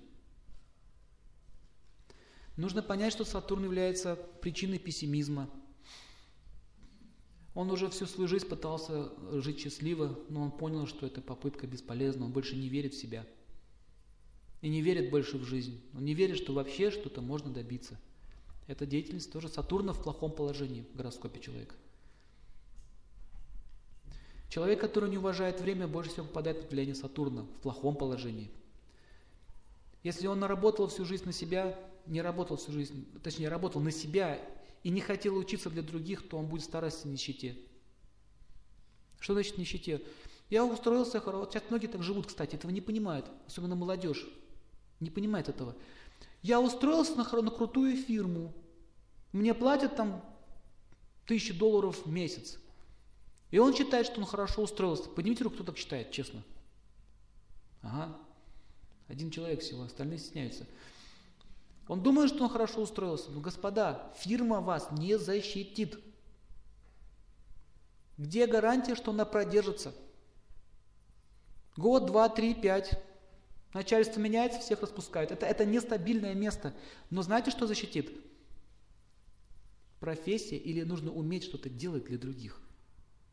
[2.57, 5.51] Нужно понять, что Сатурн является причиной пессимизма.
[7.59, 12.27] Он уже всю свою жизнь пытался жить счастливо, но он понял, что эта попытка бесполезна,
[12.27, 13.27] он больше не верит в себя.
[14.61, 15.83] И не верит больше в жизнь.
[15.93, 17.99] Он не верит, что вообще что-то можно добиться.
[18.69, 21.75] Эта деятельность тоже Сатурна в плохом положении в гороскопе человека.
[24.49, 28.53] Человек, который не уважает время, больше всего попадает под влияние Сатурна в плохом положении.
[30.05, 31.77] Если он наработал всю жизнь на себя,
[32.07, 34.41] не работал всю жизнь, точнее, работал на себя
[34.83, 36.65] и не хотел учиться для других, то он будет
[37.05, 37.57] в нищете.
[39.19, 40.03] Что значит нищете?
[40.51, 44.27] Я устроился, вот сейчас многие так живут, кстати, этого не понимают, особенно молодежь,
[45.01, 45.77] не понимает этого.
[46.43, 48.55] Я устроился на, на крутую фирму,
[49.33, 50.25] мне платят там
[51.27, 52.59] тысячи долларов в месяц.
[53.51, 55.09] И он считает, что он хорошо устроился.
[55.09, 56.43] Поднимите руку, кто так считает, честно.
[57.83, 58.17] Ага.
[59.09, 60.67] Один человек всего, остальные стесняются.
[61.89, 63.31] Он думает, что он хорошо устроился.
[63.31, 65.99] Но, господа, фирма вас не защитит.
[68.17, 69.95] Где гарантия, что она продержится?
[71.77, 73.03] Год, два, три, пять.
[73.75, 75.33] Начальство меняется, всех распускают.
[75.33, 76.75] Это, это нестабильное место.
[77.11, 78.13] Но знаете, что защитит?
[80.01, 82.61] Профессия или нужно уметь что-то делать для других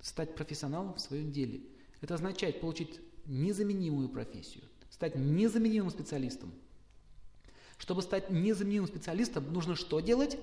[0.05, 1.61] стать профессионалом в своем деле.
[1.99, 6.53] Это означает получить незаменимую профессию, стать незаменимым специалистом.
[7.77, 10.37] Чтобы стать незаменимым специалистом, нужно что делать?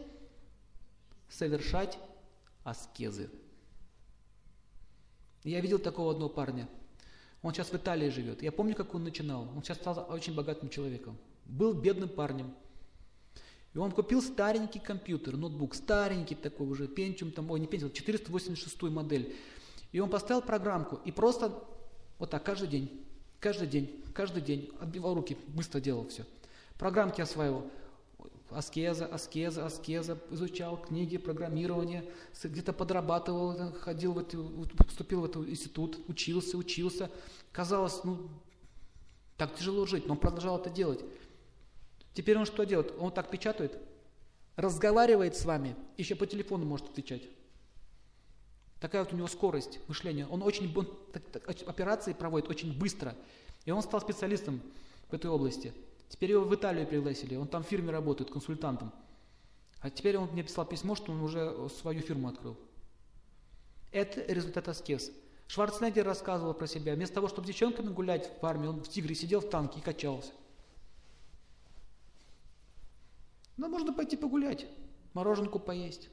[1.29, 1.99] Совершать
[2.65, 3.31] аскезы.
[5.45, 6.69] Я видел такого одного парня.
[7.43, 8.43] Он сейчас в Италии живет.
[8.43, 9.49] Я помню, как он начинал.
[9.57, 11.19] Он сейчас стал очень богатым человеком.
[11.47, 12.55] Был бедным парнем.
[13.75, 18.83] И он купил старенький компьютер, ноутбук, старенький такой уже, Pentium, там, ой, не Pentium, 486
[18.83, 19.35] модель.
[19.93, 21.65] И он поставил программку и просто
[22.19, 23.05] вот так каждый день,
[23.41, 26.25] каждый день, каждый день отбивал руки, быстро делал все.
[26.83, 27.71] Программки осваивал.
[28.51, 32.05] Аскеза, аскеза, аскеза, изучал книги, программирование,
[32.43, 37.09] где-то подрабатывал, ходил в эту, поступил в этот институт, учился, учился.
[37.53, 38.29] Казалось, ну,
[39.37, 41.05] так тяжело жить, но он продолжал это делать.
[42.15, 42.93] Теперь он что делает?
[42.99, 43.79] Он так печатает,
[44.57, 47.23] разговаривает с вами, еще по телефону может отвечать.
[48.81, 50.27] Такая вот у него скорость мышления.
[50.27, 53.15] Он очень он, так, так, операции проводит очень быстро.
[53.67, 54.61] И он стал специалистом
[55.09, 55.73] в этой области.
[56.13, 58.93] Теперь его в Италию пригласили, он там в фирме работает, консультантом.
[59.81, 62.59] А теперь он мне писал письмо, что он уже свою фирму открыл.
[63.93, 65.11] Это результат аскез.
[65.49, 66.95] Шварценеггер рассказывал про себя.
[66.95, 69.83] Вместо того, чтобы с девчонками гулять в армии, он в «Тигре» сидел в танке и
[69.83, 70.33] качался.
[73.57, 74.67] Ну, можно пойти погулять,
[75.15, 76.11] мороженку поесть,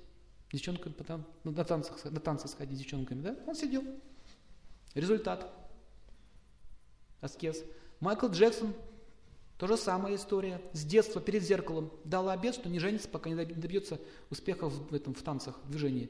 [0.50, 3.36] девчонками потом ну, на, танцах, на танцы сходить с девчонками, да?
[3.46, 3.84] Он сидел.
[4.94, 5.52] Результат.
[7.20, 7.66] Аскез.
[8.00, 8.74] Майкл Джексон,
[9.60, 10.62] то же самая история.
[10.72, 14.00] С детства перед зеркалом дал обед, что не женится, пока не добьется
[14.30, 16.10] успеха в, этом, в танцах, в движении.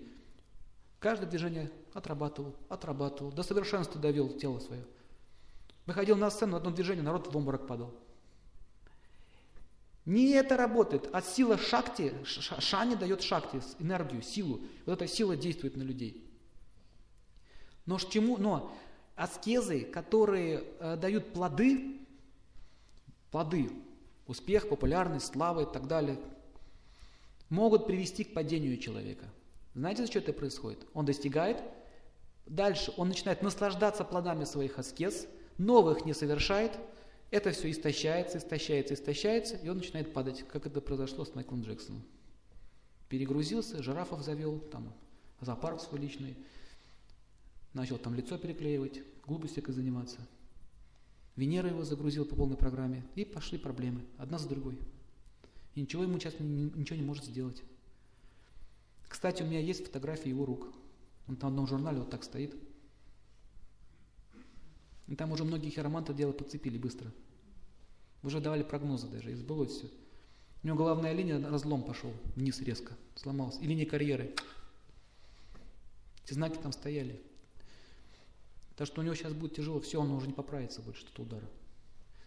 [0.99, 4.85] Каждое движение отрабатывал, отрабатывал, до совершенства довел тело свое.
[5.87, 7.91] Выходил на сцену, одно движение, народ в обморок падал.
[10.05, 14.61] Не это работает, а сила шакти, шани дает шакти, энергию, силу.
[14.85, 16.23] Вот эта сила действует на людей.
[17.87, 18.71] Но, чему, но
[19.15, 21.98] аскезы, которые э, дают плоды,
[23.31, 23.69] плоды,
[24.27, 26.19] успех, популярность, слава и так далее,
[27.49, 29.25] могут привести к падению человека.
[29.75, 30.85] Знаете, за что это происходит?
[30.93, 31.61] Он достигает,
[32.45, 35.27] дальше он начинает наслаждаться плодами своих аскез,
[35.57, 36.71] новых не совершает–
[37.31, 42.03] это все истощается, истощается, истощается, и он начинает падать, как это произошло с Майклом Джексоном.
[43.07, 44.91] Перегрузился, жирафов завел, там,
[45.39, 46.35] зоопарк свой личный,
[47.73, 50.19] начал там лицо переклеивать, глупостью заниматься.
[51.39, 54.77] Венера его загрузил по полной программе, и пошли проблемы, одна за другой.
[55.75, 57.63] И ничего ему сейчас ничего не может сделать.
[59.07, 60.67] Кстати, у меня есть фотографии его рук.
[61.27, 62.55] Он там в одном журнале вот так стоит–
[65.09, 67.11] и там уже многие хироманты дело подцепили быстро.
[68.21, 69.89] Уже давали прогнозы даже, и сбылось все.
[70.61, 73.59] У него главная линия, разлом пошел вниз резко, сломался.
[73.61, 74.35] И линия карьеры.
[76.23, 77.19] Эти знаки там стояли.
[78.79, 81.43] Так что у него сейчас будет тяжело, все, он уже не поправится больше, что удара.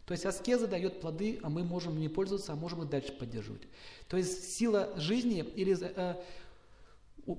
[0.05, 3.63] То есть аскеза дает плоды, а мы можем не пользоваться, а можем их дальше поддерживать.
[4.07, 6.15] То есть сила жизни или э,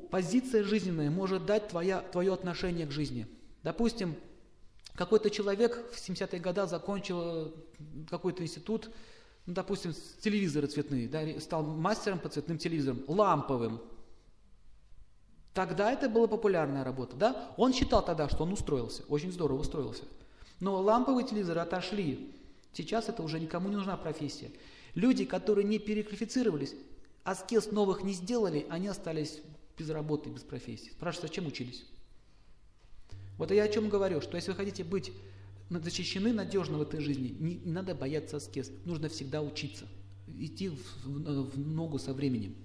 [0.09, 3.27] позиция жизненная может дать твоя, твое отношение к жизни.
[3.61, 4.15] Допустим,
[4.95, 7.51] какой-то человек в 70-е годы закончил э,
[8.09, 8.89] какой-то институт,
[9.45, 13.79] ну, допустим, телевизоры цветные, да, стал мастером по цветным телевизорам, ламповым.
[15.53, 17.53] Тогда это была популярная работа, да?
[17.57, 20.03] Он считал тогда, что он устроился, очень здорово устроился.
[20.59, 22.31] Но ламповые телевизоры отошли.
[22.73, 24.51] Сейчас это уже никому не нужна профессия.
[24.95, 26.73] Люди, которые не переквалифицировались,
[27.23, 29.41] аскез новых не сделали, они остались
[29.77, 30.89] без работы, без профессии.
[30.89, 31.85] Спрашивают, зачем учились?
[33.37, 35.11] Вот я о чем говорю, что если вы хотите быть
[35.69, 39.85] защищены надежно в этой жизни, не, не надо бояться аскез, нужно всегда учиться,
[40.27, 42.55] идти в, в, в ногу со временем.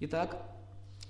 [0.00, 0.44] Итак,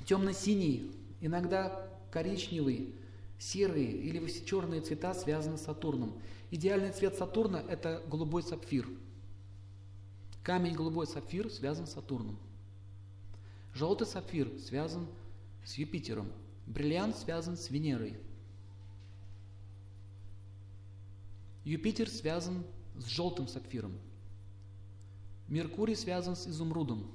[0.06, 2.94] темно-синий, иногда коричневый,
[3.38, 6.12] серые или черные цвета связаны с Сатурном.
[6.50, 8.88] Идеальный цвет Сатурна– это голубой сапфир.
[10.42, 12.38] Камень голубой сапфир связан с Сатурном.
[13.72, 15.06] Желтый сапфир связан
[15.64, 16.30] с Юпитером.
[16.66, 18.16] Бриллиант связан с Венерой.
[21.64, 22.62] Юпитер связан
[22.96, 23.92] с желтым сапфиром.
[25.48, 27.10] Меркурий связан с изумрудом.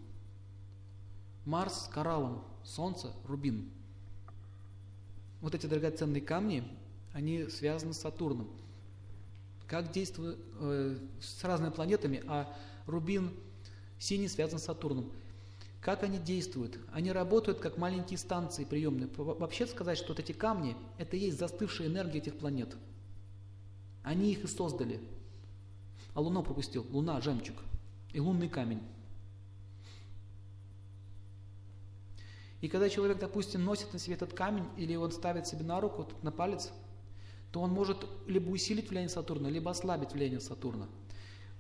[1.50, 2.44] Марс кораллом.
[2.64, 3.72] Солнце– рубин.
[5.42, 6.64] Вот эти драгоценные камни,
[7.12, 8.48] они связаны с Сатурном.
[9.66, 12.56] Как действует э, с разными планетами, а
[12.86, 13.32] рубин
[13.98, 15.12] синий связан с Сатурном.
[15.82, 16.78] Как они действуют?
[16.94, 19.10] Они работают как маленькие станции приемные.
[19.18, 22.78] Вообще сказать, что вот эти камни– это и есть застывшая энергия этих планет.
[24.04, 25.00] Они их и создали.
[26.14, 26.86] А Луна пропустил.
[26.92, 27.56] Луна– жемчуг.
[28.14, 28.82] И лунный камень.
[32.62, 36.08] И когда человек, допустим, носит на себе этот камень, или он ставит себе на руку,
[36.22, 36.72] на палец,
[37.52, 40.88] то он может либо усилить влияние Сатурна, либо ослабить влияние Сатурна.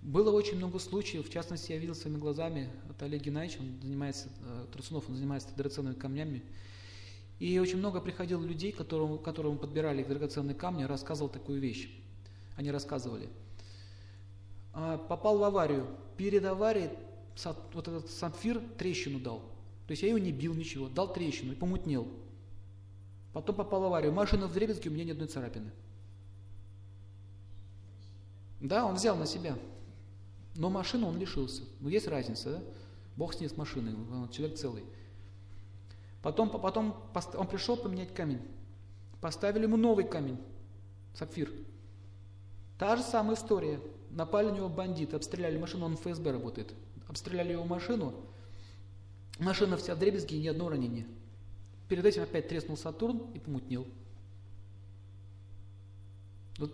[0.01, 4.29] Было очень много случаев, в частности, я видел своими глазами, это Олег Геннадьевич, он занимается,
[4.45, 6.43] э, Трусунов, он занимается драгоценными камнями.
[7.39, 11.89] И очень много приходило людей, которым, которым подбирали драгоценные камни, рассказывал такую вещь.
[12.55, 13.29] Они рассказывали.
[14.73, 15.87] А, попал в аварию.
[16.17, 16.91] Перед аварией
[17.73, 19.41] вот этот сапфир трещину дал.
[19.89, 22.07] То есть я его не бил, ничего, дал трещину и помутнел.
[23.33, 24.13] Потом попал в аварию.
[24.13, 25.71] Машина в дребезге, у меня ни одной царапины.
[28.59, 29.57] Да, он взял на себя.
[30.53, 31.63] Но машину он лишился.
[31.79, 32.63] Ну, есть разница, да?
[33.15, 34.83] Бог с ней с машиной, он человек целый.
[36.21, 36.95] Потом, потом
[37.33, 38.41] он пришел поменять камень.
[39.19, 40.37] Поставили ему новый камень,
[41.15, 41.51] сапфир.
[42.77, 43.81] Та же самая история.
[44.11, 46.75] Напали на него бандиты, обстреляли машину, он в ФСБ работает.
[47.07, 48.13] Обстреляли его машину,
[49.39, 51.07] машина вся в дребезги и ни одного ранения.
[51.87, 53.87] Перед этим опять треснул Сатурн и помутнел.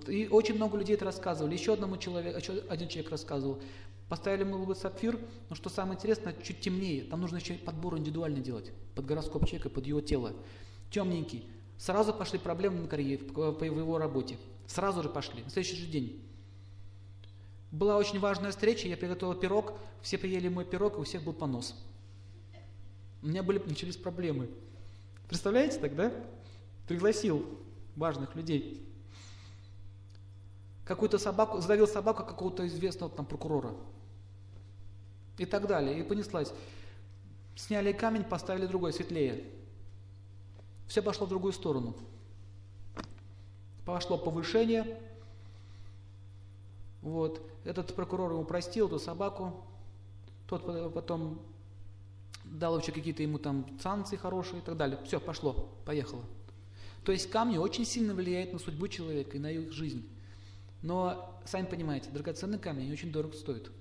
[0.08, 1.54] И очень много людей это рассказывали.
[1.54, 3.60] Еще одному человеку, еще один человек рассказывал.
[4.10, 5.20] Поставили мы голубой сапфир,
[5.50, 7.04] но что самое интересное, чуть темнее.
[7.04, 10.34] Там нужно еще подбор индивидуальный делать, под гороскоп человека, под его тело.
[10.92, 11.48] Темненький.
[11.78, 14.38] Сразу пошли проблемы на карьере, по его работе.
[14.68, 16.22] Сразу же пошли, на следующий же день.
[17.72, 21.34] Была очень важная встреча, я приготовил пирог, все поели мой пирог, и у всех был
[21.34, 21.76] понос.
[23.26, 24.48] У меня были, начались проблемы.
[25.28, 26.14] Представляете тогда?
[26.88, 27.44] Пригласил
[27.96, 28.88] важных людей
[30.86, 33.74] какую-то собаку, задавил собаку какого-то известного там прокурора.
[35.40, 36.00] И так далее.
[36.00, 36.54] И понеслась.
[37.56, 39.44] Сняли камень, поставили другой, светлее.
[40.86, 41.96] Все пошло в другую сторону.
[43.86, 45.02] Пошло повышение.
[47.02, 47.42] Вот.
[47.64, 49.66] Этот прокурор ему простил эту собаку.
[50.46, 51.42] Тот потом
[52.60, 55.00] дал вообще какие-то ему там санкции хорошие и так далее.
[55.06, 56.24] Все, пошло, поехало.
[57.04, 60.08] То есть камни очень сильно влияют на судьбу человека и на их жизнь.
[60.82, 63.72] Но, сами понимаете, драгоценные камни они очень дорого стоят.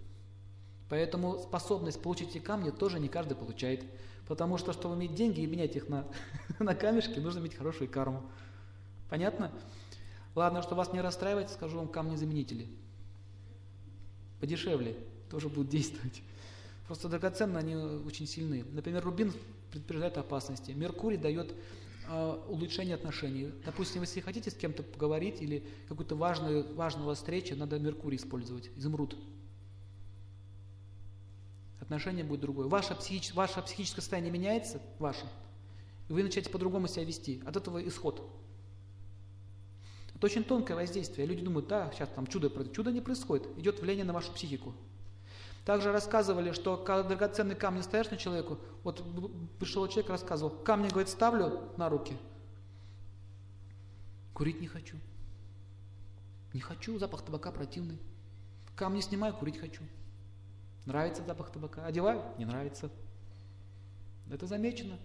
[0.89, 3.85] Поэтому способность получить эти камни тоже не каждый получает.
[4.27, 6.07] Потому что, чтобы иметь деньги и менять их на,
[6.59, 8.23] на камешки, нужно иметь хорошую карму.
[9.09, 9.53] Понятно?
[10.35, 12.69] Ладно, что вас не расстраивать, скажу вам камни-заменители.
[14.41, 14.97] Подешевле,
[15.31, 16.23] тоже будут действовать.
[16.87, 18.65] Просто драгоценные они очень сильны.
[18.73, 19.33] Например, рубин
[19.71, 20.73] предупреждает опасности.
[20.73, 21.55] Меркурий дает
[22.09, 23.53] э, улучшение отношений.
[23.65, 29.17] Допустим, если хотите с кем-то поговорить или какую-то важную, важную встречу, надо Меркурий использовать, изумруд.
[31.81, 32.67] Отношение будет другое.
[32.67, 35.27] Ваше, психич, ваше психическое состояние меняется, ваше,
[36.09, 37.43] и вы начинаете по-другому себя вести.
[37.47, 38.31] От этого исход.
[40.15, 41.27] Это очень тонкое воздействие.
[41.27, 42.51] Люди думают, да, сейчас там чудо.
[42.73, 43.47] Чудо не происходит.
[43.59, 44.75] Идет влияние на вашу психику.
[45.65, 49.03] Также рассказывали, что когда драгоценный камни ставишь на человеку, вот
[49.59, 52.17] пришел человек, рассказывал, камни, говорит, ставлю на руки,
[54.35, 54.97] курить не хочу.
[56.53, 57.99] Не хочу, запах табака противный.
[58.77, 59.83] Камни снимаю, курить хочу.
[60.85, 61.87] Нравится запах табака.
[61.87, 62.91] Одеваю, не нравится.
[64.31, 64.99] Это замечено.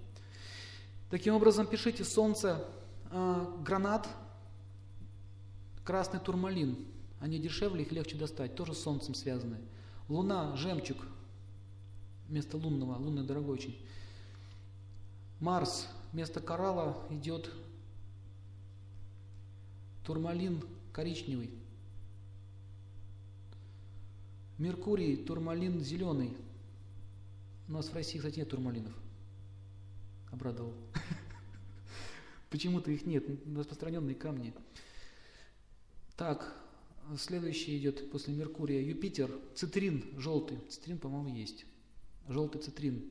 [1.09, 2.65] Таким образом, пишите солнце,
[3.11, 4.07] э, гранат,
[5.83, 6.85] красный турмалин.
[7.19, 9.57] Они дешевле, их легче достать, тоже с солнцем связаны.
[10.09, 10.97] Луна, жемчуг,
[12.27, 13.79] вместо лунного, лунный дорогой очень.
[15.39, 17.53] Марс, вместо коралла идет
[20.03, 21.51] турмалин коричневый.
[24.57, 26.35] Меркурий, турмалин зеленый.
[27.67, 28.93] У нас в России, кстати, нет турмалинов.
[30.31, 30.73] Обрадовал.
[32.49, 33.23] Почему-то их нет,
[33.55, 34.53] распространенные камни.
[36.17, 36.53] Так,
[37.17, 40.59] следующий идет после Меркурия Юпитер, цитрин желтый.
[40.69, 41.65] Цитрин, по-моему, есть.
[42.27, 43.09] Желтый цитрин.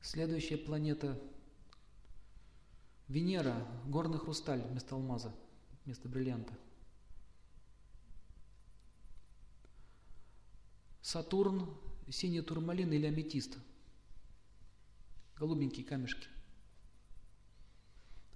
[0.00, 1.20] Следующая планета
[3.08, 5.34] Венера, горный хрусталь вместо алмаза,
[5.84, 6.52] вместо бриллианта.
[11.02, 11.68] Сатурн,
[12.08, 13.58] синий турмалин или аметист.
[15.36, 16.28] Голубенькие камешки.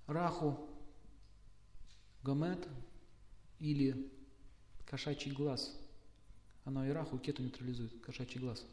[0.06, 0.68] Раху,
[2.22, 2.68] гамет
[3.59, 4.11] или
[4.85, 5.74] кошачий глаз.
[6.65, 8.65] Оно и раху, и кету нейтрализует, кошачий глаз.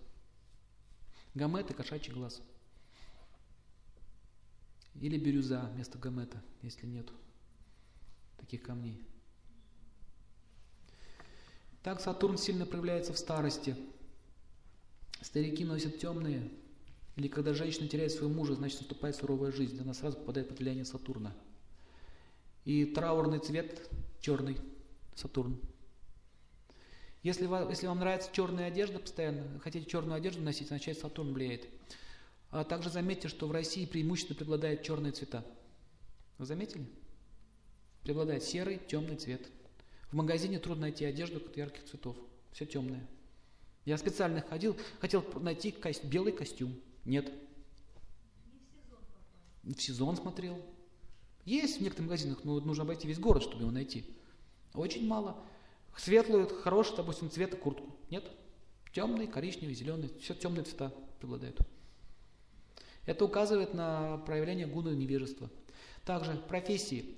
[1.35, 2.41] Гамет и кошачий глаз.
[4.95, 7.09] Или бирюза вместо гамета, если нет
[8.37, 9.01] таких камней.
[11.81, 13.75] Так Сатурн сильно проявляется в старости.
[15.21, 16.49] Старики носят темные,
[17.15, 19.79] или когда женщина теряет своего мужа, значит наступает суровая жизнь.
[19.79, 21.33] Она сразу попадает под влияние Сатурна.
[22.65, 23.89] И траурный цвет
[24.19, 24.57] черный,
[25.15, 25.59] Сатурн.
[27.21, 31.67] Если, вам, если вам нравится черная одежда постоянно, хотите черную одежду носить, значит Сатурн влияет.
[32.49, 35.45] А также заметьте, что в России преимущественно преобладают черные цвета.
[36.37, 36.85] Вы заметили?
[38.03, 39.47] Преобладает серый, темный цвет.
[40.11, 42.17] В магазине трудно найти одежду ярких цветов.
[42.51, 43.07] Все темное.
[43.85, 46.79] Я специально ходил, хотел найти ко белый костюм.
[47.05, 47.31] Нет.
[49.63, 50.61] В сезон смотрел.
[51.45, 54.05] Есть в некоторых магазинах, но нужно обойти весь город, чтобы его найти.
[54.73, 55.37] Очень мало.
[55.97, 57.95] Светлую, хороший, допустим, цвета куртку.
[58.09, 58.29] Нет.
[58.91, 60.11] Темный, коричневый, зеленый.
[60.19, 61.59] Все темные цвета преобладают.
[63.05, 65.49] Это указывает на проявление гуна невежества.
[66.05, 67.17] Также профессии.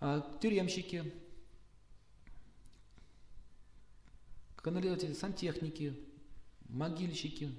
[0.00, 1.12] А, тюремщики,
[4.56, 5.94] канализатели, сантехники,
[6.68, 7.50] могильщики,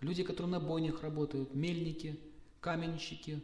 [0.00, 2.20] люди, которые на бойнях работают, мельники,
[2.60, 3.40] каменщики,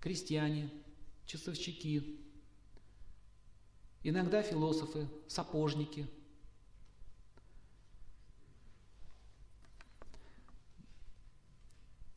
[0.00, 0.70] крестьяне,
[1.26, 2.19] часовщики,
[4.02, 6.06] иногда философы, сапожники.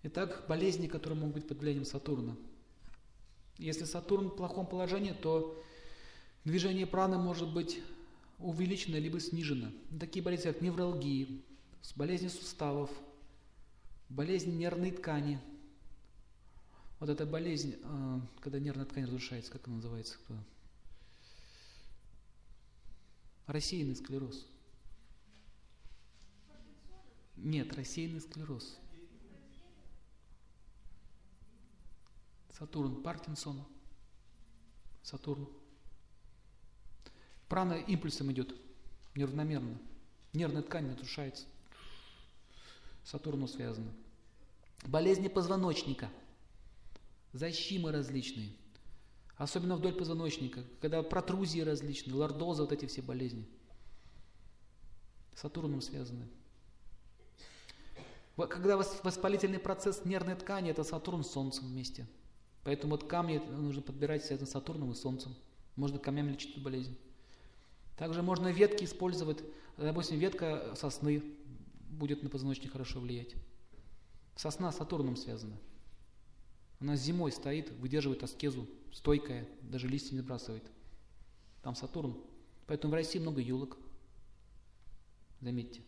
[0.04, 2.36] Итак, болезни, которые могут быть под влиянием Сатурна.
[3.58, 5.64] Если Сатурн в плохом положении, то
[6.44, 7.80] движение праны может быть
[8.40, 9.72] увеличено либо снижено.
[9.98, 11.42] Такие болезни, как невралгии,
[11.96, 12.90] болезни суставов,
[14.10, 15.40] болезни нервной ткани.
[17.00, 20.18] Вот эта болезнь, а, когда нервная ткань разрушается, как она называется?
[23.48, 24.48] Рассеянный склероз.
[27.36, 28.78] Нет, рассеянный склероз.
[32.52, 33.64] Сатурн, Паркинсон,
[35.02, 35.50] Сатурн.
[37.50, 38.56] Прана импульсом идет,
[39.16, 39.78] неравномерно.
[40.34, 41.46] Нервная ткань разрушается.
[43.04, 43.92] Сатурну связано.
[44.86, 46.10] Болезни позвоночника,
[47.32, 48.54] защимы различные,
[49.44, 53.46] особенно вдоль позвоночника, когда протрузии различные, лордоза, вот эти все болезни.
[55.36, 56.28] Сатурном связаны.
[58.36, 62.08] Когда воспалительный процесс нервной ткани, это Сатурн с Солнцем вместе.
[62.64, 65.36] Поэтому вот камни нужно подбирать связаны с Сатурном и Солнцем.
[65.76, 66.98] Можно камнями лечить эту болезнь.
[67.98, 69.44] Также можно ветки использовать.
[69.78, 71.24] Допустим, ветка сосны
[71.90, 73.36] будет на позвоночник хорошо влиять.
[74.36, 75.58] Сосна с Сатурном связана.
[76.80, 80.64] Она зимой стоит, выдерживает аскезу, стойкая, даже листья не сбрасывает.
[81.62, 82.18] Там Сатурн.
[82.68, 83.78] Поэтому в России много елок.
[85.42, 85.82] Заметьте.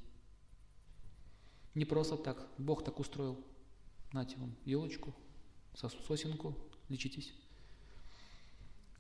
[1.74, 2.48] Не просто так.
[2.58, 3.38] Бог так устроил.
[4.14, 5.14] Нате вам елочку,
[5.74, 6.56] сосенку,
[6.88, 7.34] лечитесь.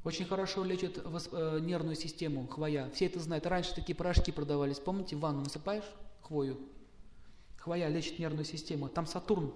[0.03, 2.89] Очень хорошо лечит э, нервную систему хвоя.
[2.91, 3.45] Все это знают.
[3.47, 4.79] Раньше такие порошки продавались.
[4.79, 5.85] Помните, в ванну насыпаешь
[6.21, 6.59] хвою?
[7.57, 8.87] Хвоя лечит нервную систему.
[8.87, 9.51] Там Сатурн.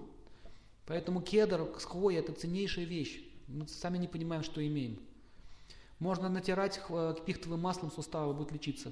[0.90, 3.22] Поэтому кедр с хвоей– это ценнейшая вещь.
[3.46, 4.98] Мы сами не понимаем, что имеем.
[6.00, 6.80] Можно натирать
[7.24, 8.90] пихтовым маслом суставы, будет лечиться.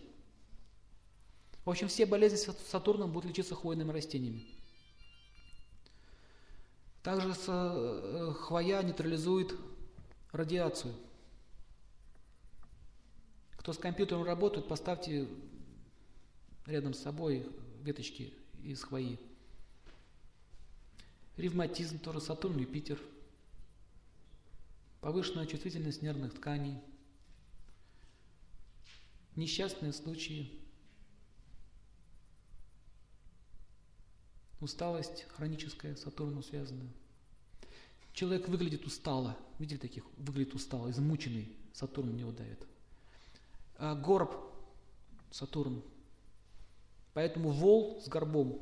[1.65, 4.47] В общем, все болезни с Сатурном будут лечиться хвойными растениями.
[7.03, 9.57] Также э, хвоя нейтрализует
[10.31, 10.95] радиацию–
[13.57, 15.27] Кто с компьютером работает, поставьте
[16.65, 17.45] рядом с собой
[17.83, 19.19] веточки из хвои.
[21.39, 23.01] Ревматизм тоже, Сатурн, Юпитер.
[25.01, 26.77] Повышенная чувствительность нервных тканей.
[29.37, 30.51] Несчастные случаи.
[34.61, 36.91] Усталость хроническая, Сатурну связанная.
[38.13, 39.39] Человек выглядит устало.
[39.61, 40.05] Видели таких?
[40.17, 41.57] Выглядит устало, измученный.
[41.73, 42.67] Сатурн него давит.
[43.77, 44.35] А горб,
[45.31, 45.85] Сатурн.
[47.15, 48.61] Поэтому вол с горбом,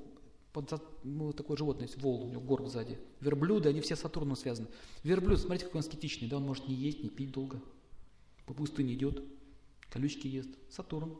[1.02, 2.98] ну, такое животное есть, вол, у него горб сзади.
[3.20, 4.68] Верблюды, они все с Сатурном связаны.
[5.02, 7.60] Верблюд, смотрите, какой он аскетичный, да, он может не есть, не пить долго.
[8.46, 9.22] По пустыне идет,
[9.90, 10.50] колючки ест.
[10.70, 11.18] Сатурн.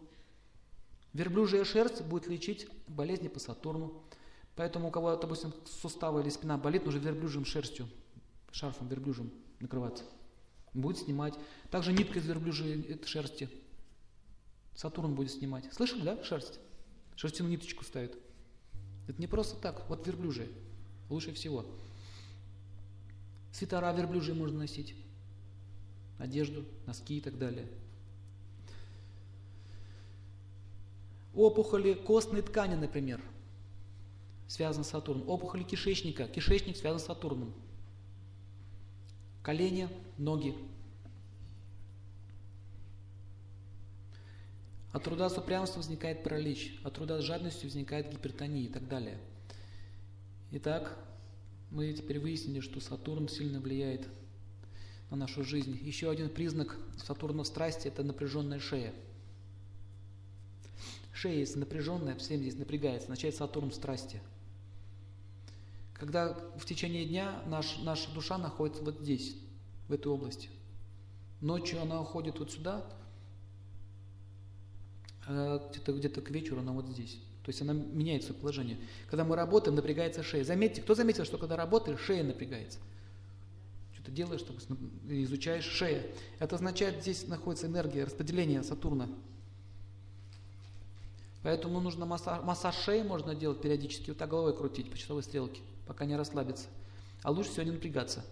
[1.12, 4.02] Верблюжья шерсть будет лечить болезни по Сатурну.
[4.54, 7.86] Поэтому у кого, допустим, суставы или спина болит, нужно верблюжьим шерстью
[8.56, 9.30] шарфом верблюжьим
[9.60, 10.04] накрываться.
[10.72, 11.34] Будет снимать.
[11.70, 13.48] Также нитка из верблюжьей шерсти.
[14.74, 15.72] Сатурн будет снимать.
[15.72, 16.58] Слышали, да, шерсть?
[17.16, 18.18] Шерстяную ниточку ставит.
[19.06, 19.88] Это не просто так.
[19.88, 20.48] Вот верблюжие.
[21.08, 21.64] Лучше всего.
[23.52, 24.94] Свитера верблюжьи можно носить.
[26.18, 27.66] Одежду, носки и так далее.
[31.34, 33.20] Опухоли костной ткани, например,
[34.48, 35.28] связан с Сатурном.
[35.28, 36.26] Опухоли кишечника.
[36.26, 37.52] Кишечник связан с Сатурном
[39.46, 39.88] колени,
[40.18, 40.56] ноги.
[44.96, 49.18] От труда с упрямством возникает паралич, от труда с жадностью возникает гипертония и так далее.
[50.52, 50.96] Итак,
[51.70, 54.08] мы теперь выяснили, что Сатурн сильно влияет
[55.10, 55.78] на нашу жизнь.
[55.82, 58.94] Еще один признак Сатурна в страсти– это напряженная шея.
[61.12, 64.22] Шея, если напряженная, всем здесь напрягается, означает Сатурн в страсти–
[65.92, 69.36] когда в течение дня наш, наша душа находится вот здесь,
[69.88, 70.50] в этой области.
[71.40, 72.84] Ночью она уходит вот сюда,
[75.26, 77.18] где-то где к вечеру она вот здесь.
[77.42, 78.78] То есть она меняет свое положение.
[79.08, 80.44] Когда мы работаем, напрягается шея.
[80.44, 82.78] Заметьте, кто заметил, что когда работаешь, шея напрягается?
[83.94, 84.52] Что-то делаешь, что
[85.08, 86.06] изучаешь шея.
[86.38, 89.08] Это означает, здесь находится энергия распределения Сатурна.
[91.42, 95.60] Поэтому нужно массаж, массаж шеи можно делать периодически, вот так головой крутить по часовой стрелке
[95.86, 96.66] пока не расслабится.
[97.22, 98.24] А лучше всего не напрягаться.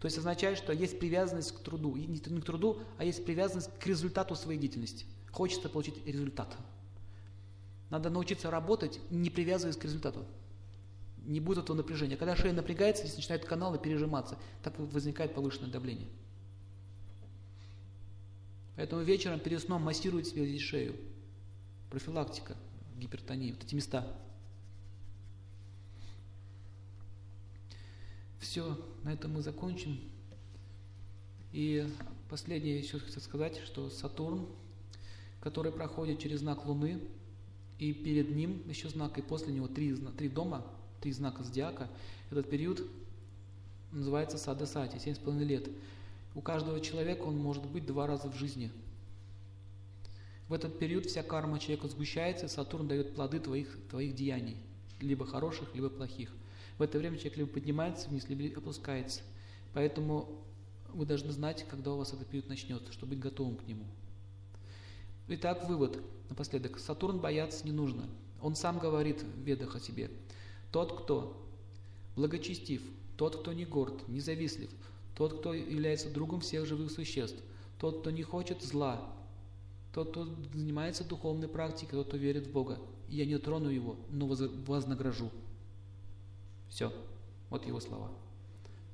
[0.00, 1.94] То есть означает, что есть привязанность к труду.
[1.96, 5.06] И не к труду, а есть привязанность к результату своей деятельности.
[5.32, 6.56] Хочется получить результат.
[7.90, 10.24] Надо научиться работать, не привязываясь к результату.
[11.24, 12.16] Не будет этого напряжения.
[12.16, 14.38] Когда шея напрягается, здесь начинают каналы пережиматься.
[14.62, 16.08] Так возникает повышенное давление.
[18.76, 20.96] Поэтому вечером перед сном массируйте себе здесь шею.
[21.90, 22.56] Профилактика
[22.96, 23.52] гипертонии.
[23.52, 24.06] Вот эти места.
[28.40, 30.00] Все, на этом мы закончим.
[31.52, 31.86] И
[32.28, 34.46] последнее еще хочу сказать, что Сатурн,
[35.42, 37.00] который проходит через знак Луны,
[37.78, 40.64] и перед ним еще знак, и после него три, три дома,
[41.00, 41.88] три знака зодиака,
[42.30, 42.82] этот период
[43.90, 45.68] называется Садасати, 7,5 лет.
[46.34, 48.70] У каждого человека он может быть два раза в жизни.
[50.48, 54.56] В этот период вся карма человека сгущается, и Сатурн дает плоды твоих, твоих деяний,
[55.00, 56.30] либо хороших, либо плохих.
[56.78, 59.22] В это время человек либо поднимается вниз, либо опускается.
[59.74, 60.28] Поэтому
[60.92, 63.84] вы должны знать, когда у вас этот период начнется, чтобы быть готовым к нему.
[65.28, 66.78] Итак, вывод напоследок.
[66.78, 68.08] Сатурн бояться не нужно.
[68.40, 70.10] Он сам говорит в ведах о себе.
[70.70, 71.46] Тот, кто
[72.16, 72.82] благочестив,
[73.16, 74.70] тот, кто не горд, не завистлив,
[75.14, 77.38] тот, кто является другом всех живых существ,
[77.78, 79.00] тот, кто не хочет зла,
[79.92, 80.24] тот, кто
[80.54, 82.78] занимается духовной практикой, тот, кто верит в Бога.
[83.08, 85.30] Я не трону его, но вознагражу.
[86.68, 86.92] Все.
[87.50, 88.10] Вот его слова.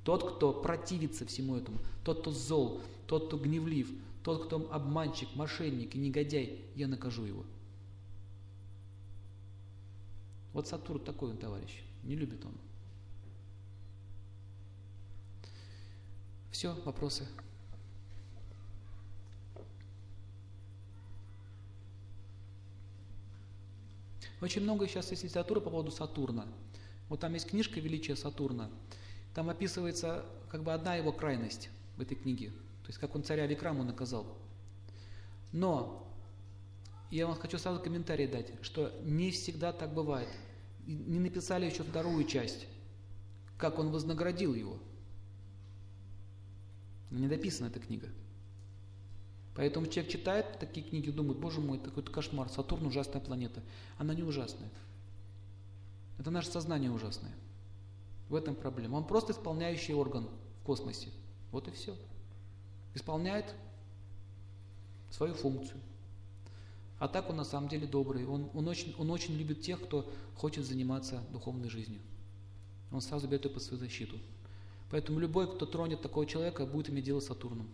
[0.03, 3.89] Тот, кто противится всему этому, тот, кто зол, тот, кто гневлив,
[4.29, 7.47] тот, кто обманщик, мошенник и негодяй, я накажу его.
[10.53, 11.83] Вот Сатурн такой он, товарищ.
[12.03, 12.53] Не любит он.
[16.51, 17.27] Все, вопросы?
[24.43, 26.47] Очень много сейчас есть литературы по поводу Сатурна.
[27.09, 28.69] Вот там есть книжка «Величие Сатурна».
[29.33, 32.53] Там описывается как бы одна его крайность в этой книге.
[32.89, 34.27] То есть как он царя Викраму наказал.
[35.52, 36.10] Но
[37.10, 40.31] я вам хочу сразу комментарий дать, что не всегда так бывает.
[40.86, 42.66] Не написали еще вторую часть,
[43.59, 44.78] как он вознаградил его.
[47.10, 48.09] Не дописана эта книга.
[49.55, 53.62] Поэтому человек читает такие книги, думает, боже мой, какой-то кошмар, Сатурн ужасная планета.
[53.98, 54.70] Она не ужасная.
[56.19, 57.35] Это наше сознание ужасное.
[58.31, 58.97] В этом проблема.
[58.97, 60.27] Он просто исполняющий орган
[60.62, 61.10] в космосе.
[61.52, 61.94] Вот и все.
[62.99, 63.55] Исполняет
[65.09, 65.81] свою функцию.
[66.99, 68.27] А так он на самом деле добрый.
[68.27, 72.01] Он, он, очень, он очень любит тех, кто хочет заниматься духовной жизнью.
[72.91, 74.19] Он сразу берет ее под свою защиту.
[74.91, 77.69] Поэтому любой, кто тронет такого человека, будет иметь дело с Сатурном.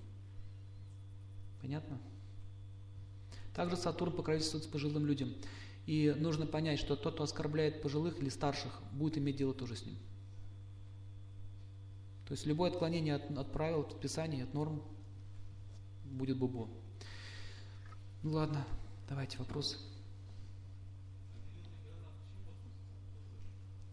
[1.63, 1.99] Понятно?
[3.55, 5.33] Также Сатурн покровительствует пожилым людям.
[5.87, 9.87] И нужно понять, что тот, кто оскорбляет пожилых или старших, будет иметь дело тоже с
[9.87, 9.97] ним.
[12.29, 14.83] То есть любое отклонение от, от правил, от предписаний, от норм
[16.15, 16.69] будет бубо.
[18.23, 18.65] Ну ладно,
[19.09, 19.79] давайте вопросы.